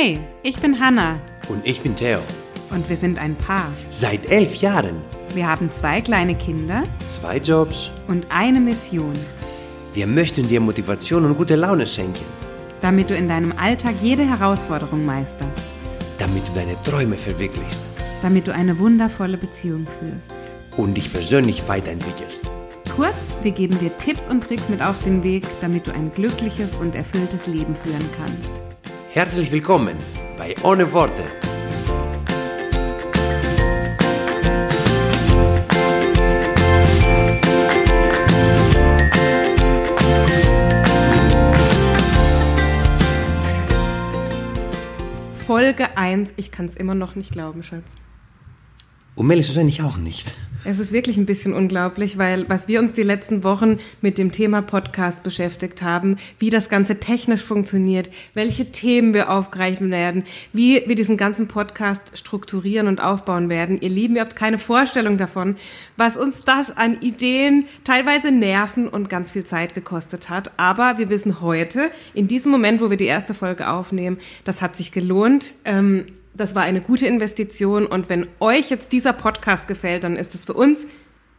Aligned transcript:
Hey, 0.00 0.20
ich 0.44 0.56
bin 0.60 0.78
Hanna 0.78 1.18
Und 1.48 1.66
ich 1.66 1.80
bin 1.80 1.96
Theo. 1.96 2.20
und 2.70 2.88
wir 2.88 2.96
sind 2.96 3.18
ein 3.18 3.34
Paar. 3.34 3.66
Seit 3.90 4.30
elf 4.30 4.54
Jahren. 4.56 4.94
Wir 5.34 5.48
haben 5.48 5.72
zwei 5.72 6.00
kleine 6.00 6.36
Kinder 6.36 6.84
Zwei 7.04 7.38
Jobs. 7.38 7.90
und 8.06 8.24
eine 8.30 8.60
Mission, 8.60 9.14
Wir 9.94 10.06
möchten 10.06 10.46
dir 10.46 10.60
Motivation 10.60 11.24
und 11.24 11.36
gute 11.36 11.56
Laune 11.56 11.84
schenken, 11.84 12.24
damit 12.80 13.10
du 13.10 13.16
in 13.16 13.26
deinem 13.28 13.52
Alltag 13.58 13.96
jede 14.00 14.22
Herausforderung 14.24 15.04
meisterst, 15.04 15.64
damit 16.18 16.46
du 16.46 16.52
deine 16.54 16.80
Träume 16.84 17.16
verwirklichst 17.16 17.82
damit 18.22 18.46
du 18.46 18.54
eine 18.54 18.78
wundervolle 18.78 19.36
Beziehung 19.36 19.84
führst. 19.98 20.78
und 20.78 20.94
dich 20.96 21.12
persönlich 21.12 21.68
weiterentwickelst. 21.68 22.44
Kurz, 22.94 23.16
wir 23.42 23.50
geben 23.50 23.76
dir 23.80 23.90
Tipps 23.98 24.28
und 24.28 24.44
Tricks 24.44 24.68
mit 24.68 24.80
auf 24.80 25.02
den 25.02 25.24
Weg, 25.24 25.44
damit 25.60 25.88
du 25.88 25.92
ein 25.92 26.12
glückliches 26.12 26.74
und 26.80 26.94
erfülltes 26.94 27.48
Leben 27.48 27.74
führen 27.82 28.08
kannst. 28.16 28.67
Herzlich 29.18 29.50
willkommen 29.50 29.96
bei 30.38 30.54
Ohne 30.62 30.92
Worte. 30.92 31.24
Folge 45.44 45.96
1, 45.96 46.34
ich 46.36 46.52
kann 46.52 46.66
es 46.66 46.76
immer 46.76 46.94
noch 46.94 47.16
nicht 47.16 47.32
glauben, 47.32 47.64
Schatz. 47.64 47.82
Um 49.18 49.28
ehrlich 49.32 49.48
zu 49.48 49.52
sein, 49.52 49.66
ich 49.66 49.82
auch 49.82 49.96
nicht. 49.96 50.32
Es 50.64 50.78
ist 50.78 50.92
wirklich 50.92 51.16
ein 51.16 51.26
bisschen 51.26 51.52
unglaublich, 51.52 52.18
weil 52.18 52.48
was 52.48 52.68
wir 52.68 52.78
uns 52.78 52.92
die 52.92 53.02
letzten 53.02 53.42
Wochen 53.42 53.78
mit 54.00 54.16
dem 54.16 54.30
Thema 54.30 54.62
Podcast 54.62 55.24
beschäftigt 55.24 55.82
haben, 55.82 56.18
wie 56.38 56.50
das 56.50 56.68
Ganze 56.68 57.00
technisch 57.00 57.42
funktioniert, 57.42 58.10
welche 58.34 58.70
Themen 58.70 59.14
wir 59.14 59.30
aufgreifen 59.30 59.90
werden, 59.90 60.22
wie 60.52 60.84
wir 60.86 60.94
diesen 60.94 61.16
ganzen 61.16 61.48
Podcast 61.48 62.16
strukturieren 62.16 62.86
und 62.86 63.00
aufbauen 63.00 63.48
werden. 63.48 63.80
Ihr 63.80 63.88
Lieben, 63.88 64.14
ihr 64.14 64.20
habt 64.20 64.36
keine 64.36 64.58
Vorstellung 64.58 65.18
davon, 65.18 65.56
was 65.96 66.16
uns 66.16 66.42
das 66.42 66.76
an 66.76 67.00
Ideen, 67.00 67.64
teilweise 67.82 68.30
Nerven 68.30 68.86
und 68.86 69.10
ganz 69.10 69.32
viel 69.32 69.44
Zeit 69.44 69.74
gekostet 69.74 70.30
hat. 70.30 70.52
Aber 70.58 70.96
wir 70.98 71.08
wissen 71.08 71.40
heute, 71.40 71.90
in 72.14 72.28
diesem 72.28 72.52
Moment, 72.52 72.80
wo 72.80 72.88
wir 72.88 72.96
die 72.96 73.06
erste 73.06 73.34
Folge 73.34 73.68
aufnehmen, 73.68 74.18
das 74.44 74.62
hat 74.62 74.76
sich 74.76 74.92
gelohnt. 74.92 75.54
Ähm, 75.64 76.06
das 76.38 76.54
war 76.54 76.62
eine 76.62 76.80
gute 76.80 77.06
Investition 77.06 77.86
und 77.86 78.08
wenn 78.08 78.26
euch 78.40 78.70
jetzt 78.70 78.92
dieser 78.92 79.12
Podcast 79.12 79.68
gefällt, 79.68 80.04
dann 80.04 80.16
ist 80.16 80.34
es 80.34 80.44
für 80.44 80.54
uns 80.54 80.86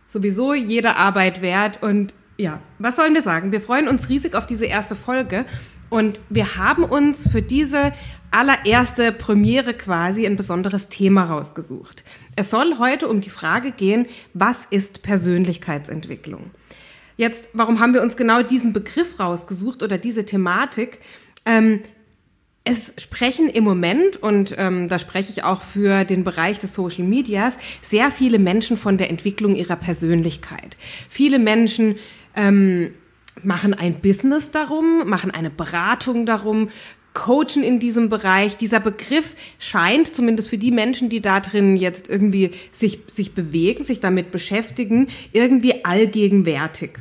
sowieso 0.08 0.53
jede 0.53 0.97
Arbeit 0.97 1.42
wert. 1.42 1.81
Und 1.81 2.14
ja, 2.38 2.59
was 2.78 2.97
sollen 2.97 3.14
wir 3.14 3.22
sagen? 3.22 3.52
Wir 3.52 3.61
freuen 3.61 3.88
uns 3.88 4.09
riesig 4.09 4.36
auf 4.36 4.45
diese 4.45 4.66
erste 4.66 4.95
Folge 4.95 5.45
und 5.89 6.20
wir 6.30 6.58
haben 6.58 6.83
uns 6.83 7.30
für 7.30 7.42
diese 7.42 7.94
allererste 8.31 9.11
Premiere 9.11 9.73
quasi 9.73 10.25
ein 10.25 10.36
besonderes 10.36 10.89
Thema 10.89 11.25
rausgesucht. 11.25 12.03
Es 12.36 12.50
soll 12.50 12.77
heute 12.77 13.08
um 13.08 13.22
die 13.22 13.30
Frage 13.30 13.72
gehen, 13.72 14.05
was 14.33 14.67
ist 14.70 15.02
Persönlichkeitsentwicklung? 15.02 16.52
Jetzt, 17.17 17.50
warum 17.53 17.80
haben 17.80 17.94
wir 17.94 18.02
uns 18.02 18.17
genau 18.17 18.44
diesen 18.44 18.72
Begriff 18.72 19.20
rausgesucht 19.20 19.81
oder 19.81 19.97
diese 19.97 20.25
Thematik? 20.25 21.00
Ähm, 21.45 21.81
es 22.63 22.93
sprechen 22.97 23.49
im 23.49 23.63
Moment, 23.63 24.17
und 24.17 24.53
ähm, 24.57 24.89
da 24.89 24.99
spreche 24.99 25.31
ich 25.31 25.43
auch 25.43 25.61
für 25.61 26.03
den 26.03 26.23
Bereich 26.23 26.59
des 26.59 26.73
Social 26.73 27.03
Medias, 27.03 27.57
sehr 27.81 28.11
viele 28.11 28.38
Menschen 28.38 28.77
von 28.77 28.97
der 28.97 29.09
Entwicklung 29.09 29.55
ihrer 29.55 29.75
Persönlichkeit. 29.75 30.77
Viele 31.09 31.39
Menschen 31.39 31.95
ähm, 32.35 32.93
machen 33.41 33.73
ein 33.73 33.95
Business 34.02 34.52
darum, 34.52 35.07
machen 35.07 35.31
eine 35.31 35.49
Beratung 35.49 36.25
darum, 36.25 36.69
coachen 37.13 37.63
in 37.63 37.80
diesem 37.80 38.09
Bereich. 38.09 38.58
Dieser 38.58 38.80
Begriff 38.80 39.36
scheint, 39.58 40.15
zumindest 40.15 40.49
für 40.49 40.58
die 40.58 40.71
Menschen, 40.71 41.09
die 41.09 41.21
da 41.21 41.39
drin 41.39 41.75
jetzt 41.75 42.09
irgendwie 42.09 42.52
sich, 42.71 42.99
sich 43.08 43.33
bewegen, 43.33 43.83
sich 43.83 43.99
damit 43.99 44.31
beschäftigen, 44.31 45.08
irgendwie 45.31 45.86
allgegenwärtig. 45.86 46.92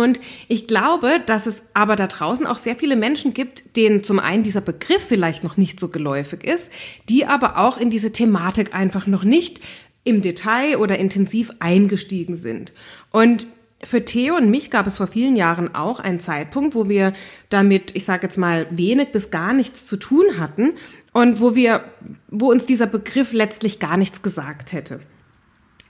Und 0.00 0.20
ich 0.48 0.66
glaube, 0.66 1.20
dass 1.26 1.46
es 1.46 1.62
aber 1.74 1.96
da 1.96 2.06
draußen 2.06 2.46
auch 2.46 2.58
sehr 2.58 2.76
viele 2.76 2.96
Menschen 2.96 3.34
gibt, 3.34 3.76
denen 3.76 4.02
zum 4.04 4.18
einen 4.18 4.42
dieser 4.42 4.60
Begriff 4.60 5.02
vielleicht 5.06 5.44
noch 5.44 5.56
nicht 5.56 5.78
so 5.78 5.88
geläufig 5.88 6.44
ist, 6.44 6.70
die 7.08 7.26
aber 7.26 7.58
auch 7.58 7.78
in 7.78 7.90
diese 7.90 8.12
Thematik 8.12 8.74
einfach 8.74 9.06
noch 9.06 9.24
nicht 9.24 9.60
im 10.04 10.22
Detail 10.22 10.78
oder 10.78 10.98
intensiv 10.98 11.50
eingestiegen 11.60 12.36
sind. 12.36 12.72
Und 13.10 13.46
für 13.82 14.04
Theo 14.04 14.36
und 14.36 14.50
mich 14.50 14.70
gab 14.70 14.86
es 14.86 14.98
vor 14.98 15.06
vielen 15.06 15.36
Jahren 15.36 15.74
auch 15.74 16.00
einen 16.00 16.20
Zeitpunkt, 16.20 16.74
wo 16.74 16.88
wir 16.88 17.14
damit, 17.48 17.96
ich 17.96 18.04
sage 18.04 18.26
jetzt 18.26 18.36
mal, 18.36 18.66
wenig 18.70 19.12
bis 19.12 19.30
gar 19.30 19.52
nichts 19.52 19.86
zu 19.86 19.96
tun 19.96 20.38
hatten 20.38 20.72
und 21.12 21.40
wo 21.40 21.54
wir, 21.54 21.84
wo 22.28 22.50
uns 22.50 22.66
dieser 22.66 22.86
Begriff 22.86 23.32
letztlich 23.32 23.80
gar 23.80 23.96
nichts 23.96 24.22
gesagt 24.22 24.72
hätte. 24.72 25.00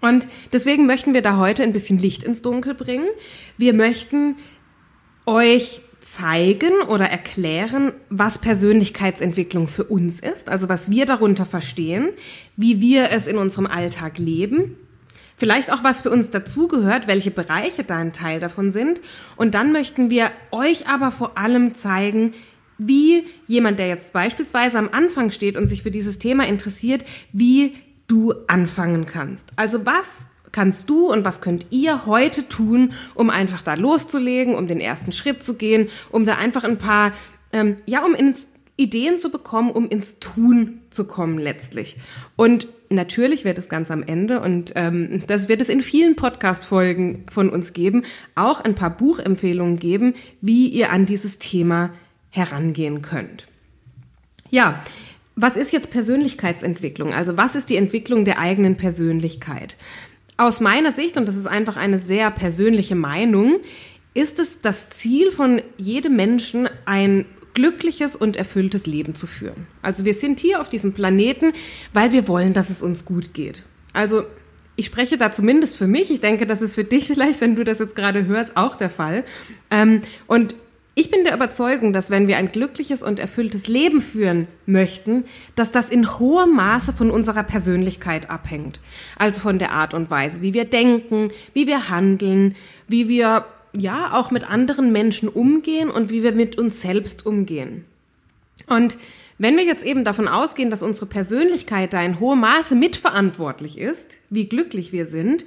Und 0.01 0.27
deswegen 0.53 0.87
möchten 0.87 1.15
wir 1.15 1.23
da 1.23 1.37
heute 1.37 1.63
ein 1.63 1.73
bisschen 1.73 1.99
Licht 1.99 2.23
ins 2.23 2.43
Dunkel 2.43 2.75
bringen. 2.75 3.09
Wir 3.59 3.75
möchten 3.75 4.37
euch 5.27 5.83
zeigen 6.01 6.73
oder 6.89 7.07
erklären, 7.07 7.93
was 8.09 8.39
Persönlichkeitsentwicklung 8.39 9.69
für 9.69 9.85
uns 9.85 10.19
ist, 10.21 10.49
also 10.49 10.69
was 10.69 10.91
wir 10.91 11.07
darunter 11.07 11.47
verstehen, 11.47 12.11
wie 12.57 12.81
wir 12.81 13.11
es 13.11 13.27
in 13.27 13.37
unserem 13.37 13.67
Alltag 13.67 14.19
leben, 14.19 14.77
vielleicht 15.37 15.73
auch 15.73 15.85
was 15.85 16.01
für 16.01 16.11
uns 16.11 16.31
dazugehört, 16.31 17.07
welche 17.07 17.31
Bereiche 17.31 17.85
da 17.85 17.99
ein 17.99 18.13
Teil 18.13 18.41
davon 18.41 18.73
sind. 18.73 19.01
Und 19.37 19.55
dann 19.55 19.73
möchten 19.73 20.11
wir 20.11 20.31
euch 20.51 20.89
aber 20.89 21.11
vor 21.11 21.37
allem 21.39 21.75
zeigen, 21.75 22.33
wie 22.79 23.25
jemand, 23.47 23.79
der 23.79 23.89
jetzt 23.89 24.15
beispielsweise 24.15 24.79
am 24.79 24.89
Anfang 24.91 25.31
steht 25.31 25.57
und 25.57 25.69
sich 25.69 25.83
für 25.83 25.91
dieses 25.91 26.19
Thema 26.19 26.47
interessiert, 26.47 27.05
wie 27.33 27.75
du 28.11 28.35
anfangen 28.47 29.07
kannst. 29.07 29.49
Also 29.57 29.87
was 29.87 30.27
kannst 30.53 30.91
du 30.91 31.11
und 31.11 31.25
was 31.25 31.41
könnt 31.41 31.67
ihr 31.71 32.07
heute 32.07 32.49
tun, 32.49 32.93
um 33.15 33.31
einfach 33.31 33.63
da 33.63 33.75
loszulegen, 33.75 34.55
um 34.55 34.67
den 34.67 34.81
ersten 34.81 35.13
Schritt 35.13 35.43
zu 35.43 35.55
gehen, 35.55 35.89
um 36.11 36.27
da 36.27 36.35
einfach 36.35 36.65
ein 36.65 36.79
paar, 36.79 37.13
ähm, 37.53 37.77
ja, 37.87 38.05
um 38.05 38.15
ins 38.15 38.47
Ideen 38.77 39.19
zu 39.19 39.31
bekommen, 39.31 39.71
um 39.71 39.89
ins 39.89 40.19
Tun 40.19 40.81
zu 40.91 41.05
kommen 41.05 41.39
letztlich. 41.39 41.99
Und 42.35 42.67
natürlich 42.89 43.45
wird 43.45 43.59
es 43.59 43.69
ganz 43.69 43.91
am 43.91 44.03
Ende, 44.03 44.41
und 44.41 44.73
ähm, 44.75 45.23
das 45.27 45.49
wird 45.49 45.61
es 45.61 45.69
in 45.69 45.83
vielen 45.83 46.17
Podcast-Folgen 46.17 47.27
von 47.31 47.51
uns 47.51 47.73
geben, 47.75 48.05
auch 48.35 48.61
ein 48.61 48.75
paar 48.75 48.91
Buchempfehlungen 48.91 49.79
geben, 49.79 50.15
wie 50.41 50.69
ihr 50.69 50.91
an 50.91 51.05
dieses 51.05 51.39
Thema 51.39 51.91
herangehen 52.31 53.03
könnt. 53.03 53.47
Ja, 54.51 54.83
was 55.41 55.57
ist 55.57 55.73
jetzt 55.73 55.91
Persönlichkeitsentwicklung? 55.91 57.15
Also 57.15 57.37
was 57.37 57.55
ist 57.55 57.71
die 57.71 57.77
Entwicklung 57.77 58.25
der 58.25 58.39
eigenen 58.39 58.77
Persönlichkeit? 58.77 59.77
Aus 60.37 60.61
meiner 60.61 60.93
Sicht, 60.93 61.17
und 61.17 61.27
das 61.27 61.37
ist 61.37 61.47
einfach 61.47 61.77
eine 61.77 61.99
sehr 61.99 62.31
persönliche 62.31 62.95
Meinung, 62.95 63.61
ist 64.15 64.39
es 64.39 64.61
das 64.61 64.91
Ziel 64.91 65.33
von 65.33 65.63
jedem 65.77 66.17
Menschen, 66.17 66.69
ein 66.85 67.27
glückliches 67.55 68.17
und 68.17 68.37
erfülltes 68.37 68.87
Leben 68.87 69.15
zu 69.15 69.27
führen. 69.27 69.67
Also 69.83 70.05
wir 70.05 70.15
sind 70.15 70.41
hier 70.41 70.61
auf 70.61 70.69
diesem 70.69 70.95
Planeten, 70.95 71.53
weil 71.93 72.13
wir 72.13 72.29
wollen, 72.29 72.53
dass 72.53 72.71
es 72.71 72.83
uns 72.83 73.05
gut 73.05 73.35
geht. 73.35 73.63
Also 73.93 74.25
ich 74.77 74.87
spreche 74.87 75.19
da 75.19 75.31
zumindest 75.31 75.77
für 75.77 75.87
mich. 75.87 76.11
Ich 76.11 76.21
denke, 76.21 76.47
das 76.47 76.63
ist 76.63 76.75
für 76.75 76.85
dich 76.85 77.07
vielleicht, 77.07 77.41
wenn 77.41 77.55
du 77.55 77.65
das 77.65 77.79
jetzt 77.79 77.97
gerade 77.97 78.27
hörst, 78.27 78.57
auch 78.57 78.77
der 78.77 78.91
Fall. 78.91 79.25
Ähm, 79.71 80.03
und 80.27 80.55
ich 80.95 81.11
bin 81.11 81.25
der 81.25 81.35
Überzeugung, 81.35 81.93
dass 81.93 82.11
wenn 82.11 82.27
wir 82.27 82.37
ein 82.37 82.51
glückliches 82.51 83.03
und 83.03 83.19
erfülltes 83.19 83.69
Leben 83.69 84.01
führen 84.01 84.49
möchten, 84.67 85.25
dass 85.55 85.71
das 85.71 85.89
in 85.89 86.19
hohem 86.19 86.55
Maße 86.55 86.93
von 86.93 87.11
unserer 87.11 87.45
Persönlichkeit 87.45 88.29
abhängt. 88.29 88.81
Also 89.17 89.41
von 89.41 89.59
der 89.59 89.73
Art 89.73 89.95
und 89.95 90.11
Weise, 90.11 90.43
wie 90.43 90.53
wir 90.53 90.65
denken, 90.65 91.31
wie 91.55 91.67
wir 91.67 91.89
handeln, 91.89 92.57
wie 92.89 93.09
wir 93.09 93.45
ja 93.77 94.15
auch 94.15 94.31
mit 94.31 94.49
anderen 94.49 94.91
Menschen 94.91 95.29
umgehen 95.29 95.91
und 95.91 96.11
wie 96.11 96.23
wir 96.23 96.33
mit 96.33 96.59
uns 96.59 96.83
selbst 96.83 97.25
umgehen. 97.25 97.85
Und 98.67 98.97
wenn 99.39 99.57
wir 99.57 99.65
jetzt 99.65 99.85
eben 99.85 100.05
davon 100.05 100.29
ausgehen, 100.29 100.71
dass 100.71 100.83
unsere 100.83 101.07
Persönlichkeit 101.07 101.95
da 101.95 102.03
in 102.03 102.21
hohem 102.21 102.41
Maße 102.41 102.75
mitverantwortlich 102.75 103.79
ist, 103.79 104.19
wie 104.29 104.47
glücklich 104.47 104.93
wir 104.93 105.07
sind, 105.07 105.47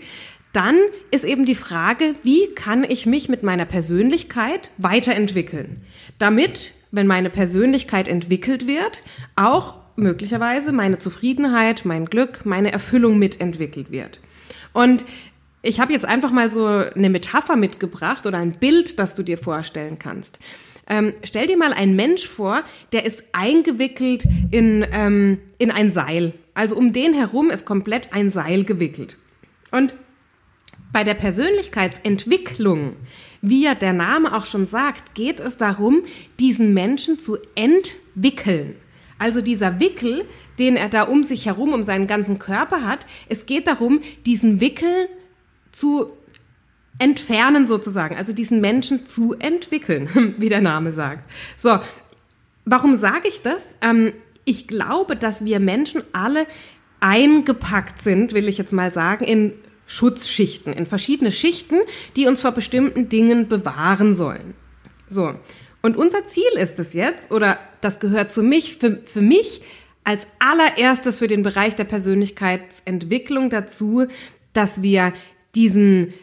dann 0.53 0.77
ist 1.11 1.25
eben 1.25 1.45
die 1.45 1.55
Frage, 1.55 2.15
wie 2.23 2.47
kann 2.53 2.83
ich 2.83 3.05
mich 3.05 3.27
mit 3.27 3.43
meiner 3.43 3.65
Persönlichkeit 3.65 4.71
weiterentwickeln, 4.77 5.81
damit, 6.19 6.73
wenn 6.91 7.07
meine 7.07 7.29
Persönlichkeit 7.29 8.07
entwickelt 8.07 8.67
wird, 8.67 9.03
auch 9.35 9.77
möglicherweise 9.95 10.71
meine 10.71 10.99
Zufriedenheit, 10.99 11.85
mein 11.85 12.05
Glück, 12.05 12.45
meine 12.45 12.71
Erfüllung 12.71 13.19
mitentwickelt 13.19 13.91
wird. 13.91 14.19
Und 14.73 15.05
ich 15.63 15.79
habe 15.79 15.93
jetzt 15.93 16.05
einfach 16.05 16.31
mal 16.31 16.51
so 16.51 16.65
eine 16.65 17.09
Metapher 17.09 17.55
mitgebracht 17.55 18.25
oder 18.25 18.37
ein 18.37 18.53
Bild, 18.53 18.99
das 18.99 19.15
du 19.15 19.23
dir 19.23 19.37
vorstellen 19.37 19.97
kannst. 19.97 20.39
Ähm, 20.87 21.13
stell 21.23 21.47
dir 21.47 21.57
mal 21.57 21.73
einen 21.73 21.95
Mensch 21.95 22.27
vor, 22.27 22.61
der 22.91 23.05
ist 23.05 23.23
eingewickelt 23.31 24.25
in, 24.51 24.85
ähm, 24.91 25.39
in 25.57 25.71
ein 25.71 25.89
Seil. 25.89 26.33
Also 26.53 26.75
um 26.75 26.91
den 26.91 27.13
herum 27.13 27.49
ist 27.49 27.65
komplett 27.65 28.13
ein 28.13 28.29
Seil 28.29 28.65
gewickelt. 28.65 29.17
Und 29.71 29.93
bei 30.93 31.03
der 31.03 31.15
Persönlichkeitsentwicklung, 31.15 32.95
wie 33.41 33.63
ja 33.63 33.75
der 33.75 33.91
Name 33.91 34.33
auch 34.33 34.45
schon 34.45 34.65
sagt, 34.65 35.15
geht 35.15 35.41
es 35.41 35.57
darum, 35.57 36.03
diesen 36.39 36.73
Menschen 36.73 37.19
zu 37.19 37.37
entwickeln. 37.55 38.75
Also 39.19 39.41
dieser 39.41 39.79
Wickel, 39.79 40.25
den 40.59 40.77
er 40.77 40.87
da 40.87 41.03
um 41.03 41.23
sich 41.23 41.47
herum, 41.47 41.73
um 41.73 41.83
seinen 41.83 42.07
ganzen 42.07 42.39
Körper 42.39 42.85
hat, 42.85 43.05
es 43.27 43.45
geht 43.45 43.67
darum, 43.67 44.01
diesen 44.25 44.61
Wickel 44.61 45.09
zu 45.71 46.11
entfernen 46.99 47.65
sozusagen, 47.65 48.15
also 48.15 48.31
diesen 48.33 48.61
Menschen 48.61 49.07
zu 49.07 49.33
entwickeln, 49.33 50.35
wie 50.37 50.49
der 50.49 50.61
Name 50.61 50.93
sagt. 50.93 51.29
So, 51.57 51.79
warum 52.65 52.95
sage 52.95 53.27
ich 53.27 53.41
das? 53.41 53.75
Ähm, 53.81 54.13
ich 54.45 54.67
glaube, 54.67 55.15
dass 55.15 55.43
wir 55.43 55.59
Menschen 55.59 56.03
alle 56.13 56.45
eingepackt 56.99 58.01
sind, 58.01 58.33
will 58.33 58.47
ich 58.47 58.57
jetzt 58.57 58.73
mal 58.73 58.91
sagen, 58.91 59.25
in 59.25 59.53
Schutzschichten, 59.93 60.73
in 60.73 60.87
verschiedene 60.87 61.31
Schichten, 61.31 61.75
die 62.15 62.25
uns 62.25 62.41
vor 62.41 62.51
bestimmten 62.51 63.09
Dingen 63.09 63.47
bewahren 63.47 64.15
sollen. 64.15 64.55
So. 65.07 65.35
Und 65.83 65.97
unser 65.97 66.25
Ziel 66.25 66.49
ist 66.55 66.79
es 66.79 66.93
jetzt, 66.93 67.31
oder 67.31 67.59
das 67.81 67.99
gehört 67.99 68.31
zu 68.31 68.41
mich, 68.41 68.77
für, 68.77 69.01
für 69.05 69.21
mich 69.21 69.61
als 70.03 70.25
allererstes 70.39 71.19
für 71.19 71.27
den 71.27 71.43
Bereich 71.43 71.75
der 71.75 71.83
Persönlichkeitsentwicklung 71.83 73.51
dazu, 73.51 74.07
dass 74.53 74.81
wir 74.81 75.13
diesen 75.53 76.15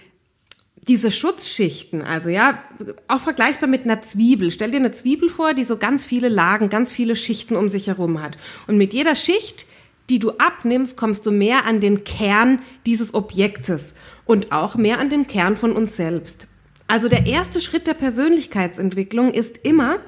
diese 0.89 1.11
Schutzschichten, 1.13 2.03
also 2.03 2.31
ja, 2.31 2.65
auch 3.07 3.21
vergleichbar 3.21 3.69
mit 3.69 3.85
einer 3.85 4.01
Zwiebel. 4.01 4.51
Stell 4.51 4.71
dir 4.71 4.79
eine 4.79 4.93
Zwiebel 4.93 5.29
vor, 5.29 5.55
die 5.55 5.63
so 5.63 5.77
ganz 5.77 6.07
viele 6.07 6.29
Lagen, 6.29 6.71
ganz 6.71 6.93
viele 6.93 7.15
Schichten 7.15 7.55
um 7.55 7.69
sich 7.69 7.87
herum 7.87 8.21
hat. 8.21 8.39
Und 8.67 8.79
mit 8.79 8.95
jeder 8.95 9.15
Schicht, 9.15 9.67
die 10.11 10.19
du 10.19 10.33
abnimmst, 10.33 10.97
kommst 10.97 11.25
du 11.25 11.31
mehr 11.31 11.65
an 11.65 11.81
den 11.81 12.05
Kern 12.05 12.61
dieses 12.85 13.15
Objektes 13.15 13.95
und 14.27 14.53
auch 14.53 14.75
mehr 14.75 14.99
an 14.99 15.09
den 15.09 15.27
Kern 15.27 15.57
von 15.57 15.73
uns 15.73 15.97
selbst. 15.97 16.49
Also 16.89 17.09
der 17.09 17.27
erste 17.27 17.61
Schritt 17.61 17.87
der 17.87 17.95
Persönlichkeitsentwicklung 17.95 19.33
ist 19.33 19.59
immer, 19.63 19.99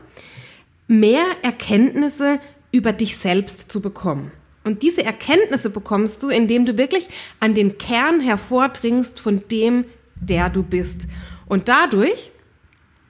mehr 0.89 1.25
Erkenntnisse 1.43 2.41
über 2.73 2.93
dich 2.93 3.17
selbst 3.17 3.71
zu 3.71 3.81
bekommen. 3.81 4.33
Und 4.65 4.83
diese 4.83 5.05
Erkenntnisse 5.05 5.71
bekommst 5.71 6.23
du, 6.23 6.29
indem 6.29 6.67
du 6.67 6.77
wirklich 6.77 7.09
an 7.41 7.55
den 7.55 7.79
Kern 7.79 8.21
hervordringst 8.21 9.21
von 9.21 9.43
dem, 9.51 9.85
der 10.17 10.51
du 10.51 10.63
bist. 10.63 11.09
Und 11.47 11.69
dadurch, 11.69 12.31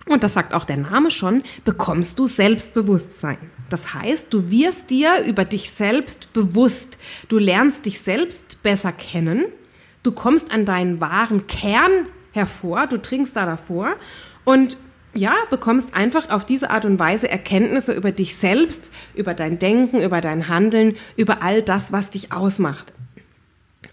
und 0.06 0.22
das 0.22 0.34
sagt 0.34 0.54
auch 0.54 0.64
der 0.64 0.78
Name 0.78 1.10
schon, 1.10 1.42
bekommst 1.64 2.18
du 2.18 2.26
Selbstbewusstsein. 2.26 3.38
Das 3.72 3.94
heißt, 3.94 4.32
du 4.34 4.50
wirst 4.50 4.90
dir 4.90 5.24
über 5.24 5.44
dich 5.44 5.70
selbst 5.70 6.32
bewusst. 6.32 6.98
Du 7.28 7.38
lernst 7.38 7.86
dich 7.86 8.00
selbst 8.00 8.62
besser 8.62 8.92
kennen. 8.92 9.46
Du 10.02 10.12
kommst 10.12 10.52
an 10.52 10.66
deinen 10.66 11.00
wahren 11.00 11.46
Kern 11.46 12.06
hervor. 12.32 12.86
Du 12.86 12.98
trinkst 12.98 13.34
da 13.34 13.46
davor 13.46 13.96
und 14.44 14.76
ja, 15.14 15.34
bekommst 15.50 15.94
einfach 15.94 16.30
auf 16.30 16.44
diese 16.44 16.70
Art 16.70 16.84
und 16.84 16.98
Weise 16.98 17.28
Erkenntnisse 17.28 17.92
über 17.92 18.12
dich 18.12 18.36
selbst, 18.36 18.90
über 19.14 19.34
dein 19.34 19.58
Denken, 19.58 20.02
über 20.02 20.20
dein 20.20 20.48
Handeln, 20.48 20.96
über 21.16 21.42
all 21.42 21.62
das, 21.62 21.92
was 21.92 22.10
dich 22.10 22.32
ausmacht. 22.32 22.92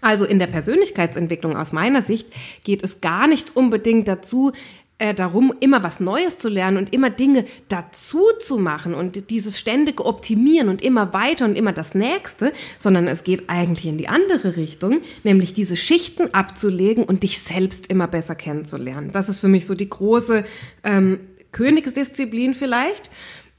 Also 0.02 0.24
in 0.24 0.38
der 0.38 0.46
Persönlichkeitsentwicklung 0.46 1.56
aus 1.56 1.72
meiner 1.72 2.00
Sicht 2.00 2.28
geht 2.64 2.82
es 2.82 3.00
gar 3.00 3.26
nicht 3.26 3.54
unbedingt 3.54 4.08
dazu, 4.08 4.52
äh, 5.00 5.14
darum, 5.14 5.54
immer 5.60 5.82
was 5.82 5.98
Neues 5.98 6.36
zu 6.36 6.50
lernen 6.50 6.76
und 6.76 6.92
immer 6.92 7.08
Dinge 7.08 7.46
dazu 7.68 8.22
zu 8.38 8.58
machen 8.58 8.94
und 8.94 9.30
dieses 9.30 9.58
ständige 9.58 10.04
Optimieren 10.04 10.68
und 10.68 10.82
immer 10.82 11.14
weiter 11.14 11.46
und 11.46 11.56
immer 11.56 11.72
das 11.72 11.94
Nächste, 11.94 12.52
sondern 12.78 13.08
es 13.08 13.24
geht 13.24 13.48
eigentlich 13.48 13.86
in 13.86 13.96
die 13.96 14.08
andere 14.08 14.56
Richtung, 14.56 15.00
nämlich 15.24 15.54
diese 15.54 15.78
Schichten 15.78 16.34
abzulegen 16.34 17.04
und 17.04 17.22
dich 17.22 17.40
selbst 17.40 17.86
immer 17.86 18.08
besser 18.08 18.34
kennenzulernen. 18.34 19.10
Das 19.10 19.30
ist 19.30 19.40
für 19.40 19.48
mich 19.48 19.64
so 19.64 19.74
die 19.74 19.88
große 19.88 20.44
ähm, 20.84 21.20
Königsdisziplin 21.52 22.52
vielleicht. 22.52 23.10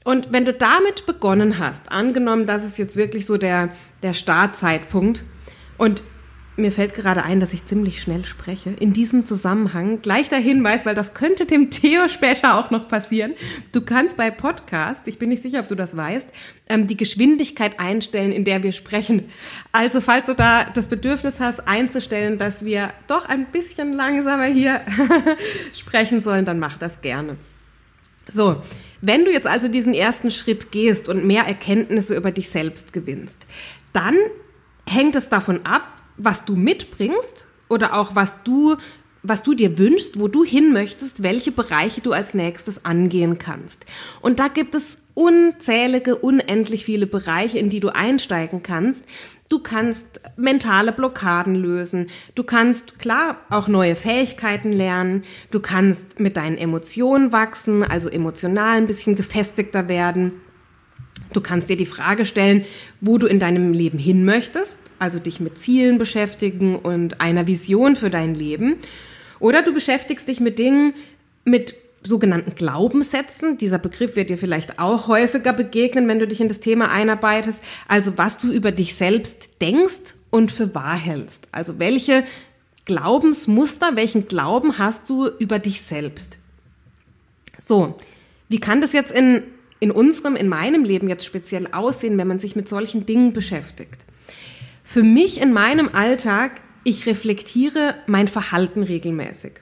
Und 0.04 0.32
wenn 0.32 0.44
du 0.44 0.52
damit 0.52 1.06
begonnen 1.06 1.58
hast, 1.58 1.90
angenommen, 1.90 2.46
das 2.46 2.64
ist 2.64 2.78
jetzt 2.78 2.94
wirklich 2.94 3.26
so 3.26 3.36
der, 3.36 3.70
der 4.04 4.14
Startzeitpunkt 4.14 5.24
und 5.76 6.04
mir 6.56 6.70
fällt 6.70 6.94
gerade 6.94 7.22
ein, 7.22 7.40
dass 7.40 7.54
ich 7.54 7.64
ziemlich 7.64 8.02
schnell 8.02 8.26
spreche. 8.26 8.70
In 8.70 8.92
diesem 8.92 9.24
Zusammenhang 9.24 10.02
gleich 10.02 10.28
der 10.28 10.38
Hinweis, 10.38 10.84
weil 10.84 10.94
das 10.94 11.14
könnte 11.14 11.46
dem 11.46 11.70
Theo 11.70 12.08
später 12.08 12.58
auch 12.58 12.70
noch 12.70 12.88
passieren. 12.88 13.32
Du 13.72 13.80
kannst 13.80 14.18
bei 14.18 14.30
Podcast, 14.30 15.08
ich 15.08 15.18
bin 15.18 15.30
nicht 15.30 15.42
sicher, 15.42 15.60
ob 15.60 15.68
du 15.68 15.74
das 15.74 15.96
weißt, 15.96 16.28
ähm, 16.68 16.86
die 16.88 16.96
Geschwindigkeit 16.96 17.80
einstellen, 17.80 18.32
in 18.32 18.44
der 18.44 18.62
wir 18.62 18.72
sprechen. 18.72 19.30
Also 19.72 20.02
falls 20.02 20.26
du 20.26 20.34
da 20.34 20.64
das 20.64 20.88
Bedürfnis 20.88 21.40
hast, 21.40 21.66
einzustellen, 21.66 22.36
dass 22.36 22.64
wir 22.64 22.92
doch 23.06 23.26
ein 23.26 23.46
bisschen 23.46 23.94
langsamer 23.94 24.44
hier 24.44 24.82
sprechen 25.72 26.20
sollen, 26.20 26.44
dann 26.44 26.58
mach 26.58 26.76
das 26.76 27.00
gerne. 27.00 27.36
So, 28.32 28.62
wenn 29.00 29.24
du 29.24 29.32
jetzt 29.32 29.46
also 29.46 29.68
diesen 29.68 29.94
ersten 29.94 30.30
Schritt 30.30 30.70
gehst 30.70 31.08
und 31.08 31.24
mehr 31.24 31.44
Erkenntnisse 31.44 32.14
über 32.14 32.30
dich 32.30 32.50
selbst 32.50 32.92
gewinnst, 32.92 33.38
dann 33.92 34.16
hängt 34.86 35.16
es 35.16 35.28
davon 35.28 35.64
ab, 35.64 36.01
was 36.16 36.44
du 36.44 36.56
mitbringst 36.56 37.46
oder 37.68 37.94
auch 37.94 38.14
was 38.14 38.42
du, 38.42 38.76
was 39.22 39.42
du 39.42 39.54
dir 39.54 39.78
wünschst, 39.78 40.18
wo 40.18 40.28
du 40.28 40.44
hin 40.44 40.72
möchtest, 40.72 41.22
welche 41.22 41.52
Bereiche 41.52 42.00
du 42.00 42.12
als 42.12 42.34
nächstes 42.34 42.84
angehen 42.84 43.38
kannst. 43.38 43.86
Und 44.20 44.38
da 44.38 44.48
gibt 44.48 44.74
es 44.74 44.98
unzählige, 45.14 46.16
unendlich 46.16 46.84
viele 46.84 47.06
Bereiche, 47.06 47.58
in 47.58 47.70
die 47.70 47.80
du 47.80 47.88
einsteigen 47.88 48.62
kannst. 48.62 49.04
Du 49.48 49.58
kannst 49.58 50.22
mentale 50.36 50.92
Blockaden 50.92 51.54
lösen. 51.54 52.08
Du 52.34 52.42
kannst 52.42 52.98
klar 52.98 53.36
auch 53.50 53.68
neue 53.68 53.94
Fähigkeiten 53.94 54.72
lernen. 54.72 55.24
Du 55.50 55.60
kannst 55.60 56.18
mit 56.18 56.38
deinen 56.38 56.56
Emotionen 56.56 57.32
wachsen, 57.32 57.82
also 57.84 58.08
emotional 58.08 58.78
ein 58.78 58.86
bisschen 58.86 59.14
gefestigter 59.14 59.88
werden. 59.88 60.40
Du 61.34 61.42
kannst 61.42 61.68
dir 61.68 61.76
die 61.76 61.86
Frage 61.86 62.24
stellen, 62.24 62.64
wo 63.00 63.18
du 63.18 63.26
in 63.26 63.38
deinem 63.38 63.72
Leben 63.72 63.98
hin 63.98 64.24
möchtest 64.24 64.78
also 65.02 65.18
dich 65.18 65.40
mit 65.40 65.58
Zielen 65.58 65.98
beschäftigen 65.98 66.76
und 66.76 67.20
einer 67.20 67.48
Vision 67.48 67.96
für 67.96 68.08
dein 68.08 68.34
Leben. 68.34 68.76
Oder 69.40 69.62
du 69.62 69.74
beschäftigst 69.74 70.28
dich 70.28 70.38
mit 70.38 70.60
Dingen, 70.60 70.94
mit 71.44 71.74
sogenannten 72.04 72.54
Glaubenssätzen. 72.54 73.58
Dieser 73.58 73.78
Begriff 73.78 74.14
wird 74.14 74.30
dir 74.30 74.38
vielleicht 74.38 74.78
auch 74.78 75.08
häufiger 75.08 75.52
begegnen, 75.52 76.06
wenn 76.06 76.20
du 76.20 76.28
dich 76.28 76.40
in 76.40 76.48
das 76.48 76.60
Thema 76.60 76.90
einarbeitest. 76.90 77.60
Also 77.88 78.16
was 78.16 78.38
du 78.38 78.52
über 78.52 78.70
dich 78.70 78.94
selbst 78.94 79.60
denkst 79.60 80.14
und 80.30 80.52
für 80.52 80.72
wahr 80.74 80.96
hältst. 80.96 81.48
Also 81.50 81.80
welche 81.80 82.24
Glaubensmuster, 82.84 83.96
welchen 83.96 84.28
Glauben 84.28 84.78
hast 84.78 85.10
du 85.10 85.26
über 85.26 85.58
dich 85.58 85.82
selbst? 85.82 86.38
So, 87.60 87.96
wie 88.48 88.60
kann 88.60 88.80
das 88.80 88.92
jetzt 88.92 89.12
in, 89.12 89.42
in 89.80 89.90
unserem, 89.90 90.36
in 90.36 90.48
meinem 90.48 90.84
Leben 90.84 91.08
jetzt 91.08 91.24
speziell 91.24 91.68
aussehen, 91.72 92.18
wenn 92.18 92.28
man 92.28 92.38
sich 92.38 92.54
mit 92.54 92.68
solchen 92.68 93.04
Dingen 93.04 93.32
beschäftigt? 93.32 94.00
Für 94.92 95.02
mich 95.02 95.40
in 95.40 95.54
meinem 95.54 95.88
Alltag, 95.94 96.60
ich 96.84 97.06
reflektiere 97.06 97.94
mein 98.06 98.28
Verhalten 98.28 98.82
regelmäßig. 98.82 99.52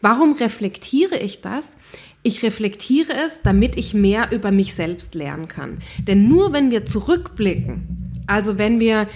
Warum 0.00 0.32
reflektiere 0.32 1.18
ich 1.18 1.42
das? 1.42 1.76
Ich 2.22 2.42
reflektiere 2.42 3.12
es, 3.12 3.42
damit 3.42 3.76
ich 3.76 3.92
mehr 3.92 4.32
über 4.32 4.50
mich 4.50 4.74
selbst 4.74 5.14
lernen 5.14 5.46
kann. 5.46 5.82
Denn 5.98 6.26
nur 6.26 6.54
wenn 6.54 6.70
wir 6.70 6.86
zurückblicken, 6.86 8.24
also 8.26 8.56
wenn 8.56 8.80
wir, 8.80 9.08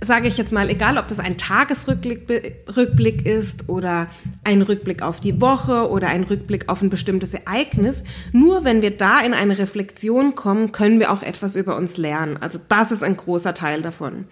sage 0.00 0.28
ich 0.28 0.38
jetzt 0.38 0.52
mal, 0.52 0.70
egal 0.70 0.96
ob 0.98 1.08
das 1.08 1.18
ein 1.18 1.36
Tagesrückblick 1.36 2.62
Rückblick 2.76 3.26
ist 3.26 3.68
oder 3.68 4.06
ein 4.44 4.62
Rückblick 4.62 5.02
auf 5.02 5.18
die 5.18 5.40
Woche 5.40 5.90
oder 5.90 6.10
ein 6.10 6.22
Rückblick 6.22 6.68
auf 6.68 6.80
ein 6.80 6.90
bestimmtes 6.90 7.34
Ereignis, 7.34 8.04
nur 8.30 8.62
wenn 8.62 8.82
wir 8.82 8.96
da 8.96 9.18
in 9.18 9.34
eine 9.34 9.58
Reflexion 9.58 10.36
kommen, 10.36 10.70
können 10.70 11.00
wir 11.00 11.10
auch 11.10 11.24
etwas 11.24 11.56
über 11.56 11.76
uns 11.76 11.96
lernen. 11.96 12.36
Also 12.36 12.60
das 12.68 12.92
ist 12.92 13.02
ein 13.02 13.16
großer 13.16 13.52
Teil 13.52 13.82
davon. 13.82 14.26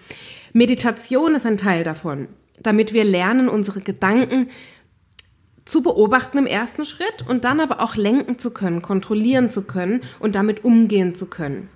Meditation 0.52 1.34
ist 1.34 1.46
ein 1.46 1.56
Teil 1.56 1.84
davon, 1.84 2.28
damit 2.60 2.92
wir 2.92 3.04
lernen, 3.04 3.48
unsere 3.48 3.80
Gedanken 3.80 4.48
zu 5.64 5.82
beobachten 5.82 6.38
im 6.38 6.46
ersten 6.46 6.84
Schritt 6.84 7.24
und 7.28 7.44
dann 7.44 7.60
aber 7.60 7.80
auch 7.80 7.96
lenken 7.96 8.38
zu 8.38 8.52
können, 8.52 8.82
kontrollieren 8.82 9.50
zu 9.50 9.62
können 9.62 10.02
und 10.18 10.34
damit 10.34 10.64
umgehen 10.64 11.14
zu 11.14 11.26
können. 11.26 11.68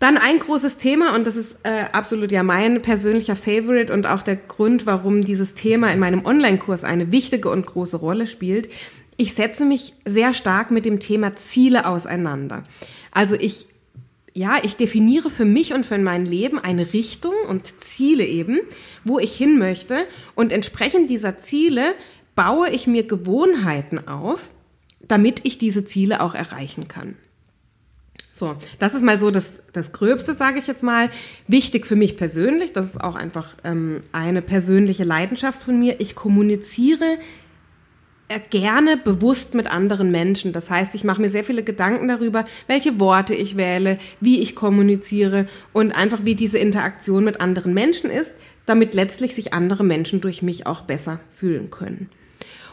Dann 0.00 0.16
ein 0.16 0.38
großes 0.38 0.78
Thema, 0.78 1.14
und 1.14 1.26
das 1.26 1.36
ist 1.36 1.58
äh, 1.62 1.84
absolut 1.92 2.32
ja 2.32 2.42
mein 2.42 2.80
persönlicher 2.80 3.36
Favorite 3.36 3.92
und 3.92 4.06
auch 4.06 4.22
der 4.22 4.36
Grund, 4.36 4.86
warum 4.86 5.22
dieses 5.22 5.54
Thema 5.54 5.92
in 5.92 5.98
meinem 5.98 6.24
Online-Kurs 6.24 6.84
eine 6.84 7.12
wichtige 7.12 7.50
und 7.50 7.66
große 7.66 7.98
Rolle 7.98 8.26
spielt. 8.26 8.70
Ich 9.18 9.34
setze 9.34 9.66
mich 9.66 9.92
sehr 10.06 10.32
stark 10.32 10.70
mit 10.70 10.86
dem 10.86 11.00
Thema 11.00 11.36
Ziele 11.36 11.86
auseinander. 11.86 12.64
Also 13.12 13.36
ich 13.36 13.68
ja, 14.40 14.58
ich 14.62 14.76
definiere 14.76 15.28
für 15.28 15.44
mich 15.44 15.74
und 15.74 15.84
für 15.84 15.98
mein 15.98 16.24
Leben 16.24 16.58
eine 16.58 16.94
Richtung 16.94 17.34
und 17.46 17.66
Ziele 17.84 18.24
eben, 18.24 18.58
wo 19.04 19.18
ich 19.18 19.36
hin 19.36 19.58
möchte. 19.58 20.06
Und 20.34 20.50
entsprechend 20.50 21.10
dieser 21.10 21.40
Ziele 21.40 21.94
baue 22.34 22.70
ich 22.70 22.86
mir 22.86 23.06
Gewohnheiten 23.06 24.08
auf, 24.08 24.48
damit 25.06 25.44
ich 25.44 25.58
diese 25.58 25.84
Ziele 25.84 26.22
auch 26.22 26.34
erreichen 26.34 26.88
kann. 26.88 27.16
So, 28.32 28.56
das 28.78 28.94
ist 28.94 29.02
mal 29.02 29.20
so 29.20 29.30
das, 29.30 29.60
das 29.74 29.92
Gröbste, 29.92 30.32
sage 30.32 30.58
ich 30.58 30.66
jetzt 30.66 30.82
mal. 30.82 31.10
Wichtig 31.46 31.86
für 31.86 31.96
mich 31.96 32.16
persönlich, 32.16 32.72
das 32.72 32.86
ist 32.86 32.98
auch 32.98 33.16
einfach 33.16 33.48
ähm, 33.62 34.00
eine 34.12 34.40
persönliche 34.40 35.04
Leidenschaft 35.04 35.62
von 35.62 35.78
mir. 35.78 36.00
Ich 36.00 36.14
kommuniziere 36.14 37.18
gerne 38.38 38.96
bewusst 38.96 39.54
mit 39.54 39.70
anderen 39.70 40.10
Menschen. 40.10 40.52
Das 40.52 40.70
heißt, 40.70 40.94
ich 40.94 41.04
mache 41.04 41.20
mir 41.20 41.30
sehr 41.30 41.44
viele 41.44 41.64
Gedanken 41.64 42.08
darüber, 42.08 42.46
welche 42.66 43.00
Worte 43.00 43.34
ich 43.34 43.56
wähle, 43.56 43.98
wie 44.20 44.40
ich 44.40 44.54
kommuniziere 44.54 45.48
und 45.72 45.92
einfach 45.92 46.24
wie 46.24 46.34
diese 46.34 46.58
Interaktion 46.58 47.24
mit 47.24 47.40
anderen 47.40 47.74
Menschen 47.74 48.10
ist, 48.10 48.32
damit 48.66 48.94
letztlich 48.94 49.34
sich 49.34 49.52
andere 49.52 49.82
Menschen 49.82 50.20
durch 50.20 50.42
mich 50.42 50.66
auch 50.66 50.82
besser 50.82 51.20
fühlen 51.34 51.70
können. 51.70 52.08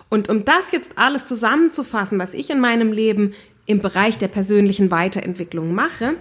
Und 0.09 0.29
um 0.29 0.45
das 0.45 0.71
jetzt 0.71 0.91
alles 0.95 1.25
zusammenzufassen, 1.25 2.19
was 2.19 2.33
ich 2.33 2.49
in 2.49 2.59
meinem 2.59 2.91
Leben 2.91 3.33
im 3.65 3.81
Bereich 3.81 4.17
der 4.17 4.29
persönlichen 4.29 4.91
Weiterentwicklung 4.91 5.73
mache, 5.73 6.13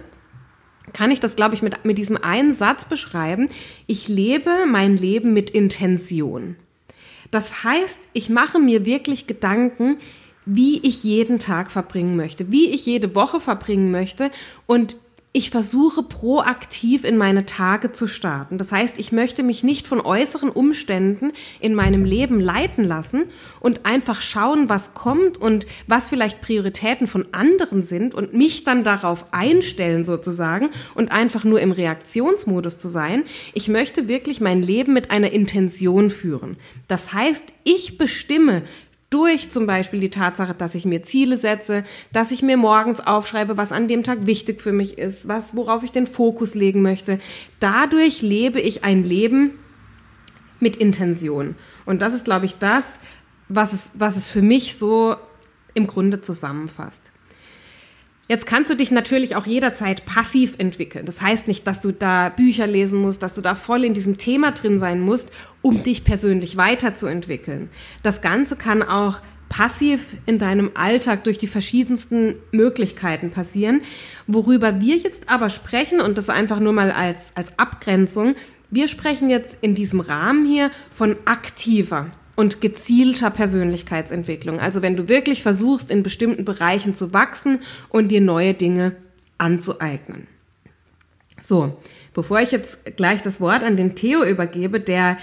kann 0.93 1.11
ich 1.11 1.19
das, 1.19 1.35
glaube 1.35 1.55
ich, 1.55 1.61
mit, 1.61 1.85
mit 1.85 1.97
diesem 1.97 2.17
einen 2.17 2.53
Satz 2.53 2.85
beschreiben. 2.85 3.49
Ich 3.87 4.07
lebe 4.07 4.65
mein 4.67 4.97
Leben 4.97 5.33
mit 5.33 5.49
Intention. 5.49 6.55
Das 7.31 7.63
heißt, 7.63 7.99
ich 8.13 8.29
mache 8.29 8.59
mir 8.59 8.85
wirklich 8.85 9.27
Gedanken, 9.27 9.97
wie 10.45 10.79
ich 10.79 11.03
jeden 11.03 11.39
Tag 11.39 11.71
verbringen 11.71 12.15
möchte, 12.15 12.51
wie 12.51 12.69
ich 12.69 12.85
jede 12.85 13.13
Woche 13.15 13.41
verbringen 13.41 13.91
möchte. 13.91 14.31
Und 14.65 14.97
ich 15.37 15.51
versuche 15.51 16.01
proaktiv 16.01 17.03
in 17.03 17.15
meine 17.15 17.45
Tage 17.45 17.91
zu 17.91 18.07
starten. 18.07 18.57
Das 18.57 18.71
heißt, 18.71 18.97
ich 18.97 19.11
möchte 19.11 19.43
mich 19.43 19.63
nicht 19.63 19.85
von 19.85 20.01
äußeren 20.01 20.49
Umständen 20.49 21.31
in 21.59 21.75
meinem 21.75 22.05
Leben 22.05 22.39
leiten 22.39 22.83
lassen 22.83 23.25
und 23.59 23.85
einfach 23.85 24.21
schauen, 24.21 24.67
was 24.67 24.95
kommt 24.95 25.37
und 25.37 25.67
was 25.85 26.09
vielleicht 26.09 26.41
Prioritäten 26.41 27.05
von 27.05 27.27
anderen 27.33 27.83
sind 27.83 28.15
und 28.15 28.33
mich 28.33 28.63
dann 28.63 28.83
darauf 28.83 29.31
einstellen 29.31 30.05
sozusagen 30.05 30.71
und 30.95 31.11
einfach 31.11 31.43
nur 31.43 31.61
im 31.61 31.71
Reaktionsmodus 31.71 32.79
zu 32.79 32.89
sein. 32.89 33.23
Ich 33.53 33.67
möchte 33.67 34.07
wirklich 34.07 34.41
mein 34.41 34.63
Leben 34.63 34.91
mit 34.91 35.11
einer 35.11 35.29
Intention 35.29 36.09
führen. 36.09 36.57
Das 36.87 37.13
heißt, 37.13 37.53
ich 37.63 37.99
bestimme, 37.99 38.63
durch 39.09 39.51
zum 39.51 39.65
Beispiel 39.65 39.99
die 39.99 40.09
Tatsache, 40.09 40.53
dass 40.53 40.75
ich 40.75 40.85
mir 40.85 41.03
Ziele 41.03 41.37
setze, 41.37 41.83
dass 42.11 42.31
ich 42.31 42.41
mir 42.41 42.57
morgens 42.57 42.99
aufschreibe, 42.99 43.55
was 43.55 43.71
an 43.71 43.87
dem 43.87 44.03
Tag 44.03 44.25
wichtig 44.25 44.61
für 44.61 44.73
mich 44.73 44.97
ist, 44.97 45.27
was, 45.27 45.55
worauf 45.55 45.83
ich 45.83 45.91
den 45.91 46.07
Fokus 46.07 46.55
legen 46.55 46.81
möchte. 46.81 47.19
Dadurch 47.59 48.21
lebe 48.21 48.59
ich 48.59 48.83
ein 48.83 49.03
Leben 49.03 49.51
mit 50.59 50.75
Intention. 50.75 51.55
Und 51.85 52.01
das 52.01 52.13
ist, 52.13 52.25
glaube 52.25 52.45
ich, 52.45 52.57
das, 52.57 52.99
was 53.47 53.71
es, 53.71 53.93
was 53.95 54.17
es 54.17 54.29
für 54.29 54.41
mich 54.41 54.77
so 54.77 55.15
im 55.73 55.87
Grunde 55.87 56.21
zusammenfasst. 56.21 57.11
Jetzt 58.27 58.45
kannst 58.45 58.69
du 58.69 58.75
dich 58.75 58.91
natürlich 58.91 59.35
auch 59.37 59.45
jederzeit 59.45 60.05
passiv 60.05 60.55
entwickeln. 60.57 61.05
Das 61.05 61.21
heißt 61.21 61.47
nicht, 61.47 61.65
dass 61.65 61.79
du 61.79 61.91
da 61.91 62.29
Bücher 62.29 62.67
lesen 62.67 62.99
musst, 62.99 63.23
dass 63.23 63.33
du 63.33 63.41
da 63.41 63.55
voll 63.55 63.85
in 63.85 63.93
diesem 63.93 64.17
Thema 64.17 64.51
drin 64.51 64.79
sein 64.79 64.99
musst, 64.99 65.31
um 65.61 65.81
dich 65.83 66.03
persönlich 66.03 66.57
weiterzuentwickeln. 66.57 67.69
Das 68.03 68.21
Ganze 68.21 68.57
kann 68.57 68.83
auch 68.83 69.19
passiv 69.47 70.01
in 70.25 70.39
deinem 70.39 70.71
Alltag 70.73 71.23
durch 71.23 71.37
die 71.37 71.47
verschiedensten 71.47 72.35
Möglichkeiten 72.51 73.31
passieren. 73.31 73.81
Worüber 74.27 74.81
wir 74.81 74.97
jetzt 74.97 75.29
aber 75.29 75.49
sprechen, 75.49 76.01
und 76.01 76.17
das 76.17 76.29
einfach 76.29 76.59
nur 76.59 76.73
mal 76.73 76.91
als, 76.91 77.31
als 77.33 77.57
Abgrenzung, 77.57 78.35
wir 78.69 78.89
sprechen 78.89 79.29
jetzt 79.29 79.57
in 79.61 79.73
diesem 79.73 80.01
Rahmen 80.01 80.45
hier 80.45 80.69
von 80.91 81.15
aktiver 81.23 82.07
und 82.37 82.61
gezielter 82.61 83.31
Persönlichkeitsentwicklung. 83.31 84.59
Also 84.59 84.83
wenn 84.83 84.95
du 84.95 85.09
wirklich 85.09 85.41
versuchst, 85.41 85.89
in 85.89 86.03
bestimmten 86.03 86.45
Bereichen 86.45 86.95
zu 86.95 87.11
wachsen 87.11 87.59
und 87.89 88.09
dir 88.09 88.21
neue 88.21 88.53
Dinge 88.53 88.95
anzueignen. 89.39 90.27
So, 91.41 91.77
bevor 92.13 92.39
ich 92.39 92.51
jetzt 92.51 92.95
gleich 92.95 93.23
das 93.23 93.41
Wort 93.41 93.63
an 93.63 93.75
den 93.75 93.95
Theo 93.95 94.23
übergebe, 94.23 94.79
der 94.79 95.17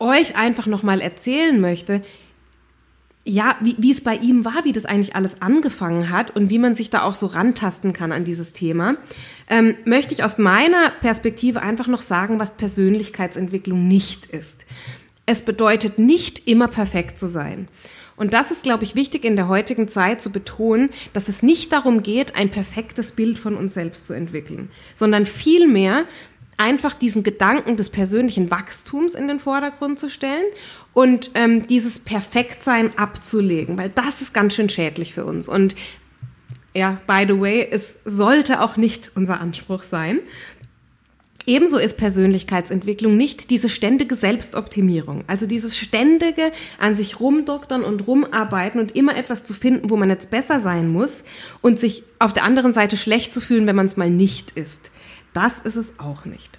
euch 0.00 0.36
einfach 0.36 0.66
nochmal 0.66 1.00
erzählen 1.00 1.60
möchte, 1.60 2.02
ja, 3.24 3.56
wie, 3.60 3.76
wie 3.78 3.92
es 3.92 4.02
bei 4.02 4.16
ihm 4.16 4.44
war, 4.44 4.64
wie 4.64 4.72
das 4.72 4.84
eigentlich 4.84 5.14
alles 5.14 5.40
angefangen 5.40 6.10
hat 6.10 6.34
und 6.34 6.50
wie 6.50 6.58
man 6.58 6.74
sich 6.74 6.90
da 6.90 7.02
auch 7.02 7.14
so 7.14 7.26
rantasten 7.26 7.92
kann 7.92 8.10
an 8.10 8.24
dieses 8.24 8.52
Thema, 8.52 8.96
ähm, 9.48 9.76
möchte 9.84 10.12
ich 10.12 10.24
aus 10.24 10.38
meiner 10.38 10.90
Perspektive 11.02 11.62
einfach 11.62 11.86
noch 11.86 12.00
sagen, 12.00 12.40
was 12.40 12.56
Persönlichkeitsentwicklung 12.56 13.86
nicht 13.86 14.26
ist 14.26 14.66
es 15.28 15.42
bedeutet 15.42 15.98
nicht 15.98 16.48
immer 16.48 16.68
perfekt 16.68 17.18
zu 17.18 17.28
sein. 17.28 17.68
Und 18.16 18.32
das 18.32 18.50
ist, 18.50 18.62
glaube 18.62 18.84
ich, 18.84 18.94
wichtig 18.94 19.26
in 19.26 19.36
der 19.36 19.46
heutigen 19.46 19.86
Zeit 19.86 20.22
zu 20.22 20.32
betonen, 20.32 20.88
dass 21.12 21.28
es 21.28 21.42
nicht 21.42 21.70
darum 21.70 22.02
geht, 22.02 22.34
ein 22.34 22.48
perfektes 22.48 23.12
Bild 23.12 23.38
von 23.38 23.54
uns 23.54 23.74
selbst 23.74 24.06
zu 24.06 24.14
entwickeln, 24.14 24.70
sondern 24.94 25.26
vielmehr 25.26 26.06
einfach 26.56 26.94
diesen 26.94 27.24
Gedanken 27.24 27.76
des 27.76 27.90
persönlichen 27.90 28.50
Wachstums 28.50 29.14
in 29.14 29.28
den 29.28 29.38
Vordergrund 29.38 29.98
zu 29.98 30.08
stellen 30.08 30.46
und 30.94 31.30
ähm, 31.34 31.66
dieses 31.66 32.00
Perfektsein 32.00 32.96
abzulegen, 32.96 33.76
weil 33.76 33.90
das 33.90 34.22
ist 34.22 34.32
ganz 34.32 34.54
schön 34.54 34.70
schädlich 34.70 35.12
für 35.12 35.26
uns. 35.26 35.46
Und 35.46 35.76
ja, 36.74 37.02
by 37.06 37.26
the 37.28 37.38
way, 37.38 37.68
es 37.70 37.96
sollte 38.06 38.62
auch 38.62 38.78
nicht 38.78 39.12
unser 39.14 39.40
Anspruch 39.40 39.82
sein, 39.82 40.20
Ebenso 41.48 41.78
ist 41.78 41.96
Persönlichkeitsentwicklung 41.96 43.16
nicht 43.16 43.48
diese 43.48 43.70
ständige 43.70 44.16
Selbstoptimierung, 44.16 45.24
also 45.28 45.46
dieses 45.46 45.78
ständige 45.78 46.52
an 46.78 46.94
sich 46.94 47.20
rumdoktern 47.20 47.84
und 47.84 48.06
rumarbeiten 48.06 48.78
und 48.78 48.94
immer 48.94 49.16
etwas 49.16 49.46
zu 49.46 49.54
finden, 49.54 49.88
wo 49.88 49.96
man 49.96 50.10
jetzt 50.10 50.30
besser 50.30 50.60
sein 50.60 50.92
muss 50.92 51.24
und 51.62 51.80
sich 51.80 52.04
auf 52.18 52.34
der 52.34 52.44
anderen 52.44 52.74
Seite 52.74 52.98
schlecht 52.98 53.32
zu 53.32 53.40
fühlen, 53.40 53.66
wenn 53.66 53.76
man 53.76 53.86
es 53.86 53.96
mal 53.96 54.10
nicht 54.10 54.50
ist. 54.58 54.90
Das 55.32 55.58
ist 55.58 55.76
es 55.76 55.98
auch 55.98 56.26
nicht. 56.26 56.58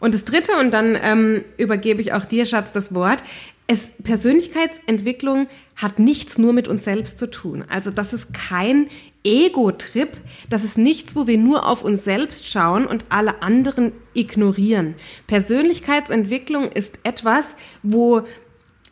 Und 0.00 0.14
das 0.14 0.24
Dritte, 0.24 0.52
und 0.58 0.70
dann 0.70 0.98
ähm, 1.02 1.44
übergebe 1.58 2.00
ich 2.00 2.14
auch 2.14 2.24
dir, 2.24 2.46
Schatz, 2.46 2.72
das 2.72 2.94
Wort, 2.94 3.22
es, 3.66 3.90
Persönlichkeitsentwicklung 4.02 5.46
hat 5.76 5.98
nichts 5.98 6.38
nur 6.38 6.54
mit 6.54 6.68
uns 6.68 6.84
selbst 6.84 7.18
zu 7.18 7.30
tun. 7.30 7.66
Also 7.68 7.90
das 7.90 8.14
ist 8.14 8.32
kein 8.32 8.88
Ego-Trip, 9.24 10.16
das 10.50 10.64
ist 10.64 10.78
nichts, 10.78 11.14
wo 11.14 11.26
wir 11.26 11.38
nur 11.38 11.66
auf 11.66 11.82
uns 11.82 12.04
selbst 12.04 12.48
schauen 12.48 12.86
und 12.86 13.04
alle 13.08 13.42
anderen 13.42 13.92
ignorieren. 14.14 14.94
Persönlichkeitsentwicklung 15.26 16.70
ist 16.72 16.98
etwas, 17.04 17.44
wo 17.82 18.22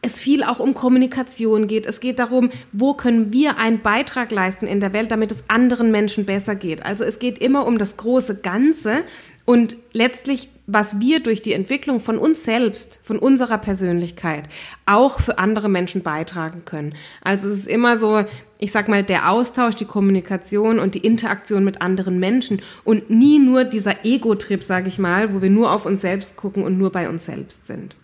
es 0.03 0.21
viel 0.21 0.43
auch 0.45 0.61
um 0.61 0.75
Kommunikation 0.75 1.67
geht. 1.67 1.85
Es 1.85 2.01
geht 2.01 2.19
darum, 2.19 2.51
wo 2.73 2.95
können 2.95 3.33
wir 3.33 3.59
einen 3.59 3.83
Beitrag 3.83 4.31
leisten 4.31 4.67
in 4.67 4.81
der 4.81 4.93
Welt, 4.93 5.11
damit 5.11 5.31
es 5.31 5.45
anderen 5.49 5.91
Menschen 5.91 6.25
besser 6.25 6.55
geht. 6.55 6.85
Also 6.87 7.05
es 7.05 7.19
geht 7.19 7.39
immer 7.39 7.67
um 7.67 7.77
das 7.77 7.97
große 7.97 8.37
Ganze 8.37 9.03
und 9.45 9.77
letztlich, 9.93 10.49
was 10.67 11.01
wir 11.01 11.21
durch 11.21 11.43
die 11.43 11.53
Entwicklung 11.53 12.01
von 12.01 12.19
uns 12.19 12.45
selbst, 12.45 13.01
von 13.03 13.19
unserer 13.19 13.59
Persönlichkeit 13.59 14.45
auch 14.87 15.21
für 15.21 15.39
andere 15.39 15.69
Menschen 15.69 16.03
beitragen 16.03 16.63
können. 16.65 16.95
Also 17.23 17.49
es 17.49 17.59
ist 17.59 17.69
immer 17.69 17.97
so, 17.97 18.25
ich 18.61 18.73
sag 18.73 18.89
mal, 18.89 19.03
der 19.03 19.31
Austausch, 19.31 19.75
die 19.75 19.87
Kommunikation 19.87 20.79
und 20.79 20.95
die 20.95 21.05
Interaktion 21.05 21.65
mit 21.65 21.81
anderen 21.81 22.19
Menschen 22.19 22.61
und 22.85 23.09
nie 23.09 23.39
nur 23.39 23.65
dieser 23.65 24.05
Ego-Trip, 24.05 24.63
sag 24.63 24.87
ich 24.87 24.99
mal, 24.99 25.35
wo 25.35 25.41
wir 25.41 25.51
nur 25.51 25.73
auf 25.73 25.87
uns 25.87 26.03
selbst 26.03 26.37
gucken 26.37 26.63
und 26.63 26.79
nur 26.79 26.93
bei 26.93 27.09
uns 27.09 27.25
selbst 27.25 27.67
sind. 27.67 27.97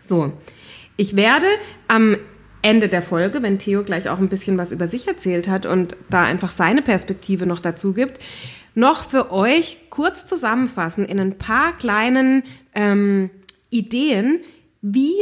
So. 0.00 0.32
Ich 0.96 1.16
werde 1.16 1.46
am 1.88 2.16
Ende 2.62 2.88
der 2.88 3.02
Folge, 3.02 3.42
wenn 3.42 3.58
Theo 3.58 3.82
gleich 3.82 4.08
auch 4.08 4.18
ein 4.18 4.28
bisschen 4.28 4.56
was 4.56 4.70
über 4.70 4.86
sich 4.86 5.08
erzählt 5.08 5.48
hat 5.48 5.66
und 5.66 5.96
da 6.08 6.22
einfach 6.22 6.52
seine 6.52 6.80
Perspektive 6.80 7.44
noch 7.44 7.60
dazu 7.60 7.92
gibt, 7.92 8.20
noch 8.76 9.08
für 9.08 9.32
euch 9.32 9.78
kurz 9.90 10.26
zusammenfassen 10.26 11.04
in 11.04 11.18
ein 11.18 11.36
paar 11.36 11.76
kleinen 11.76 12.44
ähm, 12.74 13.30
Ideen, 13.70 14.40
wie 14.82 15.14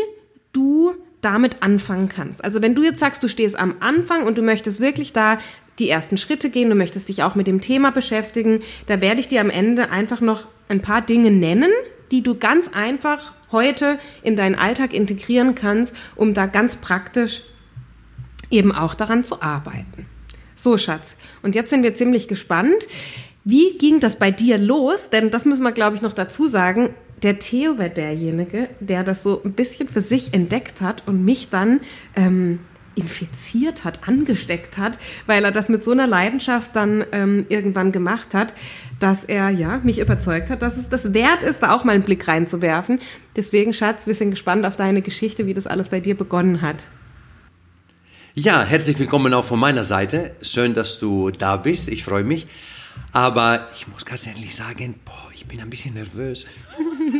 du 0.52 0.92
damit 1.22 1.62
anfangen 1.62 2.08
kannst. 2.08 2.44
Also 2.44 2.60
wenn 2.60 2.74
du 2.74 2.82
jetzt 2.82 3.00
sagst, 3.00 3.22
du 3.22 3.28
stehst 3.28 3.58
am 3.58 3.76
Anfang 3.80 4.26
und 4.26 4.36
du 4.36 4.42
möchtest 4.42 4.80
wirklich 4.80 5.12
da 5.12 5.38
die 5.78 5.88
ersten 5.88 6.18
Schritte 6.18 6.50
gehen, 6.50 6.68
du 6.68 6.74
möchtest 6.74 7.08
dich 7.08 7.22
auch 7.22 7.34
mit 7.34 7.46
dem 7.46 7.62
Thema 7.62 7.92
beschäftigen, 7.92 8.60
da 8.86 9.00
werde 9.00 9.20
ich 9.20 9.28
dir 9.28 9.40
am 9.40 9.48
Ende 9.48 9.90
einfach 9.90 10.20
noch 10.20 10.46
ein 10.68 10.82
paar 10.82 11.00
Dinge 11.00 11.30
nennen, 11.30 11.70
die 12.10 12.22
du 12.22 12.34
ganz 12.34 12.68
einfach 12.74 13.32
heute 13.52 13.98
in 14.22 14.36
deinen 14.36 14.54
Alltag 14.54 14.92
integrieren 14.92 15.54
kannst, 15.54 15.94
um 16.16 16.34
da 16.34 16.46
ganz 16.46 16.76
praktisch 16.76 17.42
eben 18.50 18.72
auch 18.72 18.94
daran 18.94 19.24
zu 19.24 19.40
arbeiten. 19.42 20.06
So, 20.56 20.76
Schatz. 20.78 21.16
Und 21.42 21.54
jetzt 21.54 21.70
sind 21.70 21.82
wir 21.82 21.94
ziemlich 21.94 22.28
gespannt. 22.28 22.86
Wie 23.44 23.76
ging 23.78 23.98
das 24.00 24.18
bei 24.18 24.30
dir 24.30 24.58
los? 24.58 25.10
Denn 25.10 25.30
das 25.30 25.44
müssen 25.44 25.64
wir, 25.64 25.72
glaube 25.72 25.96
ich, 25.96 26.02
noch 26.02 26.12
dazu 26.12 26.46
sagen. 26.46 26.94
Der 27.22 27.38
Theo 27.38 27.78
war 27.78 27.88
derjenige, 27.88 28.68
der 28.80 29.04
das 29.04 29.22
so 29.22 29.42
ein 29.44 29.52
bisschen 29.52 29.88
für 29.88 30.00
sich 30.00 30.34
entdeckt 30.34 30.80
hat 30.80 31.04
und 31.06 31.24
mich 31.24 31.50
dann 31.50 31.80
ähm, 32.16 32.58
infiziert 32.96 33.84
hat, 33.84 34.08
angesteckt 34.08 34.76
hat, 34.76 34.98
weil 35.26 35.44
er 35.44 35.52
das 35.52 35.68
mit 35.68 35.84
so 35.84 35.92
einer 35.92 36.06
Leidenschaft 36.06 36.74
dann 36.74 37.04
ähm, 37.12 37.46
irgendwann 37.48 37.92
gemacht 37.92 38.34
hat, 38.34 38.54
dass 38.98 39.24
er 39.24 39.50
ja 39.50 39.80
mich 39.84 40.00
überzeugt 40.00 40.50
hat, 40.50 40.62
dass 40.62 40.76
es 40.76 40.88
das 40.88 41.14
wert 41.14 41.44
ist, 41.44 41.62
da 41.62 41.74
auch 41.74 41.84
mal 41.84 41.92
einen 41.92 42.02
Blick 42.02 42.26
reinzuwerfen. 42.26 43.00
Deswegen, 43.36 43.72
Schatz, 43.72 44.06
wir 44.06 44.14
sind 44.14 44.32
gespannt 44.32 44.66
auf 44.66 44.76
deine 44.76 45.00
Geschichte, 45.00 45.46
wie 45.46 45.54
das 45.54 45.66
alles 45.66 45.88
bei 45.88 46.00
dir 46.00 46.16
begonnen 46.16 46.60
hat. 46.60 46.84
Ja, 48.34 48.64
herzlich 48.64 48.98
willkommen 48.98 49.32
auch 49.32 49.44
von 49.44 49.60
meiner 49.60 49.84
Seite. 49.84 50.34
Schön, 50.42 50.74
dass 50.74 50.98
du 50.98 51.30
da 51.30 51.56
bist. 51.56 51.88
Ich 51.88 52.02
freue 52.02 52.24
mich. 52.24 52.46
Aber 53.12 53.68
ich 53.74 53.88
muss 53.88 54.04
ganz 54.04 54.26
ehrlich 54.26 54.54
sagen, 54.54 54.94
boah, 55.04 55.31
ich 55.42 55.48
bin 55.48 55.60
ein 55.60 55.70
bisschen 55.70 55.94
nervös. 55.94 56.46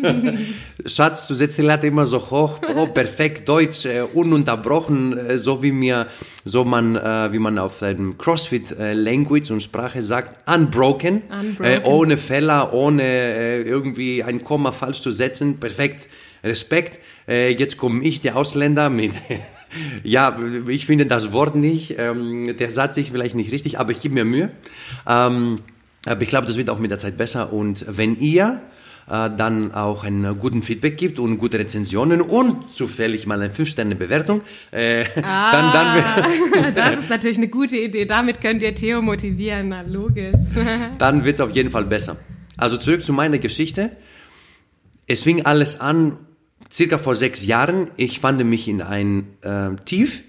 Schatz, 0.86 1.26
du 1.26 1.34
setzt 1.34 1.58
die 1.58 1.62
Latte 1.62 1.88
immer 1.88 2.06
so 2.06 2.18
hoch, 2.30 2.60
oh, 2.74 2.86
perfekt 2.94 3.48
Deutsch, 3.48 3.84
äh, 3.84 4.02
ununterbrochen, 4.02 5.18
äh, 5.18 5.38
so 5.38 5.62
wie 5.62 5.72
mir, 5.72 6.06
so 6.44 6.64
man, 6.64 6.94
äh, 6.94 7.32
wie 7.32 7.40
man 7.40 7.58
auf 7.58 7.82
einem 7.82 8.16
CrossFit 8.16 8.78
äh, 8.78 8.94
Language 8.94 9.50
und 9.50 9.60
Sprache 9.60 10.02
sagt, 10.02 10.48
unbroken, 10.48 11.22
Unbroken. 11.28 11.64
Äh, 11.64 11.80
ohne 11.84 12.16
Fehler, 12.16 12.72
ohne 12.72 13.02
äh, 13.02 13.62
irgendwie 13.62 14.22
ein 14.22 14.44
Komma 14.44 14.70
falsch 14.70 15.00
zu 15.02 15.10
setzen, 15.10 15.58
perfekt, 15.58 16.08
Respekt. 16.44 16.98
Jetzt 17.28 17.76
komme 17.76 18.02
ich, 18.02 18.20
der 18.20 18.34
Ausländer, 18.36 18.90
mit 18.90 19.12
Ja, 20.02 20.38
ich 20.68 20.86
finde 20.86 21.06
das 21.06 21.32
Wort 21.32 21.54
nicht, 21.54 21.94
ähm, 21.98 22.56
der 22.58 22.70
Satz 22.70 22.96
sich 22.96 23.10
vielleicht 23.10 23.36
nicht 23.36 23.52
richtig, 23.52 23.78
aber 23.78 23.92
ich 23.92 24.00
gebe 24.00 24.14
mir 24.14 24.24
Mühe. 24.24 24.50
Ähm, 25.06 25.60
aber 26.06 26.22
ich 26.22 26.28
glaube, 26.28 26.46
das 26.46 26.56
wird 26.56 26.70
auch 26.70 26.78
mit 26.78 26.90
der 26.90 26.98
Zeit 26.98 27.16
besser. 27.16 27.52
Und 27.52 27.84
wenn 27.88 28.18
ihr 28.18 28.60
äh, 29.08 29.30
dann 29.36 29.72
auch 29.72 30.04
einen 30.04 30.38
guten 30.38 30.62
Feedback 30.62 30.96
gibt 30.96 31.18
und 31.18 31.38
gute 31.38 31.58
Rezensionen 31.58 32.20
und 32.20 32.70
zufällig 32.72 33.26
mal 33.26 33.40
eine 33.40 33.52
5-Sterne-Bewertung, 33.52 34.42
äh, 34.72 35.04
Ah, 35.22 35.52
dann, 36.52 36.52
dann, 36.52 36.74
das 36.74 37.00
ist 37.00 37.10
natürlich 37.10 37.36
eine 37.36 37.48
gute 37.48 37.76
Idee. 37.76 38.04
Damit 38.04 38.40
könnt 38.40 38.62
ihr 38.62 38.74
Theo 38.74 39.00
motivieren, 39.02 39.68
na 39.68 39.82
logisch. 39.82 40.34
dann 40.98 41.24
wird 41.24 41.34
es 41.34 41.40
auf 41.40 41.50
jeden 41.52 41.70
Fall 41.70 41.84
besser. 41.84 42.16
Also 42.56 42.76
zurück 42.76 43.04
zu 43.04 43.12
meiner 43.12 43.38
Geschichte. 43.38 43.96
Es 45.06 45.22
fing 45.22 45.44
alles 45.46 45.80
an, 45.80 46.16
circa 46.70 46.98
vor 46.98 47.14
sechs 47.14 47.44
Jahren. 47.44 47.88
Ich 47.96 48.20
fand 48.20 48.44
mich 48.44 48.66
in 48.68 48.82
ein 48.82 49.26
äh, 49.42 49.70
Tief. 49.84 50.22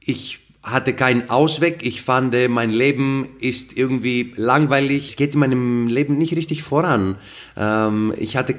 Ich 0.00 0.45
hatte 0.66 0.94
keinen 0.94 1.30
Ausweg. 1.30 1.78
Ich 1.82 2.02
fand, 2.02 2.34
äh, 2.34 2.48
mein 2.48 2.70
Leben 2.70 3.28
ist 3.38 3.76
irgendwie 3.76 4.34
langweilig. 4.36 5.06
Es 5.06 5.16
geht 5.16 5.34
in 5.34 5.40
meinem 5.40 5.86
Leben 5.86 6.18
nicht 6.18 6.36
richtig 6.36 6.64
voran. 6.64 7.16
Ähm, 7.56 8.12
ich 8.18 8.36
hatte 8.36 8.56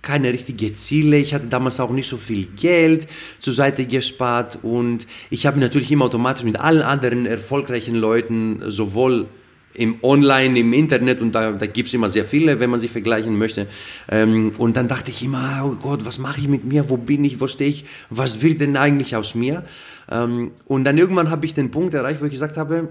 keine 0.00 0.32
richtigen 0.32 0.76
Ziele. 0.76 1.18
Ich 1.18 1.34
hatte 1.34 1.48
damals 1.48 1.80
auch 1.80 1.90
nicht 1.90 2.08
so 2.08 2.16
viel 2.16 2.46
Geld 2.46 3.08
zur 3.40 3.52
Seite 3.52 3.86
gespart 3.86 4.60
und 4.62 5.08
ich 5.30 5.46
habe 5.46 5.58
natürlich 5.58 5.90
immer 5.90 6.04
automatisch 6.04 6.44
mit 6.44 6.60
allen 6.60 6.82
anderen 6.82 7.26
erfolgreichen 7.26 7.96
Leuten 7.96 8.62
sowohl 8.66 9.26
im 9.74 9.96
Online, 10.02 10.58
im 10.58 10.72
Internet 10.72 11.20
und 11.20 11.32
da, 11.32 11.52
da 11.52 11.66
gibt 11.66 11.88
es 11.88 11.94
immer 11.94 12.08
sehr 12.08 12.24
viele, 12.24 12.58
wenn 12.60 12.70
man 12.70 12.80
sich 12.80 12.90
vergleichen 12.90 13.36
möchte. 13.36 13.66
Ähm, 14.08 14.52
und 14.58 14.76
dann 14.76 14.88
dachte 14.88 15.10
ich 15.10 15.22
immer, 15.22 15.62
oh 15.64 15.76
Gott, 15.80 16.04
was 16.04 16.18
mache 16.18 16.40
ich 16.40 16.48
mit 16.48 16.64
mir? 16.64 16.88
Wo 16.88 16.96
bin 16.96 17.24
ich? 17.24 17.40
Wo 17.40 17.48
stehe 17.48 17.70
ich? 17.70 17.84
Was 18.10 18.42
wird 18.42 18.60
denn 18.60 18.76
eigentlich 18.76 19.14
aus 19.16 19.34
mir? 19.34 19.64
Ähm, 20.10 20.52
und 20.66 20.84
dann 20.84 20.98
irgendwann 20.98 21.30
habe 21.30 21.46
ich 21.46 21.54
den 21.54 21.70
Punkt 21.70 21.94
erreicht, 21.94 22.20
wo 22.20 22.26
ich 22.26 22.32
gesagt 22.32 22.56
habe, 22.56 22.88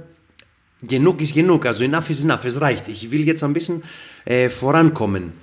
genug 0.81 1.21
ist 1.21 1.33
genug, 1.33 1.65
also 1.65 1.83
enough 1.83 2.09
is 2.09 2.23
enough, 2.23 2.45
es 2.45 2.61
reicht. 2.61 2.87
Ich 2.87 3.11
will 3.11 3.25
jetzt 3.25 3.43
ein 3.43 3.53
bisschen 3.53 3.83
äh, 4.25 4.49
vorankommen. 4.49 5.33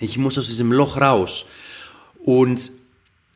Ich 0.00 0.18
muss 0.18 0.38
aus 0.38 0.46
diesem 0.46 0.72
Loch 0.72 1.00
raus. 1.00 1.46
Und 2.24 2.70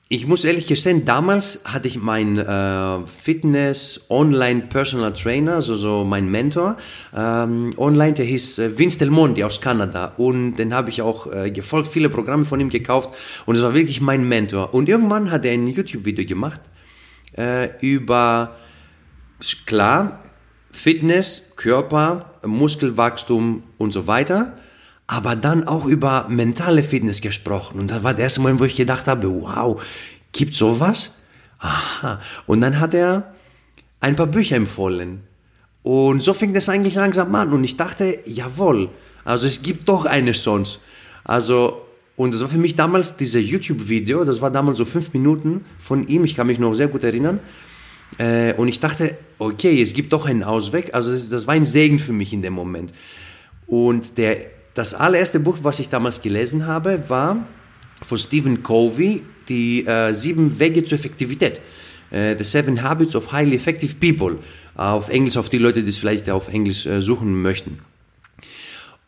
ich 0.09 0.25
muss 0.25 0.45
ehrlich 0.45 0.69
gestehen, 0.69 1.05
damals 1.05 1.63
hatte 1.65 1.89
ich 1.89 2.01
meinen 2.01 2.39
äh, 2.39 3.07
Fitness 3.09 4.07
Online 4.09 4.61
Personal 4.63 5.13
Trainer, 5.13 5.55
also 5.55 5.75
so 5.75 6.05
mein 6.05 6.31
Mentor 6.31 6.77
ähm, 7.13 7.71
online, 7.77 8.13
der 8.13 8.25
hieß 8.25 8.61
äh, 8.61 8.79
Vince 8.79 9.01
Del 9.01 9.11
Monte 9.11 9.45
aus 9.45 9.61
Kanada 9.61 10.13
und 10.17 10.57
den 10.57 10.73
habe 10.73 10.91
ich 10.91 11.03
auch 11.03 11.33
äh, 11.33 11.51
gefolgt, 11.51 11.89
viele 11.89 12.09
Programme 12.09 12.45
von 12.45 12.61
ihm 12.61 12.71
gekauft 12.71 13.09
und 13.47 13.57
es 13.57 13.63
war 13.63 13.75
wirklich 13.75 14.01
mein 14.01 14.29
Mentor. 14.29 14.75
Und 14.75 14.89
irgendwann 14.89 15.33
hat 15.33 15.45
er 15.45 15.53
ein 15.53 15.67
YouTube-Video 15.67 16.25
gemacht 16.25 16.61
äh, 17.37 17.77
über 17.81 18.57
klar 19.67 20.21
Fitness, 20.73 21.53
Körper, 21.57 22.33
Muskelwachstum 22.45 23.63
und 23.79 23.93
so 23.93 24.07
weiter 24.07 24.53
aber 25.07 25.37
dann 25.37 25.67
auch 25.67 25.85
über 25.85 26.27
mentale 26.29 26.83
Fitness 26.83 27.21
gesprochen. 27.21 27.79
Und 27.79 27.91
das 27.91 28.03
war 28.03 28.15
der 28.15 28.25
erste 28.25 28.41
Moment, 28.41 28.61
wo 28.61 28.65
ich 28.65 28.77
gedacht 28.77 29.07
habe, 29.07 29.29
wow, 29.43 29.81
gibt 30.33 30.55
sowas? 30.55 31.23
Aha. 31.59 32.21
Und 32.47 32.61
dann 32.61 32.81
hat 32.81 32.93
er 32.93 33.35
ein 34.01 34.17
paar 34.17 34.27
Bücher 34.27 34.57
empfohlen. 34.57 35.23
Und 35.83 36.23
so 36.23 36.35
fing 36.35 36.53
das 36.53 36.69
eigentlich 36.69 36.97
langsam 36.97 37.35
an. 37.35 37.53
Und 37.53 37.63
ich 37.63 37.77
dachte, 37.77 38.19
jawohl, 38.27 38.91
also 39.25 39.47
es 39.47 39.63
gibt 39.63 39.89
doch 39.89 40.07
eine 40.07 40.33
Chance. 40.33 40.81
Also, 41.23 41.86
und 42.17 42.33
das 42.33 42.41
war 42.41 42.49
für 42.49 42.59
mich 42.59 42.77
damals 42.77 43.17
dieser 43.17 43.41
YouTube-Video, 43.41 44.25
das 44.25 44.41
war 44.41 44.51
damals 44.51 44.79
so 44.79 44.85
fünf 44.85 45.13
Minuten 45.13 45.65
von 45.79 46.09
ihm, 46.09 46.25
ich 46.25 46.35
kann 46.35 46.47
mich 46.47 46.59
noch 46.59 46.75
sehr 46.75 46.89
gut 46.89 47.05
erinnern. 47.05 47.41
Äh, 48.19 48.55
und 48.55 48.69
ich 48.69 48.81
dachte, 48.81 49.17
okay, 49.39 49.83
es 49.83 49.93
gibt 49.93 50.13
doch 50.13 50.27
einen 50.27 50.43
Ausweg. 50.43 50.95
Also 50.95 51.11
das, 51.11 51.29
das 51.29 51.47
war 51.47 51.55
ein 51.55 51.65
Segen 51.65 51.99
für 51.99 52.13
mich 52.13 52.33
in 52.33 52.41
dem 52.41 52.55
Moment. 52.55 52.93
Und 53.67 54.17
der 54.17 54.47
das 54.75 54.95
allererste 54.95 55.41
Buch, 55.41 55.59
was 55.63 55.79
ich 55.79 55.89
damals 55.89 56.21
gelesen 56.21 56.67
habe, 56.67 57.09
war 57.09 57.47
von 58.03 58.19
Stephen 58.19 58.63
Covey, 58.63 59.23
die 59.49 59.87
äh, 59.87 60.13
sieben 60.13 60.59
Wege 60.59 60.85
zur 60.85 60.99
Effektivität. 60.99 61.61
Äh, 62.11 62.37
The 62.37 62.45
Seven 62.45 62.83
Habits 62.83 63.17
of 63.17 63.33
Highly 63.33 63.57
Effective 63.57 63.95
People. 63.95 64.39
Auf 64.75 65.09
Englisch, 65.09 65.37
auf 65.37 65.49
die 65.49 65.59
Leute, 65.59 65.83
die 65.83 65.89
es 65.89 65.99
vielleicht 65.99 66.29
auf 66.29 66.49
Englisch 66.49 66.85
äh, 66.87 67.01
suchen 67.01 67.41
möchten. 67.41 67.79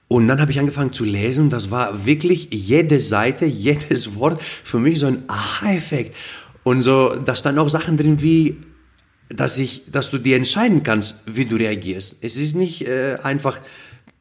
Und 0.09 0.27
dann 0.27 0.41
habe 0.41 0.51
ich 0.51 0.59
angefangen 0.59 0.93
zu 0.93 1.05
lesen. 1.05 1.51
Das 1.51 1.71
war 1.71 2.07
wirklich 2.07 2.49
jede 2.51 2.99
Seite, 2.99 3.45
jedes 3.69 4.15
Wort 4.17 4.43
für 4.43 4.81
mich 4.81 4.99
so 4.99 5.07
ein 5.07 5.25
Aha-Effekt. 5.29 6.17
Und 6.65 6.83
so, 6.83 7.15
da 7.15 7.37
standen 7.37 7.61
auch 7.61 7.69
Sachen 7.69 7.97
drin 7.97 8.21
wie, 8.21 8.57
dass 9.29 9.59
ich, 9.59 9.83
dass 9.91 10.11
du 10.11 10.19
dir 10.19 10.37
entscheiden 10.37 10.83
kannst, 10.83 11.23
wie 11.27 11.45
du 11.45 11.57
reagierst. 11.57 12.19
Es 12.23 12.37
ist 12.37 12.57
nicht 12.57 12.87
äh, 12.87 13.19
einfach 13.23 13.61